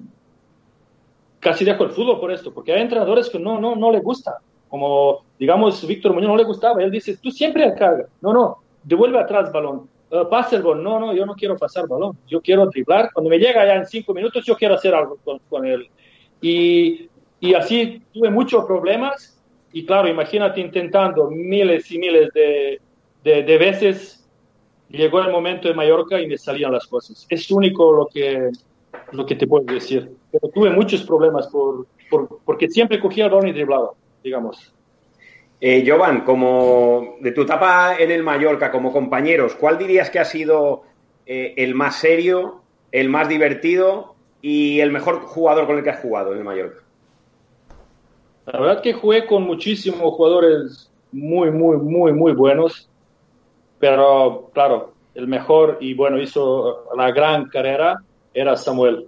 casi 1.39 1.65
dejo 1.65 1.83
el 1.83 1.91
fútbol 1.91 2.19
por 2.19 2.31
esto, 2.31 2.53
porque 2.53 2.73
hay 2.73 2.81
entrenadores 2.81 3.29
que 3.29 3.39
no, 3.39 3.59
no, 3.59 3.75
no 3.75 3.91
les 3.91 4.03
gusta. 4.03 4.37
como 4.67 5.23
digamos, 5.39 5.85
Víctor 5.85 6.13
Muñoz 6.13 6.29
no 6.29 6.37
le 6.37 6.43
gustaba, 6.43 6.83
él 6.83 6.91
dice, 6.91 7.17
tú 7.17 7.31
siempre 7.31 7.73
carga, 7.75 8.07
no, 8.21 8.33
no, 8.33 8.57
devuelve 8.83 9.19
atrás 9.19 9.51
balón, 9.51 9.87
uh, 10.11 10.27
pasa 10.29 10.55
el 10.55 10.63
balón, 10.63 10.83
no, 10.83 10.99
no, 10.99 11.13
yo 11.13 11.25
no 11.25 11.35
quiero 11.35 11.55
pasar 11.57 11.87
balón, 11.87 12.17
yo 12.27 12.41
quiero 12.41 12.65
driblar, 12.65 13.11
cuando 13.13 13.29
me 13.29 13.37
llega 13.37 13.65
ya 13.65 13.75
en 13.75 13.85
cinco 13.85 14.13
minutos 14.13 14.45
yo 14.45 14.55
quiero 14.55 14.75
hacer 14.75 14.95
algo 14.95 15.17
con, 15.23 15.39
con 15.49 15.65
él. 15.65 15.89
Y, 16.41 17.09
y 17.39 17.53
así 17.53 18.01
tuve 18.13 18.29
muchos 18.29 18.65
problemas. 18.65 19.33
Y 19.73 19.85
claro, 19.85 20.07
imagínate 20.07 20.61
intentando 20.61 21.29
miles 21.29 21.91
y 21.91 21.99
miles 21.99 22.31
de, 22.33 22.79
de, 23.23 23.43
de, 23.43 23.57
veces, 23.57 24.27
llegó 24.89 25.19
el 25.19 25.31
momento 25.31 25.67
de 25.67 25.73
Mallorca 25.73 26.19
y 26.19 26.27
me 26.27 26.37
salían 26.37 26.71
las 26.71 26.87
cosas. 26.87 27.27
Es 27.29 27.51
único 27.51 27.91
lo 27.93 28.07
que, 28.07 28.49
lo 29.11 29.25
que 29.25 29.35
te 29.35 29.47
puedo 29.47 29.65
decir. 29.65 30.11
Pero 30.31 30.49
tuve 30.49 30.69
muchos 30.69 31.03
problemas 31.03 31.47
por, 31.47 31.87
por 32.09 32.39
porque 32.43 32.69
siempre 32.69 32.99
cogía 32.99 33.25
el 33.25 33.31
balón 33.31 33.47
y 33.47 33.53
driblaba, 33.53 33.91
digamos. 34.23 34.73
Eh, 35.59 35.83
Jovan, 35.87 36.21
como 36.21 37.15
de 37.19 37.31
tu 37.31 37.41
etapa 37.41 37.95
en 37.97 38.11
el 38.11 38.21
Mallorca, 38.21 38.71
como 38.71 38.91
compañeros, 38.91 39.55
¿cuál 39.55 39.77
dirías 39.77 40.09
que 40.09 40.19
ha 40.19 40.25
sido 40.25 40.83
eh, 41.25 41.55
el 41.57 41.73
más 41.73 41.95
serio, 41.95 42.61
el 42.91 43.09
más 43.09 43.27
divertido 43.27 44.15
y 44.41 44.79
el 44.81 44.91
mejor 44.91 45.21
jugador 45.21 45.65
con 45.65 45.77
el 45.77 45.83
que 45.83 45.89
has 45.89 45.99
jugado 45.99 46.33
en 46.33 46.39
el 46.39 46.43
Mallorca? 46.43 46.83
La 48.45 48.59
verdad 48.59 48.81
que 48.81 48.93
jugué 48.93 49.25
con 49.25 49.43
muchísimos 49.43 50.13
jugadores 50.13 50.91
muy, 51.11 51.49
muy, 51.49 51.77
muy, 51.77 52.13
muy 52.13 52.33
buenos, 52.33 52.87
pero 53.79 54.51
claro, 54.53 54.93
el 55.15 55.27
mejor 55.27 55.79
y 55.81 55.95
bueno, 55.95 56.21
hizo 56.21 56.85
la 56.95 57.11
gran 57.11 57.49
carrera 57.49 58.03
era 58.39 58.55
Samuel. 58.55 59.07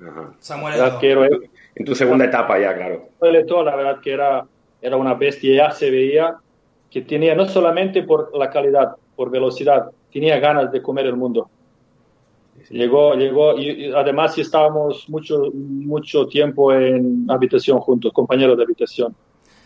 Ajá. 0.00 0.32
Samuel 0.38 0.78
La 0.78 0.84
verdad 0.84 1.00
que 1.00 1.10
era- 1.10 1.28
En 1.74 1.84
tu 1.84 1.94
segunda 1.94 2.24
etapa 2.24 2.58
ya, 2.58 2.74
claro. 2.74 3.08
Samuel 3.18 3.36
Eto'o, 3.36 3.62
la 3.64 3.76
verdad 3.76 4.00
que 4.00 4.12
era, 4.12 4.44
era 4.80 4.96
una 4.96 5.14
bestia, 5.14 5.54
ya 5.54 5.70
se 5.72 5.90
veía 5.90 6.36
que 6.90 7.02
tenía 7.02 7.34
no 7.34 7.46
solamente 7.46 8.02
por 8.02 8.36
la 8.36 8.48
calidad, 8.50 8.96
por 9.16 9.30
velocidad, 9.30 9.90
tenía 10.12 10.38
ganas 10.38 10.70
de 10.72 10.80
comer 10.80 11.06
el 11.06 11.16
mundo. 11.16 11.50
Llegó, 12.70 13.14
llegó, 13.14 13.56
y, 13.58 13.86
y 13.86 13.92
además 13.92 14.34
sí 14.34 14.40
estábamos 14.40 15.08
mucho, 15.08 15.50
mucho 15.54 16.26
tiempo 16.26 16.72
en 16.72 17.26
habitación 17.28 17.78
juntos, 17.78 18.12
compañeros 18.12 18.56
de 18.56 18.64
habitación. 18.64 19.14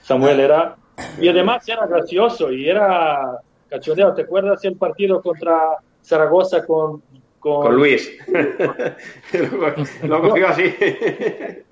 Samuel 0.03 0.41
era, 0.41 0.77
y 1.21 1.29
además 1.29 1.67
era 1.69 1.87
gracioso 1.87 2.53
y 2.53 2.69
era 2.69 3.39
cachondeo. 3.69 4.13
¿Te 4.15 4.23
acuerdas 4.23 4.63
el 4.65 4.77
partido 4.77 5.23
contra 5.23 5.77
Zaragoza 6.03 6.67
con, 6.67 7.03
con, 7.43 7.63
Con 7.63 7.75
Luis. 7.75 8.09
lo, 10.05 10.23
cogió 10.23 10.47
así. 10.49 10.63
de 10.63 11.65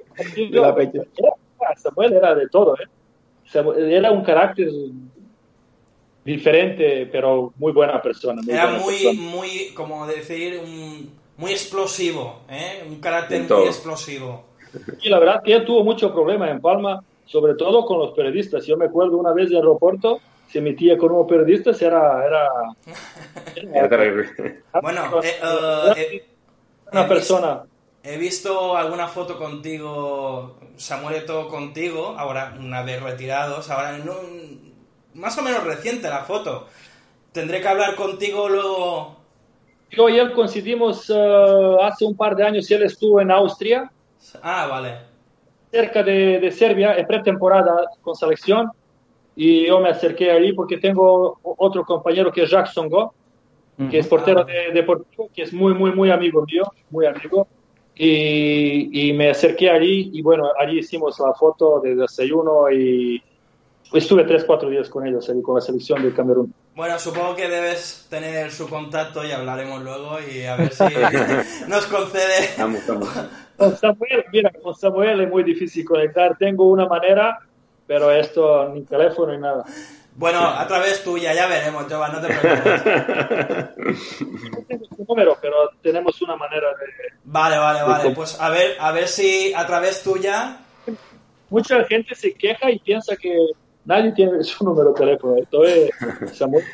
la 0.51 0.75
pecha. 0.75 0.99
Era- 1.17 1.77
Samuel 1.77 2.15
era 2.15 2.35
de 2.35 2.49
todo, 2.49 2.75
¿eh? 2.75 2.89
Era 3.97 4.11
un 4.11 4.23
carácter 4.25 4.69
diferente, 6.25 7.07
pero 7.07 7.53
muy 7.57 7.73
buena 7.73 8.01
persona. 8.03 8.43
muy 8.43 8.53
Era 8.53 8.65
buena 8.67 8.81
muy, 8.85 8.93
persona. 8.95 9.21
muy, 9.31 9.69
como 9.75 10.07
decir, 10.07 10.59
un- 10.63 11.11
muy 11.37 11.53
explosivo, 11.53 12.41
¿eh? 12.51 12.85
Un 12.89 13.01
carácter 13.01 13.43
muy 13.49 13.67
explosivo. 13.67 14.45
Y 15.03 15.09
la 15.09 15.19
verdad 15.19 15.43
que 15.43 15.55
él 15.55 15.65
tuvo 15.65 15.83
mucho 15.85 16.13
problema 16.13 16.51
en 16.51 16.61
Palma, 16.61 17.03
sobre 17.25 17.55
todo 17.55 17.85
con 17.87 17.99
los 17.99 18.11
periodistas. 18.13 18.67
Yo 18.67 18.77
me 18.77 18.87
acuerdo 18.87 19.17
una 19.17 19.33
vez 19.33 19.49
del 19.49 19.59
aeropuerto, 19.59 20.21
se 20.51 20.61
metía 20.61 20.97
con 20.99 21.13
unos 21.13 21.27
periodistas, 21.29 21.81
era... 21.83 22.25
era, 22.27 22.49
Era 23.75 23.89
terrible. 23.89 24.63
Bueno, 24.83 25.21
eh, 25.23 25.37
eh, 25.43 25.93
eh, 25.97 26.25
una 26.93 27.05
he 27.05 27.09
persona... 27.09 27.63
He 28.03 28.17
visto 28.17 28.77
alguna 28.77 29.09
foto 29.09 29.37
contigo, 29.39 30.59
Samuel 30.77 31.17
Eto'o 31.17 31.49
contigo, 31.49 32.15
ahora 32.17 32.55
una 32.59 32.83
vez 32.83 33.03
retirados, 33.03 33.69
ahora 33.69 33.97
en 33.97 34.09
un- 34.09 34.75
más 35.15 35.37
o 35.37 35.43
menos 35.43 35.63
reciente 35.65 36.09
la 36.09 36.25
foto. 36.25 36.67
Tendré 37.33 37.61
que 37.61 37.69
hablar 37.69 37.95
contigo 37.97 38.49
luego. 38.49 39.17
Yo 39.91 40.09
y 40.09 40.19
él 40.19 40.33
coincidimos 40.33 41.11
eh, 41.15 41.77
hace 41.83 42.07
un 42.07 42.17
par 42.17 42.35
de 42.37 42.45
años, 42.45 42.71
él 42.71 42.85
estuvo 42.85 43.21
en 43.21 43.31
Austria, 43.31 43.91
Ah, 44.43 44.67
vale. 44.67 44.97
cerca 45.71 46.03
de, 46.03 46.39
de 46.41 46.51
Serbia, 46.53 46.95
en 46.97 47.07
pretemporada 47.07 47.85
con 48.01 48.15
selección, 48.17 48.71
y 49.43 49.67
yo 49.67 49.81
me 49.81 49.89
acerqué 49.89 50.31
allí 50.31 50.53
porque 50.53 50.77
tengo 50.77 51.39
otro 51.43 51.83
compañero 51.87 52.31
que 52.31 52.43
es 52.43 52.51
Jacques 52.51 52.75
Songo, 52.75 53.15
que 53.91 54.01
es 54.01 54.07
portero 54.07 54.45
de 54.45 54.71
Deportivo, 54.75 55.31
que 55.35 55.45
es 55.45 55.53
muy, 55.55 55.73
muy, 55.73 55.93
muy 55.93 56.11
amigo 56.11 56.45
mío, 56.45 56.65
muy 56.91 57.07
amigo. 57.07 57.49
Y, 57.95 59.09
y 59.09 59.15
me 59.15 59.31
acerqué 59.31 59.71
allí 59.71 60.11
y 60.13 60.21
bueno, 60.21 60.51
allí 60.61 60.81
hicimos 60.81 61.19
la 61.21 61.33
foto 61.33 61.81
de 61.81 61.95
desayuno 61.95 62.71
y 62.71 63.23
estuve 63.95 64.25
tres, 64.25 64.45
cuatro 64.45 64.69
días 64.69 64.91
con 64.91 65.07
ellos 65.07 65.27
allí, 65.31 65.41
con 65.41 65.55
la 65.55 65.63
selección 65.63 66.03
de 66.03 66.13
Camerún. 66.13 66.53
Bueno, 66.77 66.99
supongo 66.99 67.35
que 67.35 67.49
debes 67.49 68.09
tener 68.11 68.51
su 68.51 68.69
contacto 68.69 69.25
y 69.25 69.31
hablaremos 69.31 69.83
luego 69.83 70.19
y 70.21 70.45
a 70.45 70.57
ver 70.57 70.71
si 70.71 70.85
nos 71.67 71.87
concede. 71.87 72.51
Vamos, 72.59 72.81
vamos. 72.87 73.09
Con 73.57 73.75
Samuel, 73.75 74.25
mira, 74.35 74.53
con 74.63 74.75
Samuel 74.75 75.23
es 75.23 75.31
muy 75.31 75.45
difícil 75.45 75.87
conectar. 75.87 76.37
Tengo 76.37 76.69
una 76.69 76.87
manera, 76.87 77.39
pero 77.91 78.13
esto 78.13 78.69
ni 78.69 78.83
teléfono 78.85 79.33
ni 79.33 79.39
nada. 79.39 79.65
Bueno, 80.15 80.39
a 80.47 80.65
través 80.69 81.03
tuya, 81.03 81.35
ya 81.35 81.49
veremos, 81.49 81.87
Jovan, 81.91 82.13
no 82.13 82.21
te 82.21 82.29
preocupes. 82.29 82.85
No 84.53 84.63
tengo 84.69 84.85
su 84.97 85.05
número, 85.09 85.37
pero 85.43 85.57
tenemos 85.83 86.23
una 86.23 86.37
manera 86.37 86.69
de... 86.69 86.87
Vale, 87.25 87.59
vale, 87.59 87.83
vale. 87.83 88.11
Pues 88.11 88.41
a 88.41 88.49
ver, 88.49 88.77
a 88.79 88.93
ver 88.93 89.09
si 89.09 89.53
a 89.55 89.67
través 89.67 90.05
tuya. 90.05 90.59
Mucha 91.49 91.83
gente 91.87 92.15
se 92.15 92.33
queja 92.35 92.71
y 92.71 92.79
piensa 92.79 93.17
que 93.17 93.35
nadie 93.85 94.13
tiene 94.13 94.45
su 94.45 94.65
número 94.65 94.93
de 94.93 95.01
teléfono. 95.01 95.35
Esto 95.43 95.65
es 95.65 95.91
Samuel. 96.33 96.65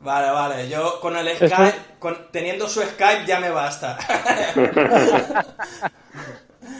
Vale, 0.00 0.30
vale. 0.30 0.68
Yo 0.68 1.00
con 1.00 1.16
el 1.16 1.34
Skype, 1.36 1.96
con- 1.98 2.30
teniendo 2.30 2.68
su 2.68 2.82
Skype 2.82 3.24
ya 3.26 3.40
me 3.40 3.48
basta. 3.48 3.96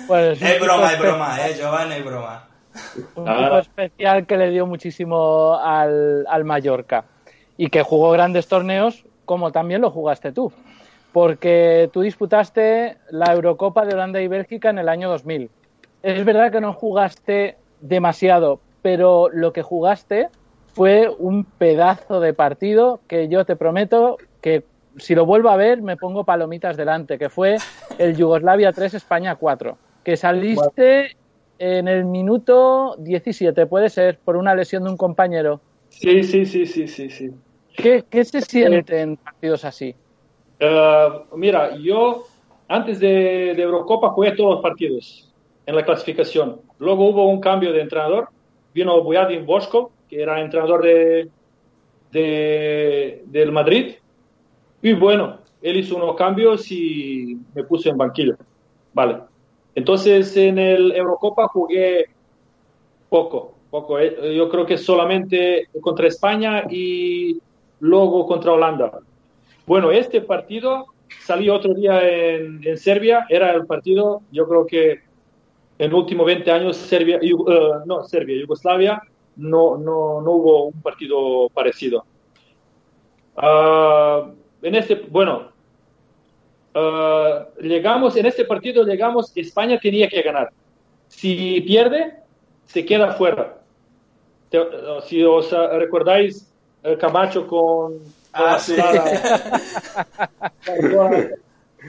Pues 0.06 0.40
es 0.42 0.60
broma, 0.60 0.92
es 0.92 0.98
broma, 1.04 1.46
eh, 1.48 1.58
Jovan, 1.60 1.92
es 1.92 2.04
broma. 2.04 2.47
Un 3.14 3.24
tipo 3.24 3.58
especial 3.58 4.26
que 4.26 4.36
le 4.36 4.50
dio 4.50 4.66
muchísimo 4.66 5.54
al, 5.54 6.26
al 6.28 6.44
Mallorca 6.44 7.04
y 7.56 7.68
que 7.68 7.82
jugó 7.82 8.10
grandes 8.10 8.48
torneos 8.48 9.04
como 9.24 9.52
también 9.52 9.82
lo 9.82 9.90
jugaste 9.90 10.32
tú. 10.32 10.52
Porque 11.12 11.90
tú 11.92 12.00
disputaste 12.02 12.96
la 13.10 13.32
Eurocopa 13.32 13.84
de 13.84 13.94
Holanda 13.94 14.20
y 14.20 14.28
Bélgica 14.28 14.70
en 14.70 14.78
el 14.78 14.88
año 14.88 15.08
2000. 15.08 15.50
Es 16.02 16.24
verdad 16.24 16.52
que 16.52 16.60
no 16.60 16.72
jugaste 16.72 17.56
demasiado, 17.80 18.60
pero 18.82 19.28
lo 19.32 19.52
que 19.52 19.62
jugaste 19.62 20.28
fue 20.74 21.08
un 21.18 21.44
pedazo 21.44 22.20
de 22.20 22.34
partido 22.34 23.00
que 23.08 23.28
yo 23.28 23.44
te 23.44 23.56
prometo 23.56 24.16
que 24.40 24.64
si 24.96 25.14
lo 25.14 25.26
vuelvo 25.26 25.48
a 25.48 25.56
ver 25.56 25.82
me 25.82 25.96
pongo 25.96 26.24
palomitas 26.24 26.76
delante, 26.76 27.18
que 27.18 27.28
fue 27.28 27.56
el 27.98 28.16
Yugoslavia 28.16 28.72
3 28.72 28.94
España 28.94 29.36
4, 29.36 29.76
que 30.04 30.16
saliste 30.16 31.16
en 31.58 31.88
el 31.88 32.04
minuto 32.04 32.96
17, 32.98 33.66
puede 33.66 33.90
ser, 33.90 34.18
por 34.24 34.36
una 34.36 34.54
lesión 34.54 34.84
de 34.84 34.90
un 34.90 34.96
compañero. 34.96 35.60
Sí, 35.88 36.22
sí, 36.22 36.46
sí, 36.46 36.66
sí, 36.66 36.86
sí, 36.86 37.10
sí. 37.10 37.30
¿Qué, 37.76 38.04
qué 38.08 38.24
se 38.24 38.40
siente 38.40 39.00
en 39.00 39.16
partidos 39.16 39.64
así? 39.64 39.94
Eh, 40.60 41.08
mira, 41.34 41.76
yo 41.76 42.24
antes 42.68 42.98
de, 43.00 43.54
de 43.56 43.62
Eurocopa 43.62 44.10
jugué 44.10 44.32
todos 44.32 44.54
los 44.54 44.62
partidos 44.62 45.32
en 45.66 45.76
la 45.76 45.84
clasificación. 45.84 46.60
Luego 46.78 47.08
hubo 47.08 47.26
un 47.26 47.40
cambio 47.40 47.72
de 47.72 47.80
entrenador. 47.82 48.28
Vino 48.74 49.02
Bujadin 49.02 49.46
Bosco, 49.46 49.92
que 50.08 50.22
era 50.22 50.40
entrenador 50.40 50.82
de, 50.84 51.28
de- 52.10 53.22
del 53.26 53.52
Madrid. 53.52 53.94
Y 54.82 54.92
bueno, 54.94 55.40
él 55.60 55.76
hizo 55.78 55.96
unos 55.96 56.16
cambios 56.16 56.70
y 56.70 57.36
me 57.54 57.64
puso 57.64 57.88
en 57.90 57.96
banquillo. 57.96 58.36
Vale. 58.92 59.20
Entonces 59.78 60.36
en 60.36 60.58
el 60.58 60.90
Eurocopa 60.90 61.46
jugué 61.46 62.06
poco, 63.08 63.54
poco. 63.70 64.00
Eh, 64.00 64.34
Yo 64.34 64.48
creo 64.48 64.66
que 64.66 64.76
solamente 64.76 65.68
contra 65.80 66.08
España 66.08 66.64
y 66.68 67.40
luego 67.78 68.26
contra 68.26 68.54
Holanda. 68.54 68.98
Bueno, 69.66 69.92
este 69.92 70.20
partido 70.20 70.86
salí 71.20 71.48
otro 71.48 71.74
día 71.74 72.00
en, 72.02 72.76
Serbia, 72.76 73.24
era 73.28 73.52
el 73.52 73.66
partido, 73.66 74.22
yo 74.32 74.48
creo 74.48 74.66
que 74.66 75.00
en 75.78 75.90
los 75.92 76.00
últimos 76.00 76.26
20 76.26 76.50
años, 76.50 76.76
Serbia, 76.76 77.20
eh, 77.22 77.32
no, 77.86 78.02
Serbia, 78.02 78.36
Yugoslavia, 78.40 79.00
no, 79.36 79.76
no, 79.76 80.20
no 80.20 80.30
hubo 80.32 80.64
un 80.64 80.82
partido 80.82 81.48
parecido. 81.50 82.04
Ah, 83.36 84.28
en 84.60 84.74
este, 84.74 84.96
bueno, 85.08 85.52
ah, 86.74 87.46
llegamos, 87.60 88.16
en 88.16 88.26
este 88.26 88.44
partido 88.44 88.84
llegamos, 88.84 89.32
España 89.34 89.78
tenía 89.80 90.08
que 90.08 90.22
ganar. 90.22 90.50
Si 91.08 91.60
pierde, 91.62 92.14
se 92.66 92.84
queda 92.84 93.12
fuera. 93.12 93.58
Te- 94.50 94.58
eh, 94.58 94.98
si 95.06 95.22
os 95.22 95.52
ah, 95.52 95.78
recordáis, 95.78 96.52
eh, 96.82 96.96
Camacho 96.98 97.46
con, 97.46 97.98
con 97.98 98.02
Ah, 98.32 98.58
sí. 98.58 98.76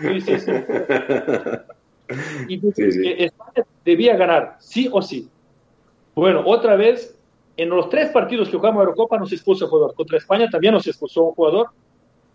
Sí, 0.01 0.21
sí, 0.21 0.39
sí. 0.39 0.51
Y 2.47 2.59
que 2.59 3.23
España 3.25 3.65
debía 3.85 4.15
ganar, 4.15 4.57
sí 4.59 4.89
o 4.91 5.01
sí. 5.01 5.29
Bueno, 6.15 6.43
otra 6.45 6.75
vez 6.75 7.15
en 7.57 7.69
los 7.69 7.89
tres 7.89 8.09
partidos 8.09 8.49
que 8.49 8.57
jugamos 8.57 8.81
Eurocopa 8.81 9.17
nos 9.17 9.31
expulsó 9.31 9.65
un 9.65 9.71
jugador. 9.71 9.95
Contra 9.95 10.17
España 10.17 10.49
también 10.49 10.73
nos 10.73 10.87
expulsó 10.87 11.25
un 11.25 11.33
jugador 11.33 11.67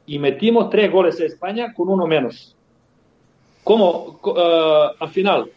y 0.06 0.18
metimos 0.18 0.70
tres 0.70 0.90
goles 0.90 1.20
a 1.20 1.24
España 1.24 1.72
con 1.74 1.88
uno 1.88 2.06
menos. 2.06 2.56
¿Cómo? 3.62 4.20
Uh, 4.22 5.02
al 5.02 5.08
final, 5.08 5.50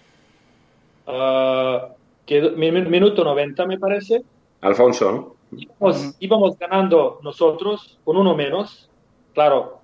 uh, 1.08 1.94
que, 2.26 2.42
minuto 2.52 3.24
90 3.24 3.66
me 3.66 3.78
parece. 3.78 4.24
Alfonso, 4.62 5.12
¿no? 5.12 5.36
Íbamos, 5.58 6.16
íbamos, 6.20 6.58
ganando 6.58 7.20
nosotros 7.24 7.98
con 8.04 8.18
uno 8.18 8.36
menos. 8.36 8.90
Claro, 9.34 9.80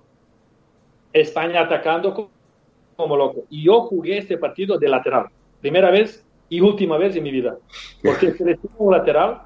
España 1.12 1.62
atacando 1.62 2.30
como 2.96 3.16
loco. 3.16 3.44
Y 3.50 3.64
yo 3.64 3.82
jugué 3.82 4.18
este 4.18 4.38
partido 4.38 4.78
de 4.78 4.88
lateral. 4.88 5.26
Primera 5.60 5.90
vez 5.90 6.24
y 6.48 6.60
última 6.60 6.98
vez 6.98 7.16
en 7.16 7.22
mi 7.22 7.30
vida. 7.30 7.56
Porque 8.02 8.32
se 8.32 8.58
un 8.78 8.92
lateral 8.92 9.42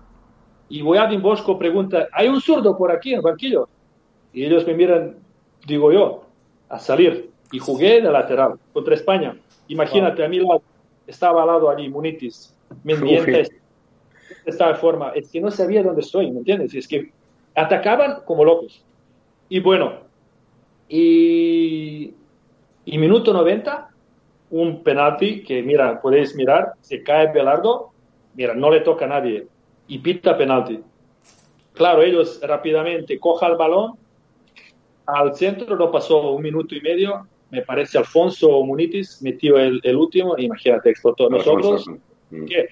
y 0.69 0.83
Boyadin 0.83 1.23
Bosco 1.23 1.59
pregunta, 1.59 2.09
¿hay 2.13 2.29
un 2.29 2.41
zurdo 2.41 2.77
por 2.77 2.91
aquí 2.93 3.11
en 3.11 3.17
el 3.17 3.23
banquillo? 3.23 3.69
Y 4.33 4.45
ellos 4.45 4.67
me 4.67 4.75
miran, 4.75 5.17
digo 5.67 5.93
yo, 5.93 6.25
a 6.69 6.79
salir. 6.79 7.31
Y 7.51 7.59
jugué 7.59 8.01
de 8.01 8.11
lateral 8.11 8.55
contra 8.73 8.95
España. 8.95 9.37
Imagínate, 9.69 10.25
a 10.25 10.29
mi 10.29 10.39
lado, 10.39 10.63
estaba 11.07 11.43
al 11.43 11.49
lado 11.49 11.71
allí 11.71 11.89
Munitis, 11.89 12.55
Mendientes, 12.85 13.51
estaba 14.45 14.73
de 14.73 14.79
forma, 14.79 15.11
es 15.15 15.31
que 15.31 15.41
no 15.41 15.51
sabía 15.51 15.83
dónde 15.83 16.03
estoy, 16.03 16.31
¿me 16.31 16.39
entiendes? 16.39 16.75
Es 16.75 16.87
que 16.87 17.11
atacaban 17.55 18.23
como 18.25 18.45
locos. 18.45 18.85
Y 19.49 19.61
bueno, 19.61 19.95
y, 20.89 22.15
y 22.85 22.99
minuto 22.99 23.33
90, 23.33 23.91
un 24.51 24.83
penalti 24.83 25.43
que, 25.43 25.63
mira, 25.63 26.01
podéis 26.01 26.35
mirar, 26.35 26.73
se 26.81 27.03
cae 27.03 27.33
Belardo, 27.33 27.91
mira, 28.35 28.55
no 28.55 28.71
le 28.71 28.81
toca 28.81 29.05
a 29.05 29.09
nadie, 29.09 29.47
y 29.87 29.99
pita 29.99 30.37
penalti. 30.37 30.81
Claro, 31.75 32.03
ellos 32.03 32.41
rápidamente 32.43 33.19
cojan 33.19 33.53
el 33.53 33.57
balón, 33.57 33.93
al 35.09 35.35
centro 35.35 35.75
no 35.75 35.91
pasó 35.91 36.33
un 36.33 36.43
minuto 36.43 36.75
y 36.75 36.83
medio, 36.83 37.27
me 37.51 37.63
parece 37.63 37.97
Alfonso 37.97 38.63
Munitis 38.63 39.23
metió 39.23 39.59
el, 39.59 39.81
el 39.83 39.97
último, 39.97 40.37
imagínate, 40.37 40.91
explotó. 40.91 41.31
Nosotros 41.31 41.87
que 42.31 42.69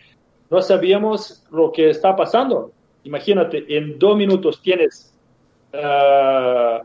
no 0.51 0.61
sabíamos 0.61 1.45
lo 1.51 1.73
que 1.73 1.89
está 1.89 2.15
pasando. 2.15 2.73
Imagínate, 3.05 3.65
en 3.75 3.99
dos 3.99 4.19
minutos 4.19 4.61
tienes, 4.61 5.15
uh, 5.73 6.85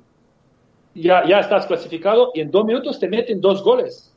ya, 0.95 1.27
ya 1.27 1.39
estás 1.41 1.65
clasificado 1.65 2.31
y 2.33 2.39
en 2.39 2.49
dos 2.49 2.63
minutos 2.63 2.97
te 2.97 3.09
meten 3.09 3.41
dos 3.41 3.61
goles. 3.61 4.15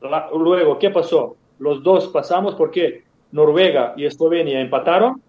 La, 0.00 0.30
luego, 0.34 0.80
¿qué 0.80 0.90
pasó? 0.90 1.36
Los 1.60 1.82
dos 1.84 2.08
pasamos 2.08 2.56
porque 2.56 3.04
Noruega 3.30 3.94
y 3.96 4.04
Eslovenia 4.04 4.60
empataron 4.60 5.22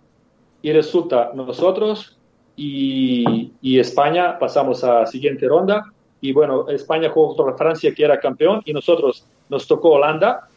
y 0.63 0.71
resulta 0.71 1.31
nosotros 1.35 2.17
y, 2.63 3.53
y, 3.59 3.79
España 3.79 4.37
pasamos 4.37 4.83
a 4.83 4.99
la 4.99 5.05
siguiente 5.07 5.47
ronda. 5.47 5.91
Y 6.19 6.31
bueno, 6.31 6.69
España 6.69 7.09
jugó 7.09 7.35
contra 7.35 7.57
Francia, 7.57 7.91
que 7.95 8.03
era 8.03 8.19
campeón, 8.19 8.61
y 8.65 8.73
nosotros 8.73 9.25
nos 9.49 9.67
tocó 9.67 9.93
Holanda, 9.93 10.47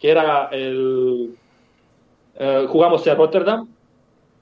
que 0.00 0.10
era 0.10 0.48
el. 0.52 1.34
Eh, 2.36 2.66
jugamos 2.68 3.04
en 3.08 3.16
Rotterdam, 3.16 3.68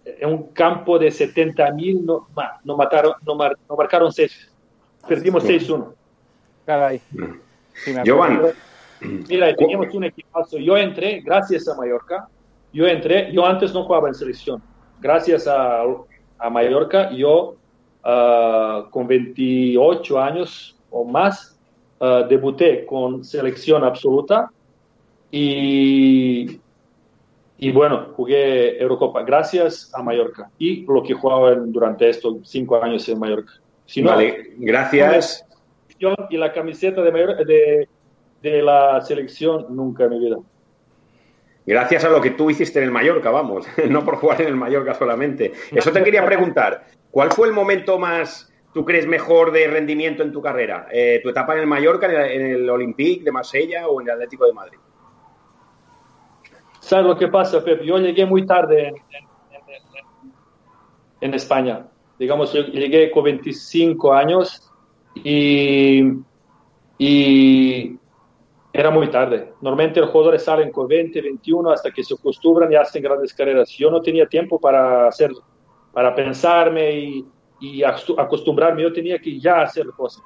en 0.04 0.28
un 0.28 0.48
campo 0.48 0.98
de 0.98 1.08
70.000, 1.08 2.02
no, 2.02 2.28
no, 2.64 2.76
mataron, 2.76 3.14
no, 3.26 3.34
mar, 3.34 3.56
no 3.68 3.76
marcaron 3.76 4.12
6, 4.12 4.52
perdimos 5.08 5.44
6-1. 5.44 5.94
Caray. 6.66 7.00
Sí, 7.74 7.94
Giovanni. 8.04 8.38
Mira, 9.00 9.54
teníamos 9.56 9.94
un 9.94 10.04
equipazo. 10.04 10.58
Yo 10.58 10.76
entré, 10.76 11.20
gracias 11.20 11.66
a 11.66 11.74
Mallorca, 11.74 12.28
yo 12.74 12.86
entré, 12.86 13.32
yo 13.32 13.46
antes 13.46 13.72
no 13.72 13.84
jugaba 13.84 14.08
en 14.08 14.14
selección. 14.14 14.62
Gracias 15.00 15.46
a, 15.48 15.82
a 16.40 16.50
Mallorca, 16.50 17.10
yo 17.10 17.56
uh, 18.04 18.90
con 18.90 19.06
28 19.06 20.20
años 20.20 20.76
o 20.90 21.04
más 21.04 21.58
uh, 22.00 22.26
debuté 22.28 22.86
con 22.86 23.24
selección 23.24 23.84
absoluta 23.84 24.50
y, 25.30 26.60
y 27.58 27.72
bueno, 27.72 28.08
jugué 28.16 28.80
Eurocopa 28.80 29.22
gracias 29.22 29.90
a 29.94 30.02
Mallorca 30.02 30.50
y 30.58 30.84
lo 30.86 31.02
que 31.02 31.14
jugaba 31.14 31.54
durante 31.54 32.08
estos 32.08 32.36
cinco 32.44 32.82
años 32.82 33.08
en 33.08 33.18
Mallorca. 33.18 33.52
Si 33.86 34.02
no, 34.02 34.10
vale, 34.10 34.54
gracias. 34.56 35.46
Y 36.30 36.36
la 36.38 36.52
camiseta 36.52 37.02
de, 37.02 37.12
Mallorca, 37.12 37.44
de, 37.44 37.86
de 38.40 38.62
la 38.62 39.00
selección 39.02 39.66
nunca 39.68 40.04
en 40.04 40.10
mi 40.10 40.18
vida. 40.18 40.38
Gracias 41.70 42.04
a 42.04 42.08
lo 42.08 42.20
que 42.20 42.30
tú 42.30 42.50
hiciste 42.50 42.80
en 42.80 42.86
el 42.86 42.90
Mallorca, 42.90 43.30
vamos, 43.30 43.64
no 43.88 44.04
por 44.04 44.16
jugar 44.16 44.42
en 44.42 44.48
el 44.48 44.56
Mallorca 44.56 44.92
solamente. 44.92 45.52
Eso 45.70 45.92
te 45.92 46.02
quería 46.02 46.26
preguntar. 46.26 46.84
¿Cuál 47.12 47.30
fue 47.30 47.46
el 47.46 47.54
momento 47.54 47.96
más, 47.96 48.52
tú 48.74 48.84
crees, 48.84 49.06
mejor 49.06 49.52
de 49.52 49.68
rendimiento 49.68 50.24
en 50.24 50.32
tu 50.32 50.42
carrera? 50.42 50.88
Eh, 50.90 51.20
¿Tu 51.22 51.28
etapa 51.28 51.54
en 51.54 51.60
el 51.60 51.68
Mallorca, 51.68 52.08
en 52.08 52.44
el, 52.44 52.68
Olympique 52.68 53.22
de 53.22 53.30
Marsella 53.30 53.86
o 53.86 54.00
en 54.00 54.08
el 54.08 54.14
Atlético 54.14 54.46
de 54.46 54.52
Madrid? 54.52 54.78
¿Sabes 56.80 57.06
lo 57.06 57.16
que 57.16 57.28
pasa, 57.28 57.62
Pep? 57.62 57.82
Yo 57.82 57.98
llegué 57.98 58.26
muy 58.26 58.44
tarde 58.44 58.92
en, 61.20 61.34
España. 61.34 61.86
Digamos, 62.18 62.52
yo 62.52 62.62
llegué 62.62 63.12
con 63.12 63.22
25 63.22 64.12
años 64.12 64.72
y, 65.14 66.02
y 66.98 67.99
era 68.80 68.90
muy 68.90 69.10
tarde. 69.10 69.52
Normalmente 69.60 70.00
los 70.00 70.10
jugadores 70.10 70.42
salen 70.42 70.70
con 70.72 70.88
20, 70.88 71.20
21 71.20 71.70
hasta 71.70 71.90
que 71.90 72.02
se 72.02 72.14
acostumbran 72.14 72.72
y 72.72 72.76
hacen 72.76 73.02
grandes 73.02 73.34
carreras. 73.34 73.70
Yo 73.70 73.90
no 73.90 74.00
tenía 74.00 74.26
tiempo 74.26 74.58
para 74.58 75.06
hacer, 75.06 75.30
para 75.92 76.14
pensarme 76.14 76.98
y, 76.98 77.26
y 77.60 77.82
acostumbrarme. 77.82 78.82
Yo 78.82 78.92
tenía 78.92 79.18
que 79.18 79.38
ya 79.38 79.62
hacer 79.62 79.86
cosas. 79.88 80.22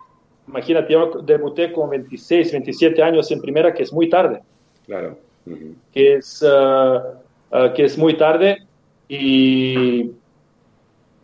Imagínate, 0.46 0.92
yo 0.92 1.10
debuté 1.22 1.72
con 1.72 1.90
26, 1.90 2.52
27 2.52 3.02
años 3.02 3.30
en 3.32 3.40
primera, 3.40 3.74
que 3.74 3.82
es 3.82 3.92
muy 3.92 4.08
tarde. 4.08 4.42
Claro. 4.86 5.18
Uh 5.46 5.50
-huh. 5.50 5.74
que, 5.92 6.14
es, 6.14 6.42
uh, 6.42 7.56
uh, 7.56 7.72
que 7.74 7.84
es 7.84 7.98
muy 7.98 8.16
tarde 8.16 8.58
y 9.08 10.12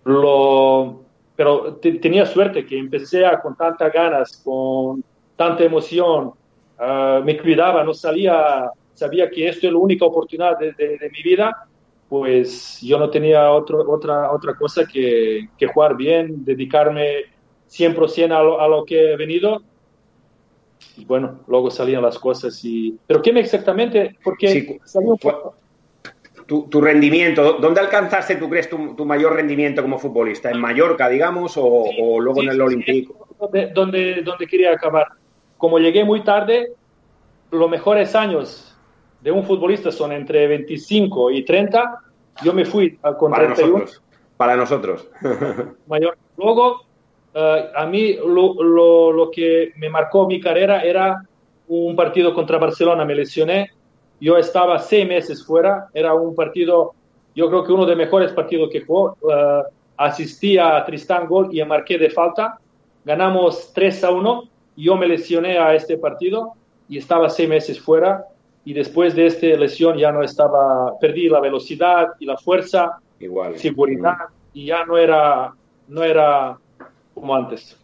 lo 0.05 1.01
pero 1.37 1.77
tenía 1.77 2.27
suerte 2.27 2.67
que 2.67 2.77
empecé 2.79 3.25
a, 3.25 3.41
con 3.41 3.57
tantas 3.57 3.91
ganas, 3.91 4.43
con 4.45 5.03
tanta 5.37 5.65
emoción, 5.65 6.33
Uh, 6.81 7.23
me 7.23 7.37
cuidaba, 7.37 7.85
no 7.85 7.93
salía, 7.93 8.71
sabía 8.95 9.29
que 9.29 9.49
esto 9.49 9.67
es 9.67 9.73
la 9.73 9.79
única 9.79 10.07
oportunidad 10.07 10.59
de, 10.59 10.73
de, 10.73 10.97
de 10.97 11.11
mi 11.11 11.23
vida, 11.23 11.69
pues 12.09 12.81
yo 12.81 12.99
no 12.99 13.09
tenía 13.09 13.53
otro, 13.53 13.89
otra, 13.89 14.33
otra 14.33 14.55
cosa 14.55 14.85
que, 14.85 15.49
que, 15.57 15.67
jugar 15.67 15.95
bien, 15.97 16.45
dedicarme 16.45 17.27
100% 17.71 18.33
a 18.33 18.43
lo, 18.43 18.61
a 18.61 18.67
lo 18.67 18.85
que 18.85 19.13
he 19.13 19.17
venido. 19.17 19.63
Y 20.97 21.05
bueno, 21.05 21.41
luego 21.47 21.71
salían 21.71 22.03
las 22.03 22.19
cosas. 22.19 22.59
Y... 22.65 22.99
¿Pero 23.07 23.23
qué 23.23 23.33
me 23.33 23.41
exactamente? 23.41 24.17
Porque 24.25 24.49
sí, 24.49 24.79
salió. 24.85 25.17
Tu, 26.47 26.65
tu, 26.65 26.81
rendimiento, 26.81 27.59
¿dónde 27.61 27.79
alcanzaste, 27.79 28.35
tú 28.35 28.51
crees, 28.51 28.69
tu, 28.69 28.97
tu, 28.97 29.05
mayor 29.05 29.35
rendimiento 29.35 29.83
como 29.83 30.01
futbolista? 30.01 30.51
¿En 30.51 30.59
Mallorca, 30.59 31.09
digamos, 31.09 31.57
o, 31.57 31.85
sí, 31.89 31.97
o 32.03 32.19
luego 32.19 32.41
sí, 32.41 32.47
en 32.47 32.53
el 32.53 32.61
Olympique? 32.61 33.13
Donde, 33.39 33.69
donde, 33.69 34.23
donde 34.23 34.47
quería 34.49 34.73
acabar 34.73 35.07
como 35.61 35.79
llegué 35.79 36.05
muy 36.05 36.25
tarde, 36.25 36.73
los 37.51 37.69
mejores 37.69 38.17
años 38.17 38.75
de 39.21 39.31
un 39.31 39.45
futbolista 39.45 39.93
son 39.93 40.11
entre 40.11 40.49
25 40.49 41.31
y 41.33 41.45
30. 41.45 42.01
Yo 42.43 42.55
me 42.55 42.65
fui 42.65 42.97
con 43.19 43.31
para 43.31 43.45
31. 43.45 43.79
Nosotros. 43.79 44.03
Para 44.39 44.57
nosotros. 44.57 45.09
Mayor. 45.87 46.17
Luego, 46.39 46.87
uh, 47.35 47.77
a 47.77 47.85
mí 47.85 48.15
lo, 48.15 48.55
lo, 48.63 49.13
lo, 49.13 49.31
que 49.31 49.73
me 49.77 49.91
marcó 49.91 50.27
mi 50.27 50.41
carrera 50.41 50.81
era 50.81 51.23
un 51.69 51.95
partido 51.95 52.33
contra 52.33 52.57
Barcelona. 52.57 53.05
Me 53.05 53.15
lesioné. 53.15 53.71
Yo 54.19 54.39
estaba 54.39 54.79
seis 54.79 55.07
meses 55.07 55.45
fuera. 55.45 55.89
Era 55.93 56.15
un 56.15 56.35
partido, 56.35 56.95
yo 57.35 57.51
creo 57.51 57.65
que 57.65 57.73
uno 57.73 57.85
de 57.85 57.97
los 57.97 57.99
mejores 57.99 58.33
partidos 58.33 58.71
que 58.71 58.81
jugó. 58.81 59.19
Uh, 59.21 59.63
asistí 59.99 60.57
a 60.57 60.83
Tristán 60.87 61.27
Gol 61.27 61.51
y 61.53 61.63
marqué 61.67 61.99
de 61.99 62.09
falta. 62.09 62.59
Ganamos 63.05 63.75
3 63.75 64.05
a 64.05 64.11
1 64.11 64.50
yo 64.77 64.97
me 64.97 65.07
lesioné 65.07 65.59
a 65.59 65.75
este 65.75 65.97
partido 65.99 66.55
y 66.89 66.99
estaba 66.99 67.29
seis 67.29 67.49
meses 67.49 67.81
fuera 67.81 68.25
y 68.65 68.73
después 68.73 69.15
de 69.15 69.27
esta 69.27 69.47
lesión 69.47 69.97
ya 69.97 70.13
no 70.13 70.23
estaba, 70.23 70.99
perdí 70.99 71.29
la 71.29 71.41
velocidad 71.41 72.09
y 72.19 72.27
la 72.27 72.37
fuerza, 72.37 72.99
Igual. 73.19 73.59
seguridad 73.59 74.17
y 74.53 74.67
ya 74.67 74.85
no 74.85 74.99
era, 74.99 75.53
no 75.89 76.03
era 76.03 76.59
como 77.15 77.35
antes. 77.35 77.77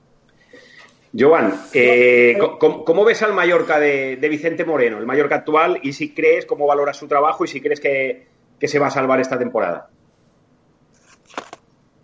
Joan, 1.19 1.55
eh, 1.73 2.37
¿cómo, 2.59 2.85
¿cómo, 2.85 3.05
ves 3.05 3.23
al 3.23 3.33
Mallorca 3.33 3.79
de, 3.81 4.17
de, 4.17 4.29
Vicente 4.29 4.65
Moreno, 4.67 4.99
el 4.99 5.07
Mallorca 5.07 5.37
actual, 5.37 5.81
y 5.83 5.95
si 5.95 6.13
crees, 6.13 6.45
cómo 6.45 6.67
valoras 6.67 6.99
su 6.99 7.09
trabajo 7.09 7.45
y 7.45 7.49
si 7.49 7.61
crees 7.61 7.81
que, 7.81 8.27
que 8.59 8.69
se 8.69 8.79
va 8.79 8.89
a 8.89 8.91
salvar 8.91 9.21
esta 9.21 9.39
temporada? 9.39 9.89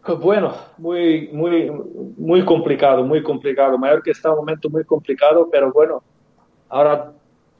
Bueno, 0.04 0.52
muy, 0.78 1.28
muy, 1.32 1.70
muy 2.16 2.44
complicado, 2.44 3.04
muy 3.04 3.22
complicado. 3.22 3.78
Mallorca 3.78 4.10
está 4.10 4.28
en 4.28 4.32
un 4.32 4.38
momento 4.40 4.68
muy 4.68 4.84
complicado, 4.84 5.48
pero 5.50 5.72
bueno, 5.72 6.02
ahora 6.68 7.12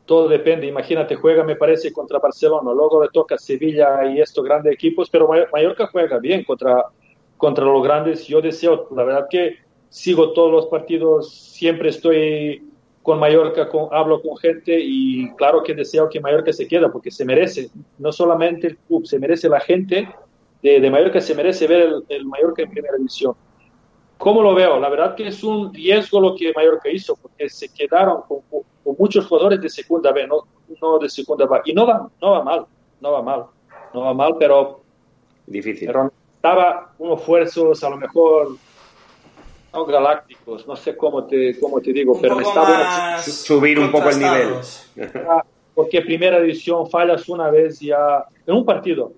todo 0.06 0.28
depende. 0.28 0.66
Imagínate, 0.66 1.14
juega, 1.14 1.44
me 1.44 1.54
parece, 1.54 1.92
contra 1.92 2.18
Barcelona, 2.18 2.72
luego 2.72 3.00
le 3.04 3.10
toca 3.10 3.38
Sevilla 3.38 4.04
y 4.06 4.20
estos 4.20 4.44
grandes 4.44 4.72
equipos, 4.72 5.08
pero 5.08 5.30
Mallorca 5.52 5.86
juega 5.86 6.18
bien 6.18 6.42
contra, 6.42 6.86
contra 7.36 7.64
los 7.64 7.84
grandes. 7.84 8.26
Yo 8.26 8.42
deseo, 8.42 8.88
la 8.90 9.04
verdad 9.04 9.28
que 9.30 9.58
sigo 9.88 10.32
todos 10.32 10.50
los 10.50 10.66
partidos, 10.66 11.32
siempre 11.32 11.90
estoy 11.90 12.68
con 13.04 13.20
Mallorca, 13.20 13.68
hablo 13.92 14.20
con 14.20 14.36
gente 14.36 14.80
y 14.80 15.32
claro 15.36 15.62
que 15.62 15.74
deseo 15.74 16.08
que 16.08 16.20
Mallorca 16.20 16.52
se 16.52 16.66
quede 16.66 16.88
porque 16.88 17.10
se 17.12 17.24
merece, 17.24 17.70
no 17.98 18.10
solamente 18.10 18.66
el 18.66 18.76
club, 18.78 19.06
se 19.06 19.18
merece 19.18 19.48
la 19.48 19.60
gente 19.60 20.08
de, 20.62 20.80
de 20.80 20.90
Mallorca, 20.90 21.20
se 21.20 21.34
merece 21.34 21.66
ver 21.66 21.82
el, 21.82 22.04
el 22.08 22.24
Mallorca 22.24 22.62
en 22.62 22.70
primera 22.70 22.96
división. 22.96 23.34
¿Cómo 24.18 24.40
lo 24.42 24.54
veo? 24.54 24.78
La 24.78 24.88
verdad 24.88 25.16
que 25.16 25.26
es 25.26 25.42
un 25.42 25.74
riesgo 25.74 26.20
lo 26.20 26.36
que 26.36 26.52
Mallorca 26.54 26.88
hizo, 26.88 27.16
porque 27.16 27.48
se 27.48 27.72
quedaron 27.72 28.22
con, 28.28 28.38
con 28.50 28.96
muchos 28.98 29.26
jugadores 29.26 29.60
de 29.60 29.68
segunda 29.68 30.12
B, 30.12 30.26
no, 30.26 30.46
no 30.80 30.98
de 30.98 31.08
segunda 31.08 31.46
B. 31.46 31.60
Y 31.64 31.72
no 31.72 31.86
va, 31.86 32.08
no 32.20 32.30
va 32.30 32.42
mal, 32.44 32.66
no 33.00 33.12
va 33.12 33.22
mal, 33.22 33.44
no 33.92 34.00
va 34.02 34.14
mal, 34.14 34.36
pero... 34.38 34.80
Difícil. 35.46 35.88
Pero 35.88 36.12
estaba 36.36 36.92
unos 36.98 37.20
esfuerzos 37.20 37.82
a 37.82 37.90
lo 37.90 37.96
mejor 37.96 38.56
no 39.72 39.86
galácticos, 39.86 40.66
no 40.66 40.76
sé 40.76 40.96
cómo 40.96 41.24
te, 41.24 41.58
cómo 41.58 41.80
te 41.80 41.92
digo, 41.92 42.12
Un 42.12 42.20
pero 42.20 42.40
estaba 42.40 43.22
subir 43.22 43.78
un 43.78 43.90
poco 43.90 44.10
el 44.10 44.18
nivel. 44.18 44.54
porque 45.74 46.02
primera 46.02 46.40
división 46.40 46.88
fallas 46.88 47.28
una 47.28 47.50
vez 47.50 47.80
ya 47.80 48.24
en 48.46 48.54
un 48.54 48.64
partido. 48.64 49.12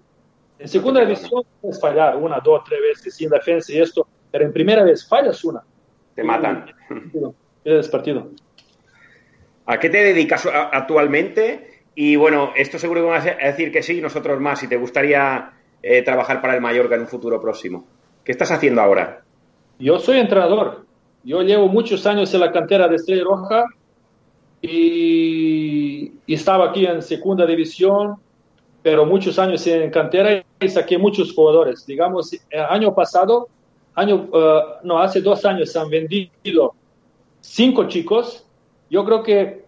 En 0.59 0.69
segunda 0.69 1.01
división 1.01 1.43
puedes 1.61 1.81
fallar 1.81 2.17
una, 2.17 2.41
dos, 2.41 2.63
tres 2.65 2.81
veces 2.81 3.15
sin 3.15 3.29
defensa 3.29 3.73
y 3.73 3.79
esto, 3.79 4.07
pero 4.31 4.45
en 4.45 4.53
primera 4.53 4.83
vez 4.85 5.07
fallas 5.07 5.43
una. 5.45 5.63
Te 6.15 6.23
matan. 6.23 6.67
Pierdes 7.63 7.89
partido. 7.89 8.31
¿A 9.67 9.79
qué 9.79 9.89
te 9.89 9.99
dedicas 10.05 10.47
actualmente? 10.47 11.83
Y 11.95 12.17
bueno, 12.17 12.53
esto 12.57 12.79
seguro 12.79 13.03
que 13.03 13.09
vas 13.09 13.27
a 13.27 13.47
decir 13.47 13.73
que 13.73 13.83
sí, 13.83 14.01
nosotros 14.01 14.41
más, 14.41 14.61
si 14.61 14.69
te 14.69 14.77
gustaría 14.77 15.53
eh, 15.83 16.03
trabajar 16.03 16.41
para 16.41 16.55
el 16.55 16.61
Mallorca 16.61 16.95
en 16.95 17.03
un 17.03 17.09
futuro 17.09 17.41
próximo. 17.41 17.87
¿Qué 18.25 18.33
estás 18.33 18.51
haciendo 18.51 18.81
ahora? 18.81 19.23
Yo 19.79 19.99
soy 19.99 20.19
entrenador. 20.19 20.87
Yo 21.25 21.43
llevo 21.43 21.69
muchos 21.69 22.07
años 22.07 22.33
en 22.35 22.41
la 22.41 22.53
cantera 22.53 22.89
de 22.89 22.97
Estrella 22.97 23.25
Roja 23.25 23.65
y, 24.61 26.13
y 26.27 26.35
estaba 26.35 26.71
aquí 26.71 26.87
en 26.87 27.03
segunda 27.03 27.47
división, 27.47 28.17
pero 28.85 29.05
muchos 29.05 29.39
años 29.41 29.67
en 29.67 29.91
cantera 29.91 30.45
y 30.61 30.69
saqué 30.69 30.97
muchos 30.99 31.35
jugadores. 31.35 31.85
Digamos, 31.85 32.33
el 32.33 32.61
año 32.61 32.95
pasado, 32.95 33.49
año, 33.97 34.29
eh, 34.33 34.61
no, 34.85 35.01
hace 35.01 35.21
dos 35.21 35.45
años 35.45 35.73
se 35.73 35.79
han 35.81 35.89
vendido 35.89 36.75
cinco 37.41 37.89
chicos. 37.89 38.47
Yo 38.89 39.05
creo 39.05 39.25
que 39.25 39.65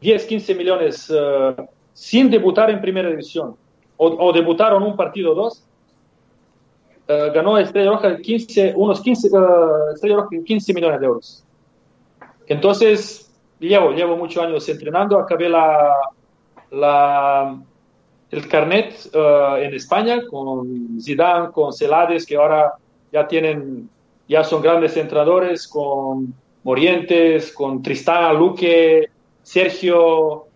10, 0.00 0.24
15 0.26 0.54
millones 0.54 1.12
eh, 1.12 1.56
sin 1.92 2.30
debutar 2.30 2.70
en 2.70 2.80
primera 2.80 3.08
división 3.08 3.56
o, 3.96 4.06
o 4.06 4.32
debutaron 4.32 4.82
un 4.84 4.94
partido 4.94 5.32
o 5.32 5.34
dos 5.34 5.66
eh, 7.08 7.30
ganó 7.32 7.56
Estrella 7.56 7.90
Roja 7.90 8.16
15, 8.16 8.72
unos 8.76 9.00
15, 9.00 9.28
eh, 9.28 9.30
Estrella 9.94 10.16
Roja 10.16 10.28
15 10.44 10.74
millones 10.74 11.00
de 11.00 11.06
euros. 11.06 11.44
Entonces, 12.48 13.32
llevo, 13.60 13.92
llevo 13.92 14.16
muchos 14.16 14.42
años 14.42 14.68
entrenando, 14.68 15.18
acabé 15.18 15.48
la, 15.48 15.92
el 18.30 18.48
carnet 18.48 18.94
eh, 19.12 19.62
en 19.62 19.74
España 19.74 20.20
con 20.28 21.00
Zidane, 21.00 21.50
con 21.52 21.72
Celades, 21.72 22.26
que 22.26 22.36
ahora 22.36 22.72
ya 23.12 23.26
tienen, 23.26 23.88
ya 24.28 24.42
son 24.42 24.62
grandes 24.62 24.96
entrenadores, 24.96 25.68
con 25.68 26.34
Morientes, 26.64 27.52
con 27.52 27.82
Tristán, 27.82 28.36
Luque, 28.36 29.08
Sergio, 29.42 30.46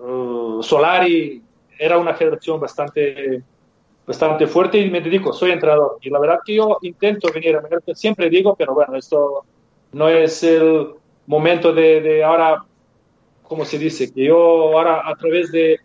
eh, 0.00 0.58
Solari, 0.60 1.42
era 1.78 1.98
una 1.98 2.14
generación 2.14 2.60
bastante 2.60 3.42
bastante 4.08 4.46
fuerte 4.46 4.78
y 4.78 4.90
me 4.90 5.02
dedico, 5.02 5.34
soy 5.34 5.50
entrenador. 5.50 5.98
Y 6.00 6.08
la 6.08 6.18
verdad 6.18 6.38
que 6.42 6.54
yo 6.54 6.78
intento 6.80 7.28
venir 7.30 7.56
a 7.56 7.94
siempre 7.94 8.30
digo, 8.30 8.56
pero 8.56 8.72
bueno, 8.74 8.96
esto 8.96 9.44
no 9.92 10.08
es 10.08 10.42
el 10.42 10.94
momento 11.26 11.74
de, 11.74 12.00
de 12.00 12.24
ahora, 12.24 12.64
¿cómo 13.42 13.66
se 13.66 13.78
dice? 13.78 14.10
Que 14.10 14.24
yo 14.24 14.38
ahora 14.38 15.06
a 15.06 15.14
través 15.14 15.52
de, 15.52 15.78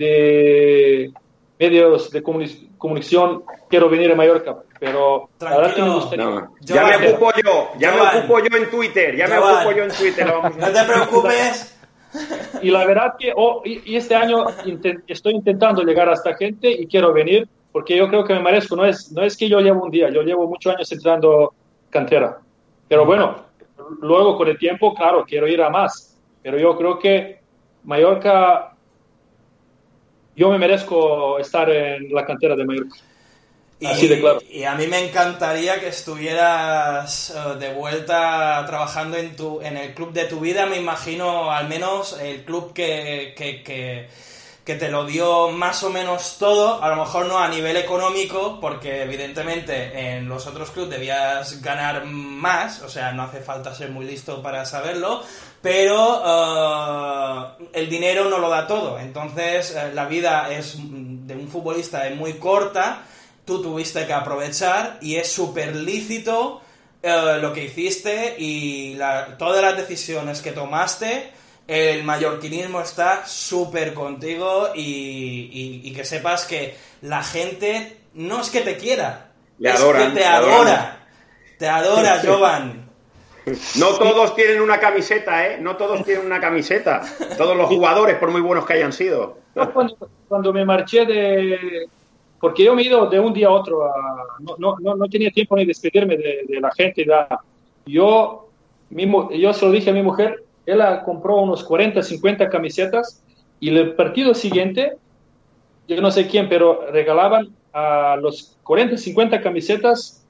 de 0.00 1.12
medios 1.58 2.10
de 2.10 2.22
comuni- 2.22 2.68
comunicación 2.78 3.44
quiero 3.68 3.88
venir 3.90 4.10
a 4.10 4.14
Mallorca, 4.14 4.56
pero 4.78 5.28
la 5.40 5.56
verdad 5.58 5.74
que 5.74 5.82
me 5.82 5.88
Tranquilo. 5.88 5.94
gustaría... 5.94 6.24
No, 6.24 6.54
ya 6.60 6.82
Joan, 6.82 7.00
me 7.00 7.08
ocupo 7.10 7.30
yo, 7.44 7.68
ya 7.78 7.92
Joan. 7.92 8.14
me 8.14 8.18
ocupo 8.20 8.38
yo 8.40 8.56
en 8.56 8.70
Twitter, 8.70 9.16
ya 9.16 9.26
me 9.28 9.36
Joan. 9.36 9.54
ocupo 9.56 9.72
yo 9.76 9.84
en 9.84 9.90
Twitter. 9.90 10.26
vamos 10.26 10.56
No 10.56 10.66
te 10.72 10.84
preocupes. 10.84 11.76
Y 12.62 12.70
la 12.70 12.86
verdad 12.86 13.14
que 13.18 13.32
oh, 13.36 13.62
y, 13.64 13.92
y 13.92 13.96
este 13.96 14.14
año 14.14 14.44
inten- 14.64 15.02
estoy 15.06 15.34
intentando 15.34 15.82
llegar 15.82 16.08
a 16.08 16.14
esta 16.14 16.34
gente 16.34 16.68
y 16.70 16.86
quiero 16.86 17.12
venir 17.12 17.46
porque 17.72 17.96
yo 17.96 18.08
creo 18.08 18.24
que 18.24 18.34
me 18.34 18.40
merezco. 18.42 18.74
No 18.74 18.84
es, 18.86 19.12
no 19.12 19.22
es 19.22 19.36
que 19.36 19.48
yo 19.48 19.60
llevo 19.60 19.84
un 19.84 19.90
día, 19.90 20.08
yo 20.10 20.22
llevo 20.22 20.48
muchos 20.48 20.74
años 20.74 20.90
entrenando 20.90 21.52
cantera. 21.90 22.38
Pero 22.88 23.04
bueno, 23.04 23.36
luego 24.00 24.36
con 24.36 24.48
el 24.48 24.58
tiempo, 24.58 24.92
claro, 24.94 25.24
quiero 25.28 25.46
ir 25.46 25.62
a 25.62 25.70
más. 25.70 26.18
Pero 26.42 26.58
yo 26.58 26.76
creo 26.76 26.98
que 26.98 27.38
Mallorca, 27.84 28.74
yo 30.40 30.48
me 30.48 30.56
merezco 30.56 31.38
estar 31.38 31.68
en 31.68 32.14
la 32.14 32.24
cantera 32.24 32.56
de 32.56 32.64
Mallorca. 32.64 32.96
Y, 33.78 33.84
Así 33.84 34.08
de 34.08 34.20
claro. 34.20 34.40
y 34.50 34.64
a 34.64 34.74
mí 34.74 34.86
me 34.86 35.06
encantaría 35.06 35.78
que 35.80 35.88
estuvieras 35.88 37.30
eh, 37.30 37.58
de 37.58 37.74
vuelta 37.74 38.64
trabajando 38.66 39.18
en, 39.18 39.36
tu, 39.36 39.60
en 39.60 39.76
el 39.76 39.92
club 39.92 40.14
de 40.14 40.24
tu 40.24 40.40
vida. 40.40 40.64
Me 40.64 40.78
imagino 40.78 41.50
al 41.50 41.68
menos 41.68 42.18
el 42.18 42.42
club 42.44 42.72
que, 42.72 43.34
que, 43.36 43.62
que, 43.62 44.08
que 44.64 44.74
te 44.76 44.90
lo 44.90 45.04
dio 45.04 45.50
más 45.50 45.82
o 45.82 45.90
menos 45.90 46.36
todo. 46.38 46.82
A 46.82 46.88
lo 46.88 46.96
mejor 46.96 47.26
no 47.26 47.38
a 47.38 47.48
nivel 47.48 47.76
económico, 47.76 48.58
porque 48.62 49.02
evidentemente 49.02 50.14
en 50.14 50.26
los 50.26 50.46
otros 50.46 50.70
clubes 50.70 50.90
debías 50.90 51.60
ganar 51.60 52.06
más. 52.06 52.80
O 52.80 52.88
sea, 52.88 53.12
no 53.12 53.24
hace 53.24 53.40
falta 53.40 53.74
ser 53.74 53.90
muy 53.90 54.06
listo 54.06 54.42
para 54.42 54.64
saberlo. 54.64 55.22
Pero 55.62 56.22
eh, 56.24 57.68
el 57.74 57.88
dinero 57.90 58.28
no 58.30 58.38
lo 58.38 58.48
da 58.48 58.66
todo. 58.66 58.98
Entonces, 58.98 59.74
eh, 59.76 59.90
la 59.94 60.06
vida 60.06 60.50
es 60.52 60.76
mm, 60.76 61.26
de 61.26 61.34
un 61.34 61.48
futbolista 61.48 62.06
es 62.08 62.16
muy 62.16 62.34
corta 62.34 63.02
tú 63.44 63.60
tuviste 63.62 64.06
que 64.06 64.12
aprovechar 64.12 64.98
y 65.00 65.16
es 65.16 65.32
súper 65.32 65.74
lícito 65.74 66.60
eh, 67.02 67.38
lo 67.40 67.52
que 67.52 67.64
hiciste 67.64 68.36
y 68.38 68.94
la- 68.94 69.36
todas 69.38 69.60
las 69.62 69.76
decisiones 69.76 70.40
que 70.40 70.52
tomaste. 70.52 71.32
El 71.66 72.04
mallorquinismo 72.04 72.80
está 72.80 73.26
súper 73.26 73.92
contigo 73.94 74.70
y, 74.74 74.80
y- 74.82 75.80
y 75.84 75.92
que 75.92 76.04
sepas 76.04 76.44
que 76.44 76.76
la 77.02 77.22
gente 77.24 77.98
no 78.14 78.40
es 78.40 78.50
que 78.50 78.60
te 78.60 78.76
quiera, 78.76 79.30
Le 79.58 79.70
es 79.70 79.76
adoran, 79.80 80.12
que 80.14 80.20
te 80.20 80.26
adoran. 80.26 80.54
adora. 80.56 81.06
Te 81.58 81.68
adora, 81.68 82.22
Jovan. 82.26 82.89
No 83.78 83.96
todos 83.98 84.34
tienen 84.34 84.60
una 84.60 84.78
camiseta, 84.78 85.46
¿eh? 85.46 85.58
No 85.60 85.76
todos 85.76 86.04
tienen 86.04 86.26
una 86.26 86.40
camiseta. 86.40 87.02
Todos 87.36 87.56
los 87.56 87.66
jugadores, 87.68 88.16
por 88.16 88.30
muy 88.30 88.40
buenos 88.40 88.66
que 88.66 88.74
hayan 88.74 88.92
sido. 88.92 89.38
Yo 89.54 89.72
cuando, 89.72 89.96
cuando 90.28 90.52
me 90.52 90.64
marché 90.64 91.04
de... 91.06 91.88
Porque 92.40 92.64
yo 92.64 92.74
me 92.74 92.82
he 92.82 92.86
ido 92.86 93.06
de 93.06 93.20
un 93.20 93.32
día 93.34 93.48
a 93.48 93.50
otro, 93.52 93.84
a- 93.84 94.26
no, 94.40 94.54
no, 94.58 94.76
no, 94.80 94.94
no 94.94 95.06
tenía 95.08 95.30
tiempo 95.30 95.56
ni 95.56 95.66
despedirme 95.66 96.16
de, 96.16 96.40
de 96.48 96.60
la 96.60 96.70
gente. 96.72 97.04
ya. 97.06 97.28
Yo, 97.84 98.48
mi 98.88 99.04
mu- 99.06 99.30
yo 99.30 99.52
se 99.52 99.66
lo 99.66 99.72
dije 99.72 99.90
a 99.90 99.92
mi 99.92 100.02
mujer, 100.02 100.42
ella 100.64 101.02
compró 101.02 101.36
unos 101.36 101.62
40, 101.64 102.02
50 102.02 102.48
camisetas 102.48 103.22
y 103.60 103.68
el 103.76 103.94
partido 103.94 104.32
siguiente, 104.32 104.96
yo 105.86 106.00
no 106.00 106.10
sé 106.10 106.28
quién, 106.28 106.48
pero 106.48 106.86
regalaban 106.90 107.48
a 107.74 108.16
los 108.20 108.56
40, 108.62 108.96
50 108.96 109.40
camisetas, 109.42 110.26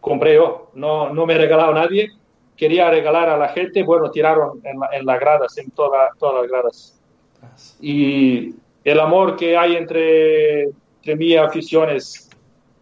compré 0.00 0.36
yo, 0.36 0.70
no, 0.74 1.12
no 1.12 1.26
me 1.26 1.36
regalaba 1.36 1.74
nadie. 1.74 2.10
Quería 2.58 2.90
regalar 2.90 3.28
a 3.30 3.38
la 3.38 3.48
gente, 3.48 3.82
bueno, 3.84 4.10
tiraron 4.10 4.60
en, 4.64 4.78
la- 4.80 4.88
en 4.92 5.06
las 5.06 5.18
gradas, 5.20 5.56
en 5.58 5.70
toda- 5.70 6.10
todas 6.18 6.42
las 6.42 6.50
gradas 6.50 7.00
y 7.80 8.54
el 8.84 9.00
amor 9.00 9.36
que 9.36 9.56
hay 9.56 9.76
entre, 9.76 10.64
entre 10.64 11.16
mi 11.16 11.36
afición 11.36 11.88
es 11.90 12.28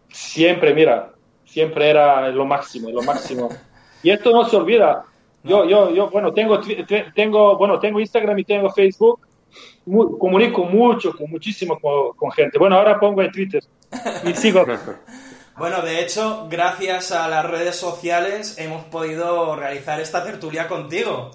siempre, 0.09 0.73
mira, 0.73 1.11
siempre 1.45 1.89
era 1.89 2.27
lo 2.29 2.45
máximo, 2.45 2.89
lo 2.89 3.01
máximo. 3.03 3.49
Y 4.03 4.11
esto 4.11 4.31
no 4.31 4.45
se 4.45 4.55
olvida. 4.55 5.03
Yo, 5.43 5.65
yo, 5.65 5.91
yo, 5.93 6.09
bueno, 6.11 6.31
tengo, 6.31 6.59
tengo, 7.15 7.57
bueno, 7.57 7.79
tengo 7.79 7.99
Instagram 7.99 8.37
y 8.39 8.43
tengo 8.43 8.69
Facebook. 8.71 9.19
Mu- 9.87 10.17
comunico 10.19 10.63
mucho, 10.65 11.15
con 11.15 11.29
muchísimo 11.31 11.79
con, 11.79 12.13
con 12.15 12.31
gente. 12.31 12.59
Bueno, 12.59 12.77
ahora 12.77 12.99
pongo 12.99 13.21
en 13.23 13.31
Twitter 13.31 13.63
y 14.23 14.33
sigo. 14.33 14.65
Bueno, 15.57 15.81
de 15.81 16.01
hecho, 16.01 16.45
gracias 16.51 17.11
a 17.11 17.27
las 17.27 17.43
redes 17.43 17.75
sociales 17.75 18.59
hemos 18.59 18.85
podido 18.85 19.55
realizar 19.55 19.99
esta 19.99 20.23
tertulia 20.23 20.67
contigo, 20.67 21.31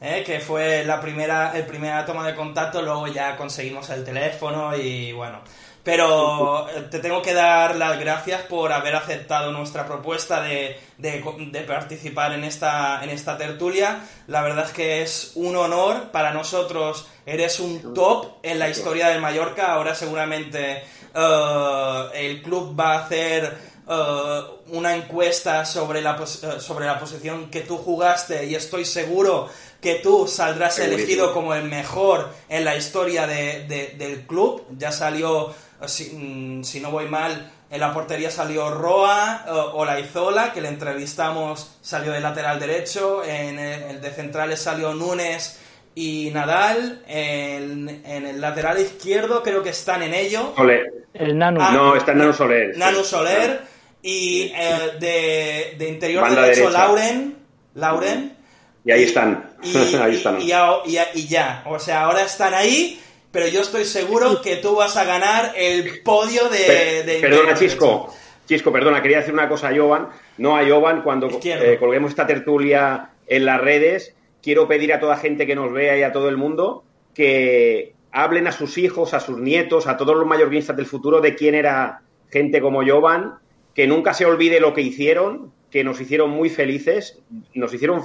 ¿eh? 0.00 0.22
que 0.24 0.40
fue 0.40 0.82
la 0.82 0.98
primera, 0.98 1.52
el 1.54 1.66
primera 1.66 2.06
toma 2.06 2.26
de 2.26 2.34
contacto, 2.34 2.80
luego 2.80 3.06
ya 3.08 3.36
conseguimos 3.36 3.90
el 3.90 4.02
teléfono 4.02 4.74
y 4.74 5.12
bueno, 5.12 5.42
pero 5.86 6.66
te 6.90 7.00
tengo 7.00 7.20
que 7.20 7.32
dar 7.32 7.76
las 7.76 8.00
gracias 8.00 8.42
por 8.42 8.72
haber 8.72 8.96
aceptado 8.96 9.52
nuestra 9.52 9.86
propuesta 9.86 10.40
de, 10.40 10.80
de, 10.98 11.22
de, 11.52 11.60
participar 11.60 12.32
en 12.32 12.42
esta, 12.42 13.04
en 13.04 13.10
esta 13.10 13.36
tertulia. 13.36 14.00
La 14.26 14.42
verdad 14.42 14.64
es 14.64 14.72
que 14.72 15.02
es 15.02 15.32
un 15.36 15.54
honor 15.54 16.10
para 16.10 16.32
nosotros. 16.32 17.06
Eres 17.24 17.60
un 17.60 17.94
top 17.94 18.38
en 18.42 18.58
la 18.58 18.68
historia 18.68 19.08
del 19.08 19.20
Mallorca. 19.20 19.74
Ahora 19.74 19.94
seguramente 19.94 20.82
uh, 21.16 22.12
el 22.14 22.42
club 22.42 22.78
va 22.78 22.94
a 22.94 23.04
hacer 23.04 23.58
uh, 23.86 24.76
una 24.76 24.94
encuesta 24.94 25.64
sobre 25.64 26.02
la, 26.02 26.24
sobre 26.26 26.86
la 26.86 26.98
posición 26.98 27.50
que 27.50 27.62
tú 27.62 27.78
jugaste 27.78 28.46
y 28.46 28.54
estoy 28.54 28.84
seguro 28.84 29.48
que 29.80 29.96
tú 29.96 30.26
saldrás 30.26 30.78
elegido 30.78 31.32
como 31.32 31.54
el 31.54 31.64
mejor 31.64 32.30
en 32.48 32.64
la 32.64 32.76
historia 32.76 33.26
de, 33.26 33.66
de, 33.66 33.94
del 33.96 34.26
club. 34.26 34.66
Ya 34.76 34.92
salió 34.92 35.54
si, 35.86 36.60
si, 36.64 36.80
no 36.80 36.90
voy 36.90 37.06
mal, 37.06 37.52
en 37.70 37.80
la 37.80 37.92
portería 37.92 38.30
salió 38.30 38.70
Roa 38.70 39.44
o 39.48 39.80
Olaizola, 39.80 40.52
que 40.52 40.60
le 40.60 40.68
entrevistamos, 40.68 41.76
salió 41.82 42.12
de 42.12 42.20
lateral 42.20 42.58
derecho, 42.58 43.24
en 43.24 43.58
el, 43.58 44.00
de 44.00 44.10
centrales 44.10 44.60
salió 44.60 44.94
Núñez 44.94 45.58
y 45.96 46.30
Nadal, 46.32 47.02
en, 47.08 48.02
en, 48.04 48.26
el 48.26 48.40
lateral 48.40 48.78
izquierdo 48.78 49.42
creo 49.42 49.62
que 49.62 49.70
están 49.70 50.02
en 50.02 50.14
ello. 50.14 50.52
Soler. 50.54 50.92
El 51.12 51.36
Nano. 51.36 51.58
Ah, 51.60 51.72
no, 51.72 51.96
está 51.96 52.14
Nano 52.14 52.32
Soler. 52.32 52.76
Nano 52.76 53.02
sí. 53.02 53.10
Soler. 53.10 53.62
Y 54.02 54.52
eh, 54.54 54.92
de, 55.00 55.74
de, 55.76 55.88
interior 55.88 56.22
Banda 56.22 56.42
derecho, 56.42 56.60
derecha. 56.60 56.78
Lauren. 56.78 57.36
Lauren. 57.74 58.36
Y 58.84 58.92
ahí 58.92 59.02
están. 59.02 59.50
Y, 59.62 59.74
ahí 59.96 60.16
están. 60.16 60.40
Y, 60.40 60.52
y, 60.52 60.98
y 61.14 61.26
ya. 61.26 61.64
O 61.66 61.78
sea, 61.78 62.02
ahora 62.02 62.22
están 62.22 62.54
ahí 62.54 63.00
pero 63.36 63.48
yo 63.48 63.60
estoy 63.60 63.84
seguro 63.84 64.40
que 64.40 64.56
tú 64.56 64.76
vas 64.76 64.96
a 64.96 65.04
ganar 65.04 65.52
el 65.58 66.00
podio 66.02 66.48
de... 66.48 67.02
de 67.02 67.18
perdona, 67.20 67.52
Chisco. 67.52 68.10
Chisco, 68.48 68.72
perdona, 68.72 69.02
quería 69.02 69.18
decir 69.18 69.34
una 69.34 69.46
cosa 69.46 69.68
a 69.68 69.76
Jovan. 69.76 70.08
No 70.38 70.56
a 70.56 70.66
Jovan, 70.66 71.02
cuando 71.02 71.28
eh, 71.44 71.76
colguemos 71.78 72.12
esta 72.12 72.26
tertulia 72.26 73.10
en 73.26 73.44
las 73.44 73.60
redes, 73.60 74.14
quiero 74.46 74.68
pedir 74.68 74.92
a 74.92 75.00
toda 75.00 75.16
gente 75.16 75.44
que 75.44 75.56
nos 75.56 75.72
vea 75.72 75.98
y 75.98 76.04
a 76.04 76.12
todo 76.12 76.28
el 76.28 76.36
mundo 76.36 76.84
que 77.14 77.94
hablen 78.12 78.46
a 78.46 78.52
sus 78.52 78.78
hijos, 78.78 79.12
a 79.12 79.18
sus 79.18 79.40
nietos, 79.40 79.88
a 79.88 79.96
todos 79.96 80.14
los 80.14 80.24
mallorquinistas 80.24 80.76
del 80.76 80.86
futuro 80.86 81.20
de 81.20 81.34
quién 81.34 81.56
era 81.56 82.02
gente 82.30 82.60
como 82.60 82.86
Jovan, 82.86 83.40
que 83.74 83.88
nunca 83.88 84.14
se 84.14 84.24
olvide 84.24 84.60
lo 84.60 84.72
que 84.72 84.82
hicieron, 84.82 85.52
que 85.68 85.82
nos 85.82 86.00
hicieron 86.00 86.30
muy 86.30 86.48
felices, 86.48 87.20
nos 87.54 87.74
hicieron 87.74 88.02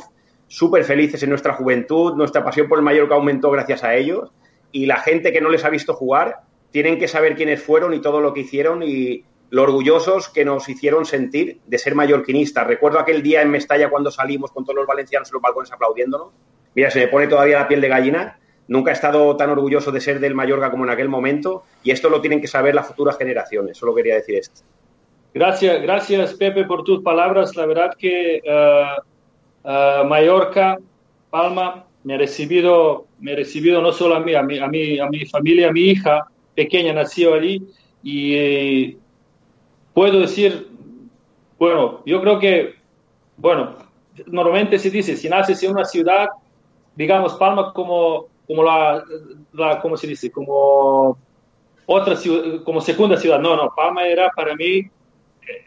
súper 0.47 0.83
felices 0.83 1.21
en 1.21 1.29
nuestra 1.29 1.53
juventud, 1.53 2.15
nuestra 2.15 2.43
pasión 2.43 2.67
por 2.67 2.79
el 2.79 2.85
Mallorca 2.85 3.13
aumentó 3.13 3.51
gracias 3.51 3.83
a 3.83 3.93
ellos 3.93 4.31
y 4.71 4.87
la 4.87 4.97
gente 4.97 5.31
que 5.31 5.41
no 5.41 5.49
les 5.49 5.63
ha 5.63 5.69
visto 5.69 5.93
jugar 5.93 6.37
tienen 6.71 6.97
que 6.97 7.07
saber 7.07 7.35
quiénes 7.35 7.61
fueron 7.61 7.93
y 7.93 8.01
todo 8.01 8.19
lo 8.19 8.33
que 8.33 8.39
hicieron 8.39 8.81
y 8.81 9.25
lo 9.51 9.63
orgullosos 9.63 10.29
que 10.29 10.45
nos 10.45 10.67
hicieron 10.69 11.05
sentir 11.05 11.59
de 11.67 11.77
ser 11.77 11.93
mallorquinistas. 11.93 12.65
Recuerdo 12.65 12.99
aquel 12.99 13.21
día 13.21 13.41
en 13.41 13.51
Mestalla 13.51 13.89
cuando 13.89 14.09
salimos 14.09 14.51
con 14.51 14.63
todos 14.63 14.77
los 14.77 14.87
valencianos 14.87 15.29
en 15.29 15.33
los 15.33 15.41
balcones 15.41 15.71
aplaudiéndonos. 15.71 16.29
Mira, 16.73 16.89
se 16.89 17.01
me 17.01 17.07
pone 17.09 17.27
todavía 17.27 17.59
la 17.59 17.67
piel 17.67 17.81
de 17.81 17.89
gallina. 17.89 18.39
Nunca 18.69 18.91
he 18.91 18.93
estado 18.93 19.35
tan 19.35 19.49
orgulloso 19.49 19.91
de 19.91 19.99
ser 19.99 20.21
del 20.21 20.35
Mallorca 20.35 20.71
como 20.71 20.85
en 20.85 20.91
aquel 20.91 21.09
momento 21.09 21.63
y 21.83 21.91
esto 21.91 22.09
lo 22.09 22.21
tienen 22.21 22.39
que 22.39 22.47
saber 22.47 22.73
las 22.73 22.87
futuras 22.87 23.17
generaciones. 23.17 23.77
Solo 23.77 23.93
quería 23.93 24.15
decir 24.15 24.35
esto. 24.35 24.61
Gracias, 25.33 25.81
gracias 25.81 26.33
Pepe 26.35 26.63
por 26.63 26.85
tus 26.85 27.03
palabras. 27.03 27.53
La 27.57 27.65
verdad 27.65 27.91
que 27.99 28.41
uh, 28.45 29.67
uh, 29.67 30.05
Mallorca, 30.05 30.77
Palma, 31.29 31.85
me 32.05 32.13
ha 32.13 32.17
recibido, 32.17 33.07
me 33.19 33.33
ha 33.33 33.35
recibido 33.35 33.81
no 33.81 33.91
solo 33.91 34.15
a 34.15 34.21
mí, 34.21 34.33
a 34.33 34.43
mi, 34.43 34.59
a 34.59 34.67
mi, 34.67 34.97
a 34.97 35.07
mi 35.07 35.25
familia, 35.25 35.67
a 35.67 35.71
mi 35.73 35.89
hija 35.89 36.27
pequeña 36.55 36.93
nació 36.93 37.33
allí 37.33 37.61
y 38.01 38.35
eh, 38.35 38.97
puedo 39.93 40.19
decir, 40.19 40.69
bueno, 41.57 42.01
yo 42.05 42.21
creo 42.21 42.39
que, 42.39 42.75
bueno, 43.37 43.75
normalmente 44.25 44.79
se 44.79 44.89
dice, 44.89 45.15
si 45.15 45.29
naces 45.29 45.61
en 45.63 45.71
una 45.71 45.85
ciudad, 45.85 46.29
digamos 46.95 47.35
Palma 47.35 47.73
como, 47.73 48.27
como 48.47 48.63
la, 48.63 49.03
la 49.53 49.79
¿cómo 49.81 49.97
se 49.97 50.07
dice? 50.07 50.31
Como 50.31 51.17
otra 51.85 52.15
ciudad, 52.15 52.63
como 52.63 52.81
segunda 52.81 53.17
ciudad. 53.17 53.39
No, 53.39 53.55
no, 53.55 53.73
Palma 53.75 54.05
era 54.05 54.29
para 54.31 54.55
mí, 54.55 54.83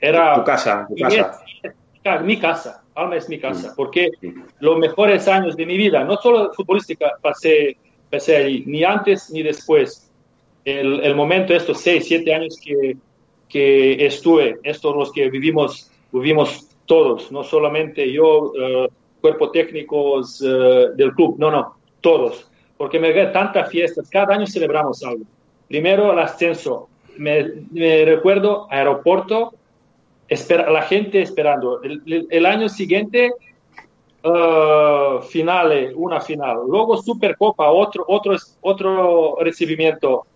era... 0.00 0.36
Tu 0.36 0.44
casa, 0.44 0.86
tu 0.88 0.94
casa. 0.96 1.44
Es, 1.62 2.22
mi 2.22 2.38
casa. 2.38 2.82
Palma 2.92 3.16
es 3.16 3.28
mi 3.28 3.38
casa, 3.38 3.72
porque 3.76 4.10
los 4.60 4.78
mejores 4.78 5.26
años 5.26 5.56
de 5.56 5.66
mi 5.66 5.76
vida, 5.76 6.04
no 6.04 6.16
solo 6.16 6.52
futbolística, 6.52 7.14
pasé, 7.20 7.76
pasé 8.10 8.36
allí, 8.36 8.64
ni 8.66 8.84
antes 8.84 9.30
ni 9.30 9.42
después. 9.42 10.10
El, 10.64 11.00
el 11.00 11.14
momento, 11.14 11.54
estos 11.54 11.80
seis, 11.80 12.06
siete 12.06 12.32
años 12.34 12.56
que, 12.62 12.96
que 13.48 14.04
estuve, 14.04 14.58
estos 14.62 14.94
los 14.96 15.12
que 15.12 15.30
vivimos, 15.30 15.90
vivimos 16.12 16.68
todos, 16.86 17.30
no 17.32 17.42
solamente 17.44 18.10
yo, 18.12 18.52
uh, 18.52 18.88
cuerpo 19.20 19.50
técnicos 19.50 20.40
uh, 20.40 20.94
del 20.94 21.12
club, 21.14 21.36
no, 21.38 21.50
no, 21.50 21.76
todos, 22.00 22.50
porque 22.76 22.98
me 22.98 23.12
ve 23.12 23.26
tantas 23.28 23.70
fiestas, 23.70 24.10
cada 24.10 24.34
año 24.34 24.46
celebramos 24.46 25.02
algo. 25.02 25.24
Primero 25.68 26.12
el 26.12 26.18
ascenso, 26.18 26.88
me, 27.16 27.42
recuerdo 28.04 28.66
aeropuerto, 28.70 29.54
espera, 30.28 30.70
la 30.70 30.82
gente 30.82 31.22
esperando. 31.22 31.80
El 31.82 32.46
año 32.46 32.68
siguiente, 32.68 33.30
uh, 34.24 35.22
finale, 35.22 35.92
una 35.94 36.20
final. 36.20 36.58
Luego 36.66 36.96
Supercopa, 36.96 37.70
otro, 37.70 38.04
otro, 38.08 38.36
otro 38.60 39.36
recibimiento. 39.40 40.26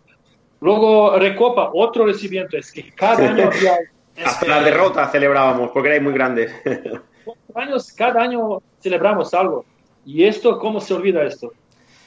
Luego 0.61 1.19
Recopa, 1.19 1.71
otro 1.73 2.07
recibimiento. 2.07 2.57
Es 2.57 2.73
que 2.73 2.93
cada 2.93 3.29
año 3.29 3.47
había... 3.47 3.79
Hasta 4.25 4.47
la 4.47 4.63
derrota 4.63 5.07
celebrábamos, 5.09 5.71
porque 5.71 5.89
erais 5.91 6.03
muy 6.03 6.13
grandes. 6.13 6.53
años, 7.55 7.93
cada 7.93 8.23
año 8.23 8.61
celebramos 8.81 9.33
algo. 9.35 9.65
¿Y 10.05 10.25
esto, 10.25 10.59
cómo 10.59 10.81
se 10.81 10.95
olvida 10.95 11.23
esto? 11.25 11.53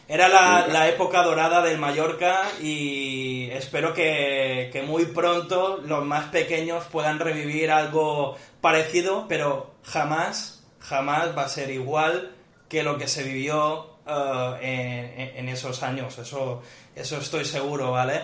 Era 0.08 0.28
la, 0.28 0.68
la, 0.68 0.90
época 0.90 1.24
dorada 1.24 1.62
del 1.64 1.78
Mallorca 1.78 2.42
y 2.62 3.50
espero 3.52 3.94
que, 3.94 4.70
que, 4.74 4.82
muy 4.82 5.06
pronto 5.06 5.80
los 5.86 6.04
más 6.04 6.26
pequeños 6.26 6.84
puedan 6.92 7.20
revivir 7.20 7.72
algo 7.72 8.36
parecido, 8.60 9.26
pero 9.30 9.72
jamás, 9.84 10.68
jamás 10.82 11.38
va 11.38 11.44
a 11.44 11.48
ser 11.48 11.70
igual 11.70 12.34
que 12.68 12.84
lo 12.84 12.98
que 12.98 13.08
se 13.08 13.24
vivió 13.24 13.92
uh, 14.06 14.56
en, 14.60 15.38
en, 15.38 15.48
esos 15.48 15.82
años. 15.82 16.18
Eso, 16.18 16.62
eso 16.96 17.18
estoy 17.18 17.46
seguro, 17.46 17.92
¿vale? 17.92 18.22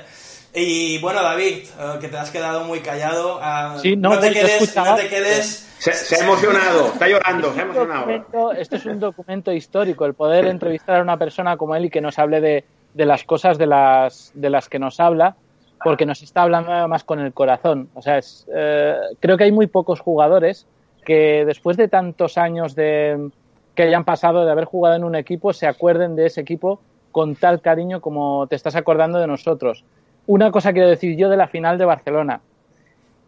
Y 0.53 0.97
bueno, 0.99 1.21
David, 1.21 1.65
uh, 1.77 1.99
que 1.99 2.07
te 2.07 2.17
has 2.17 2.31
quedado 2.31 2.63
muy 2.63 2.79
callado. 2.79 3.37
Uh, 3.37 3.79
sí, 3.79 3.95
no, 3.95 4.15
no, 4.15 4.19
te 4.19 4.31
quedes, 4.31 4.75
no 4.75 4.95
te 4.95 5.07
quedes 5.07 5.67
se, 5.77 5.93
se, 5.93 6.15
ha 6.15 6.23
emocionado, 6.23 6.87
está 6.87 7.07
llorando, 7.07 7.53
se 7.53 7.59
ha 7.59 7.63
emocionado. 7.63 8.53
Esto 8.53 8.75
es 8.75 8.85
un 8.85 8.99
documento 8.99 9.51
histórico, 9.51 10.05
el 10.05 10.15
poder 10.15 10.45
entrevistar 10.47 10.99
a 10.99 11.03
una 11.03 11.17
persona 11.17 11.57
como 11.57 11.75
él 11.75 11.85
y 11.85 11.89
que 11.89 12.01
nos 12.01 12.17
hable 12.17 12.41
de, 12.41 12.63
de 12.93 13.05
las 13.05 13.23
cosas 13.23 13.57
de 13.57 13.67
las, 13.67 14.31
de 14.33 14.49
las 14.49 14.69
que 14.69 14.79
nos 14.79 14.99
habla, 14.99 15.35
porque 15.83 16.05
nos 16.05 16.23
está 16.23 16.41
hablando 16.41 16.87
más 16.87 17.03
con 17.03 17.19
el 17.19 17.33
corazón. 17.33 17.89
O 17.93 18.01
sea, 18.01 18.17
es, 18.17 18.47
eh, 18.53 18.95
creo 19.19 19.37
que 19.37 19.43
hay 19.43 19.51
muy 19.51 19.67
pocos 19.67 19.99
jugadores 19.99 20.65
que 21.05 21.45
después 21.45 21.77
de 21.77 21.87
tantos 21.87 22.37
años 22.37 22.73
de, 22.73 23.29
que 23.75 23.83
hayan 23.83 24.03
pasado 24.03 24.43
de 24.43 24.51
haber 24.51 24.65
jugado 24.65 24.95
en 24.95 25.03
un 25.03 25.15
equipo 25.15 25.53
se 25.53 25.67
acuerden 25.67 26.15
de 26.15 26.25
ese 26.25 26.41
equipo 26.41 26.81
con 27.17 27.33
tal 27.33 27.61
cariño 27.61 27.99
como 27.99 28.45
te 28.45 28.55
estás 28.55 28.75
acordando 28.75 29.17
de 29.17 29.25
nosotros. 29.25 29.83
Una 30.27 30.51
cosa 30.51 30.71
quiero 30.71 30.87
decir 30.87 31.17
yo 31.17 31.29
de 31.29 31.35
la 31.35 31.47
final 31.47 31.79
de 31.79 31.85
Barcelona. 31.85 32.41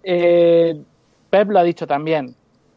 Eh, 0.04 0.80
Pep 1.32 1.50
lo 1.50 1.58
ha 1.58 1.64
dicho 1.64 1.88
también. 1.88 2.36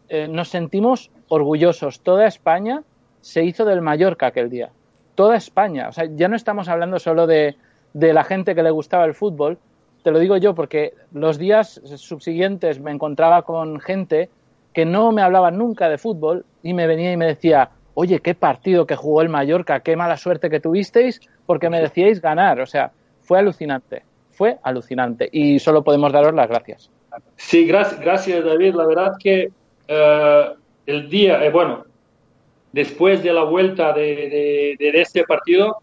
Eh, 0.08 0.26
nos 0.26 0.48
sentimos 0.48 1.10
orgullosos. 1.28 2.00
Toda 2.00 2.26
España 2.26 2.82
se 3.20 3.44
hizo 3.44 3.66
del 3.66 3.82
Mallorca 3.82 4.28
aquel 4.28 4.48
día. 4.48 4.70
Toda 5.14 5.36
España. 5.36 5.90
O 5.90 5.92
sea, 5.92 6.06
ya 6.06 6.28
no 6.28 6.36
estamos 6.36 6.68
hablando 6.68 6.98
solo 6.98 7.26
de, 7.26 7.56
de, 7.92 8.14
la 8.14 8.24
gente 8.24 8.54
que 8.54 8.62
le 8.62 8.70
gustaba 8.70 9.04
el 9.04 9.12
fútbol. 9.12 9.58
Te 10.02 10.12
lo 10.12 10.18
digo 10.18 10.38
yo 10.38 10.54
porque 10.54 10.94
los 11.12 11.36
días 11.36 11.78
subsiguientes 11.96 12.80
me 12.80 12.90
encontraba 12.90 13.42
con 13.42 13.80
gente 13.80 14.30
que 14.72 14.86
no 14.86 15.12
me 15.12 15.20
hablaba 15.20 15.50
nunca 15.50 15.90
de 15.90 15.98
fútbol 15.98 16.46
y 16.62 16.72
me 16.72 16.86
venía 16.86 17.12
y 17.12 17.18
me 17.18 17.26
decía, 17.26 17.68
oye, 17.94 18.20
qué 18.20 18.34
partido 18.34 18.86
que 18.86 18.96
jugó 18.96 19.22
el 19.22 19.28
Mallorca, 19.28 19.80
qué 19.80 19.96
mala 19.96 20.16
suerte 20.16 20.50
que 20.50 20.60
tuvisteis 20.60 21.20
porque 21.46 21.70
me 21.70 21.80
decíais 21.80 22.20
ganar. 22.20 22.60
O 22.60 22.66
sea, 22.66 22.92
fue 23.20 23.38
alucinante. 23.38 24.02
Fue 24.30 24.58
alucinante. 24.62 25.28
Y 25.30 25.58
solo 25.58 25.82
podemos 25.82 26.12
daros 26.12 26.34
las 26.34 26.48
gracias. 26.48 26.90
Sí, 27.36 27.66
gracias, 27.66 28.00
gracias 28.00 28.44
David. 28.44 28.74
La 28.74 28.86
verdad 28.86 29.12
que 29.18 29.50
uh, 29.88 30.56
el 30.86 31.08
día, 31.08 31.44
eh, 31.44 31.50
bueno, 31.50 31.84
después 32.72 33.22
de 33.22 33.32
la 33.32 33.44
vuelta 33.44 33.92
de, 33.92 34.76
de, 34.78 34.92
de, 34.92 35.00
este 35.00 35.24
partido, 35.24 35.78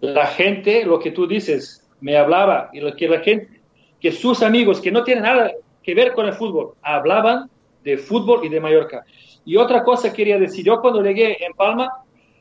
la 0.00 0.26
gente, 0.26 0.84
lo 0.84 0.98
que 0.98 1.10
tú 1.10 1.26
dices, 1.26 1.88
me 2.00 2.16
hablaba 2.16 2.70
y 2.72 2.80
lo 2.80 2.96
que 2.96 3.08
la 3.08 3.20
gente, 3.20 3.60
que 4.00 4.10
sus 4.10 4.42
amigos 4.42 4.80
que 4.80 4.90
no 4.90 5.04
tienen 5.04 5.24
nada 5.24 5.52
que 5.82 5.94
ver 5.94 6.12
con 6.12 6.26
el 6.26 6.32
fútbol, 6.32 6.74
hablaban 6.82 7.50
de 7.82 7.98
fútbol 7.98 8.44
y 8.44 8.48
de 8.48 8.60
Mallorca. 8.60 9.04
Y 9.44 9.56
otra 9.56 9.82
cosa 9.82 10.12
quería 10.12 10.38
decir, 10.38 10.64
yo 10.64 10.80
cuando 10.80 11.02
llegué 11.02 11.44
en 11.44 11.52
Palma, 11.54 11.88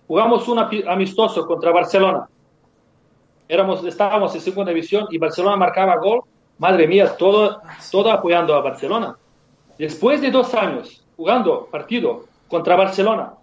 jugamos 0.07 0.47
un 0.47 0.59
amistoso 0.87 1.45
contra 1.45 1.71
Barcelona. 1.71 2.27
Éramos, 3.47 3.83
estábamos 3.83 4.33
en 4.35 4.41
segunda 4.41 4.71
división 4.71 5.07
y 5.09 5.17
Barcelona 5.17 5.57
marcaba 5.57 5.97
gol 5.97 6.21
madre 6.61 6.87
mía, 6.87 7.17
todo, 7.17 7.59
todo 7.91 8.11
apoyando 8.11 8.53
a 8.53 8.61
Barcelona. 8.61 9.17
Después 9.79 10.21
de 10.21 10.29
dos 10.29 10.53
años 10.53 11.03
jugando 11.17 11.65
partido 11.71 12.25
contra 12.47 12.75
Barcelona, 12.75 13.33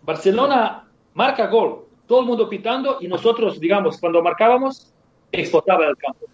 Barcelona 0.00 0.88
marca 1.12 1.48
gol, 1.48 1.84
todo 2.06 2.20
el 2.20 2.26
mundo 2.26 2.48
pitando 2.48 2.96
y 3.02 3.08
nosotros, 3.08 3.60
digamos, 3.60 3.98
cuando 4.00 4.22
marcábamos, 4.22 4.90
explotaba 5.30 5.84
el 5.84 5.98
campo. 5.98 6.24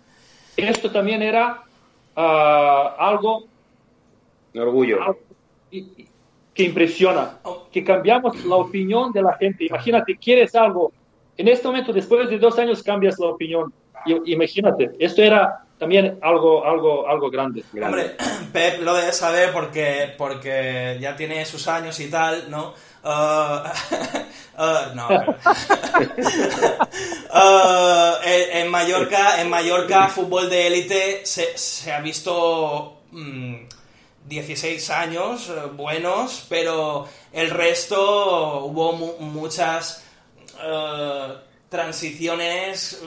Esto 0.56 0.92
también 0.92 1.22
era 1.22 1.64
ah, 2.14 2.94
algo... 2.98 3.48
orgullo. 4.60 5.02
algo 5.02 5.18
que 6.54 6.64
impresiona, 6.64 7.38
que 7.72 7.82
cambiamos 7.82 8.44
la 8.44 8.56
opinión 8.56 9.10
de 9.12 9.22
la 9.22 9.34
gente. 9.38 9.64
Imagínate, 9.64 10.16
quieres 10.18 10.54
algo, 10.54 10.92
en 11.36 11.48
este 11.48 11.66
momento, 11.66 11.92
después 11.94 12.28
de 12.28 12.38
dos 12.38 12.58
años, 12.58 12.82
cambias 12.82 13.18
la 13.18 13.28
opinión. 13.28 13.72
Y- 14.04 14.32
Imagínate, 14.32 14.90
esto 14.98 15.22
era 15.22 15.64
también 15.78 16.18
algo, 16.20 16.64
algo, 16.64 17.08
algo 17.08 17.30
grande. 17.30 17.64
Hombre, 17.82 18.16
Pep 18.52 18.82
lo 18.82 18.94
debe 18.94 19.12
saber 19.12 19.50
porque, 19.52 20.12
porque 20.18 20.98
ya 21.00 21.16
tiene 21.16 21.44
sus 21.46 21.66
años 21.68 21.98
y 22.00 22.10
tal, 22.10 22.50
¿no? 22.50 22.74
Ah, 23.02 23.72
ah, 24.58 24.92
no. 24.94 25.08
Ah, 27.30 28.18
en, 28.24 28.58
en 28.66 28.70
Mallorca, 28.70 29.40
en 29.40 29.48
Mallorca, 29.48 30.08
fútbol 30.08 30.50
de 30.50 30.66
élite 30.66 31.20
se, 31.24 31.56
se 31.56 31.92
ha 31.92 32.00
visto 32.00 32.98
mm, 33.10 33.54
16 34.26 34.90
años 34.90 35.48
eh, 35.50 35.66
buenos, 35.74 36.46
pero 36.48 37.06
el 37.32 37.50
resto 37.50 38.64
hubo 38.66 38.92
mu- 38.92 39.16
muchas 39.18 40.04
eh, 40.62 41.28
transiciones 41.68 43.02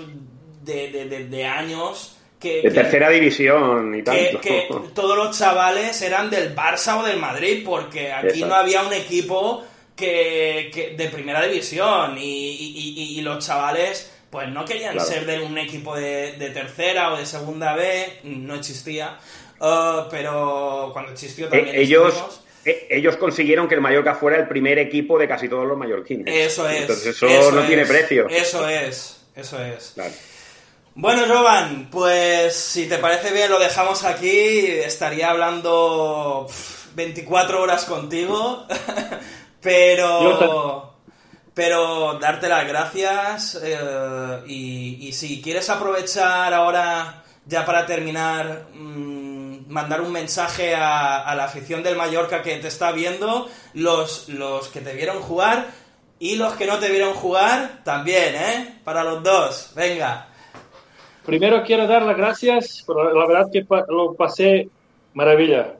de, 0.63 0.91
de- 0.91 1.05
de- 1.05 1.25
de 1.27 1.45
años 1.45 2.17
que, 2.39 2.57
De 2.57 2.61
que- 2.63 2.71
tercera 2.71 3.09
división 3.09 3.95
y 3.95 4.03
tanto. 4.03 4.41
que 4.41 4.67
todos 4.93 5.17
los 5.17 5.37
chavales 5.37 6.01
eran 6.01 6.29
del 6.29 6.55
Barça 6.55 6.99
o 6.99 7.03
del 7.03 7.17
Madrid, 7.17 7.63
porque 7.65 8.11
aquí 8.11 8.27
Exacto. 8.27 8.47
no 8.47 8.55
había 8.55 8.81
un 8.83 8.93
equipo 8.93 9.63
que, 9.95 10.69
que- 10.73 10.91
de 10.97 11.07
primera 11.09 11.43
división 11.45 12.17
y, 12.17 12.21
y- 12.23 12.93
y- 12.97 13.19
y 13.19 13.21
los 13.21 13.45
chavales 13.45 14.11
pues 14.29 14.49
no 14.49 14.65
querían 14.65 14.93
Claro. 14.93 15.07
ser 15.07 15.25
de 15.25 15.39
un 15.39 15.57
equipo 15.57 15.95
de, 15.95 16.33
de 16.33 16.49
tercera 16.49 17.13
o 17.13 17.17
de 17.17 17.25
segunda 17.25 17.73
B, 17.73 18.19
no 18.23 18.55
existía, 18.55 19.17
Uh, 19.59 20.09
pero 20.09 20.89
cuando 20.93 21.11
existió 21.11 21.47
Eh, 21.47 21.49
también 21.49 21.75
ellos, 21.75 22.41
eh, 22.65 22.87
ellos 22.89 23.15
consiguieron 23.17 23.67
que 23.67 23.75
el 23.75 23.81
Mallorca 23.81 24.15
fuera 24.15 24.37
el 24.37 24.47
primer 24.47 24.79
equipo 24.79 25.17
de 25.17 25.27
casi 25.27 25.47
todos 25.47 25.67
los 25.67 25.77
mallorquines. 25.77 26.25
Eso 26.27 26.67
es. 26.67 26.81
Entonces 26.81 27.15
eso, 27.15 27.27
eso 27.27 27.51
no 27.51 27.61
es, 27.61 27.67
tiene 27.67 27.85
precio. 27.85 28.27
Eso 28.29 28.67
es, 28.67 29.25
eso 29.35 29.63
es. 29.63 29.91
Claro. 29.93 30.13
Bueno, 30.95 31.23
Jovan, 31.27 31.89
pues 31.91 32.55
si 32.55 32.87
te 32.87 32.97
parece 32.97 33.31
bien 33.33 33.49
lo 33.49 33.59
dejamos 33.59 34.03
aquí. 34.03 34.67
Estaría 34.67 35.29
hablando 35.29 36.45
pf, 36.47 36.89
24 36.95 37.61
horas 37.61 37.85
contigo, 37.85 38.65
pero 39.61 40.93
pero 41.53 42.19
darte 42.19 42.49
las 42.49 42.67
gracias 42.67 43.59
eh, 43.63 44.41
y, 44.45 45.07
y 45.07 45.13
si 45.13 45.41
quieres 45.41 45.69
aprovechar 45.69 46.53
ahora 46.53 47.23
ya 47.45 47.65
para 47.65 47.85
terminar 47.85 48.67
mm, 48.73 49.44
mandar 49.67 50.01
un 50.01 50.11
mensaje 50.11 50.75
a, 50.75 51.33
la 51.35 51.45
afición 51.45 51.83
del 51.83 51.95
Mallorca 51.95 52.41
que 52.41 52.57
te 52.57 52.67
está 52.67 52.91
viendo, 52.91 53.47
los, 53.73 54.29
los 54.29 54.67
que 54.69 54.81
te 54.81 54.93
vieron 54.93 55.21
jugar 55.21 55.67
y 56.19 56.35
los 56.35 56.53
que 56.53 56.65
no 56.65 56.79
te 56.79 56.89
vieron 56.89 57.13
jugar 57.13 57.81
también, 57.83 58.35
¿eh? 58.35 58.79
Para 58.83 59.03
los 59.03 59.21
dos, 59.23 59.71
venga. 59.75 60.27
Primero 61.25 61.63
quiero 61.63 61.87
dar 61.87 62.03
las 62.03 62.17
gracias, 62.17 62.83
pero 62.85 63.13
la 63.13 63.27
verdad 63.27 63.47
que 63.51 63.65
lo 63.89 64.13
pasé 64.13 64.69
maravilla. 65.13 65.75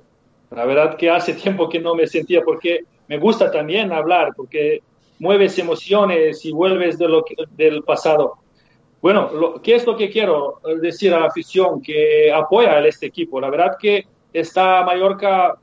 La 0.52 0.66
verdad 0.66 0.98
que 0.98 1.10
hace 1.10 1.34
tiempo 1.34 1.70
que 1.70 1.80
no 1.80 1.96
me 1.96 2.08
sentía, 2.08 2.42
porque 2.42 2.82
me 3.08 3.18
gusta 3.18 3.52
también 3.52 3.92
hablar, 3.92 4.34
porque 4.36 4.82
mueves 5.20 5.58
emociones 5.60 6.44
y 6.46 6.52
vuelves 6.52 6.98
de 6.98 7.08
lo 7.08 7.24
que- 7.24 7.36
del 7.52 7.84
pasado. 7.84 8.38
Bueno, 9.06 9.30
lo- 9.32 9.62
¿qué 9.62 9.76
es 9.76 9.86
lo 9.86 9.96
que 9.96 10.10
quiero 10.10 10.60
decir 10.82 11.14
a 11.14 11.20
la 11.20 11.28
afición 11.28 11.80
que 11.80 12.32
apoya 12.34 12.72
a 12.72 12.88
este 12.88 13.06
equipo? 13.06 13.40
La 13.40 13.52
verdad 13.52 13.78
que 13.80 14.04
está 14.34 14.82
Mallorca, 14.84 15.54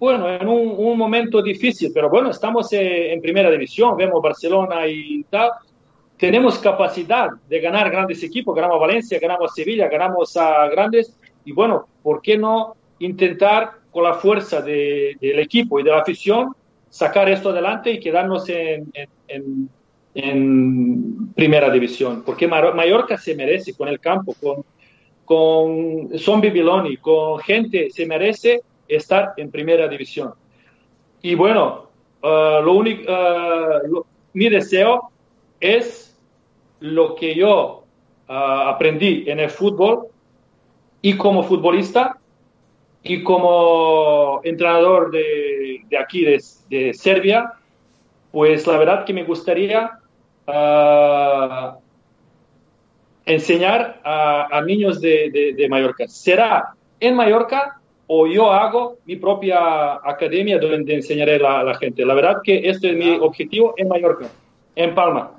bueno, 0.00 0.28
en 0.28 0.48
un, 0.48 0.74
un 0.76 0.98
momento 0.98 1.40
difícil, 1.40 1.92
pero 1.94 2.10
bueno, 2.10 2.30
estamos 2.30 2.72
eh, 2.72 3.12
en 3.12 3.20
primera 3.22 3.48
división, 3.52 3.96
vemos 3.96 4.20
Barcelona 4.20 4.84
y 4.84 5.22
tal, 5.30 5.52
tenemos 6.18 6.58
capacidad 6.58 7.28
de 7.48 7.60
ganar 7.60 7.88
grandes 7.88 8.20
equipos, 8.24 8.52
ganamos 8.56 8.78
a 8.78 8.80
Valencia, 8.80 9.20
ganamos 9.20 9.52
a 9.52 9.54
Sevilla, 9.54 9.86
ganamos 9.88 10.36
a 10.36 10.66
grandes, 10.66 11.16
y 11.44 11.52
bueno, 11.52 11.86
¿por 12.02 12.20
qué 12.20 12.36
no 12.36 12.74
intentar 12.98 13.74
con 13.92 14.02
la 14.02 14.14
fuerza 14.14 14.60
de- 14.60 15.16
del 15.20 15.38
equipo 15.38 15.78
y 15.78 15.84
de 15.84 15.90
la 15.92 16.00
afición 16.00 16.52
sacar 16.88 17.28
esto 17.28 17.50
adelante 17.50 17.92
y 17.92 18.00
quedarnos 18.00 18.48
en- 18.48 18.92
en 20.14 21.32
primera 21.34 21.70
división? 21.70 22.22
Porque 22.24 22.46
Mallorca 22.48 23.18
se 23.18 23.34
merece 23.34 23.74
con 23.74 23.88
el 23.88 24.00
campo, 24.00 24.34
con, 24.40 24.64
con 25.24 26.18
Zombie 26.18 26.50
Biloni, 26.50 26.96
con 26.98 27.38
gente, 27.40 27.90
se 27.90 28.06
merece 28.06 28.62
estar 28.88 29.32
en 29.36 29.50
primera 29.50 29.88
división. 29.88 30.32
Y 31.22 31.34
bueno, 31.34 31.90
eh, 32.22 32.60
lo 32.64 32.72
único, 32.74 33.02
eh, 33.10 33.88
lo- 33.88 34.06
mi 34.34 34.48
deseo 34.48 35.10
es 35.60 36.16
lo 36.80 37.14
que 37.14 37.34
yo 37.34 37.84
ah, 38.28 38.70
aprendí 38.70 39.24
en 39.28 39.40
el 39.40 39.50
fútbol 39.50 40.08
y 41.02 41.16
como 41.16 41.42
futbolista 41.42 42.18
y 43.02 43.22
como 43.22 44.40
entrenador 44.44 45.10
de, 45.10 45.82
de 45.88 45.98
aquí, 45.98 46.24
de, 46.24 46.42
de 46.70 46.94
Serbia, 46.94 47.52
pues 48.32 48.66
la 48.66 48.78
verdad 48.78 49.04
que 49.04 49.12
me 49.12 49.24
gustaría 49.24 49.90
ah, 50.46 51.76
enseñar 53.26 54.00
a, 54.04 54.48
a 54.56 54.60
niños 54.62 55.00
de, 55.00 55.30
de- 55.30 55.54
de 55.54 55.68
Mallorca. 55.68 56.04
¿Será 56.08 56.74
en 57.00 57.14
Mallorca 57.16 57.80
o 58.06 58.26
yo 58.26 58.52
hago 58.52 58.98
mi 59.06 59.16
propia 59.16 59.94
academia 60.04 60.58
donde 60.58 60.94
enseñaré 60.94 61.36
a 61.36 61.38
la, 61.38 61.62
la 61.64 61.74
gente? 61.74 62.04
La 62.04 62.14
verdad 62.14 62.38
que 62.42 62.68
este 62.68 62.90
es 62.90 62.96
mi 62.96 63.16
objetivo 63.18 63.74
en 63.76 63.88
Mallorca, 63.88 64.26
en 64.76 64.94
Palma. 64.94 65.30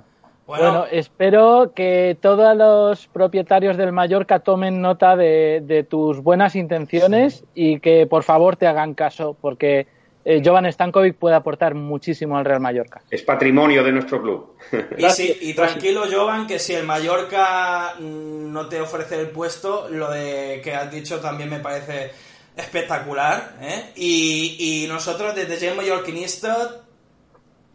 Bueno, 0.47 0.85
espero 0.91 1.71
que 1.75 2.15
todos 2.21 2.55
los 2.55 3.07
propietarios 3.07 3.77
del 3.77 3.91
Mallorca 3.91 4.39
tomen 4.41 4.79
nota 4.79 5.15
de, 5.15 5.61
de 5.65 5.83
tus 5.83 6.21
buenas 6.21 6.55
intenciones 6.55 7.43
y 7.55 7.79
que 7.79 8.05
por 8.05 8.21
favor 8.21 8.55
te 8.55 8.67
hagan 8.67 8.93
caso, 8.93 9.35
porque 9.41 9.87
eh, 10.27 10.41
Jovan 10.43 10.71
Stankovic 10.71 11.17
puede 11.17 11.35
aportar 11.35 11.75
muchísimo 11.75 12.35
al 12.35 12.45
Real 12.45 12.59
Mallorca. 12.59 13.03
Es 13.11 13.21
patrimonio 13.21 13.83
de 13.83 13.91
nuestro 13.91 14.21
club. 14.21 14.57
Y, 14.97 15.09
sí, 15.11 15.37
y 15.41 15.53
tranquilo, 15.53 16.05
Jovan, 16.11 16.47
que 16.47 16.57
si 16.57 16.73
el 16.73 16.83
Mallorca 16.83 17.93
mm, 17.99 18.51
no 18.51 18.67
te 18.67 18.81
ofrece 18.81 19.21
el 19.21 19.29
puesto, 19.29 19.87
lo 19.89 20.09
de 20.09 20.61
que 20.63 20.73
has 20.73 20.91
dicho 20.91 21.19
también 21.19 21.51
me 21.51 21.59
parece 21.59 22.11
espectacular. 22.57 23.57
¿eh? 23.61 23.91
Y, 23.95 24.83
y 24.83 24.87
nosotros 24.87 25.35
desde 25.35 25.57
Gen 25.57 25.77
Mallorquinista, 25.77 26.81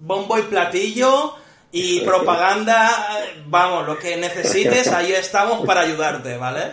bombo 0.00 0.36
y 0.36 0.42
platillo 0.42 1.36
y 1.70 2.00
propaganda, 2.00 2.90
vamos, 3.46 3.86
lo 3.86 3.96
que 3.96 4.16
necesites, 4.16 4.88
ahí 4.88 5.12
estamos 5.12 5.64
para 5.64 5.82
ayudarte, 5.82 6.36
¿vale? 6.36 6.72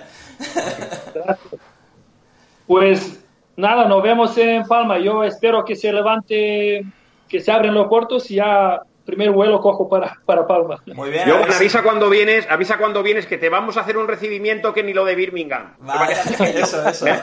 Pues 2.65 3.19
nada, 3.57 3.85
nos 3.87 4.01
vemos 4.01 4.37
en 4.37 4.63
Palma. 4.63 4.97
Yo 4.99 5.23
espero 5.23 5.65
que 5.65 5.75
se 5.75 5.91
levante, 5.91 6.83
que 7.27 7.41
se 7.41 7.51
abren 7.51 7.73
los 7.73 7.87
puertos 7.87 8.31
y 8.31 8.35
ya 8.35 8.81
primer 9.05 9.31
vuelo 9.31 9.61
cojo 9.61 9.87
para, 9.87 10.17
para 10.25 10.45
Palma. 10.47 10.81
Muy 10.87 11.09
bien. 11.09 11.27
Yo, 11.27 11.43
si- 11.49 11.53
avisa 11.57 11.81
cuando 11.83 12.09
vienes, 12.09 12.45
avisa 12.49 12.77
cuando 12.77 13.03
vienes 13.03 13.25
que 13.25 13.37
te 13.37 13.49
vamos 13.49 13.77
a 13.77 13.81
hacer 13.81 13.97
un 13.97 14.07
recibimiento 14.07 14.73
que 14.73 14.83
ni 14.83 14.93
lo 14.93 15.05
de 15.05 15.15
Birmingham. 15.15 15.75
Vale, 15.79 16.13
eso, 16.55 16.87
eso. 16.87 17.05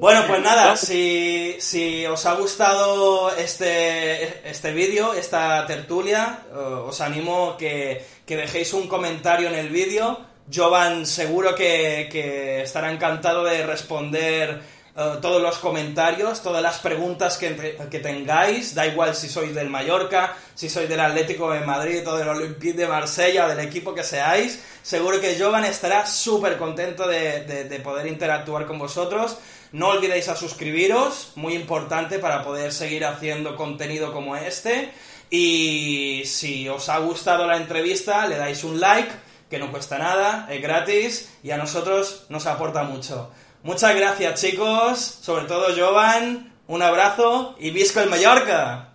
Bueno, 0.00 0.22
pues 0.28 0.40
nada, 0.40 0.76
si, 0.76 1.56
si 1.58 2.06
os 2.06 2.24
ha 2.24 2.34
gustado 2.34 3.34
este, 3.36 4.48
este 4.48 4.70
vídeo, 4.72 5.12
esta 5.12 5.66
tertulia, 5.66 6.38
os 6.86 7.00
animo 7.00 7.56
que, 7.58 8.00
que 8.24 8.36
dejéis 8.36 8.72
un 8.74 8.86
comentario 8.86 9.48
en 9.48 9.56
el 9.56 9.70
vídeo. 9.70 10.20
Jovan 10.54 11.04
seguro 11.04 11.56
que, 11.56 12.08
que 12.12 12.62
estará 12.62 12.92
encantado 12.92 13.42
de 13.42 13.66
responder 13.66 14.60
eh, 14.98 15.18
todos 15.22 15.40
los 15.40 15.58
comentarios, 15.58 16.42
todas 16.42 16.60
las 16.62 16.78
preguntas 16.80 17.38
que, 17.38 17.54
que 17.90 18.00
tengáis. 18.00 18.74
Da 18.74 18.84
igual 18.86 19.14
si 19.14 19.28
sois 19.28 19.54
del 19.54 19.70
Mallorca, 19.70 20.34
si 20.54 20.68
sois 20.68 20.88
del 20.88 20.98
Atlético 21.00 21.52
de 21.52 21.60
Madrid 21.60 22.02
o 22.08 22.16
del 22.16 22.28
Olympique 22.28 22.76
de 22.76 22.88
Marsella, 22.88 23.46
del 23.46 23.60
equipo 23.60 23.94
que 23.94 24.02
seáis. 24.02 24.58
Seguro 24.82 25.20
que 25.20 25.38
Jovan 25.38 25.64
estará 25.64 26.04
súper 26.06 26.58
contento 26.58 27.06
de, 27.06 27.44
de- 27.44 27.64
de 27.64 27.78
poder 27.80 28.06
interactuar 28.08 28.66
con 28.66 28.78
vosotros. 28.78 29.38
No 29.70 29.88
olvidéis 29.88 30.28
a 30.28 30.34
suscribiros, 30.36 31.32
muy 31.36 31.54
importante 31.54 32.18
para 32.18 32.42
poder 32.42 32.72
seguir 32.72 33.04
haciendo 33.04 33.54
contenido 33.54 34.12
como 34.12 34.34
este. 34.34 34.90
Y 35.30 36.22
si 36.24 36.68
os 36.70 36.88
ha 36.88 36.98
gustado 36.98 37.46
la 37.46 37.58
entrevista, 37.58 38.26
le 38.26 38.36
dais 38.38 38.64
un 38.64 38.80
like, 38.80 39.12
que 39.50 39.58
no 39.58 39.70
cuesta 39.70 39.98
nada, 39.98 40.46
es 40.50 40.60
gratis 40.62 41.30
y 41.42 41.50
a 41.50 41.58
nosotros 41.58 42.24
nos 42.30 42.46
aporta 42.46 42.82
mucho. 42.82 43.30
Muchas 43.62 43.96
gracias 43.96 44.40
chicos, 44.40 44.98
sobre 44.98 45.46
todo 45.46 45.66
Jovan, 45.76 46.52
un 46.68 46.82
abrazo 46.82 47.56
y 47.58 47.70
visca 47.70 48.02
el 48.02 48.10
Mallorca. 48.10 48.90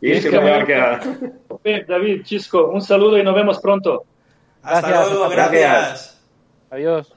Visca 0.00 0.36
el 0.36 0.44
Mallorca. 0.44 1.00
David, 1.88 2.22
Chisco, 2.22 2.68
un 2.68 2.82
saludo 2.82 3.18
y 3.18 3.24
nos 3.24 3.34
vemos 3.34 3.58
pronto. 3.58 4.04
Hasta 4.62 4.88
Gracias, 4.88 5.10
luego, 5.10 5.24
hasta 5.24 5.36
gracias. 5.36 5.60
Gracias. 5.60 6.22
Adiós. 6.70 7.15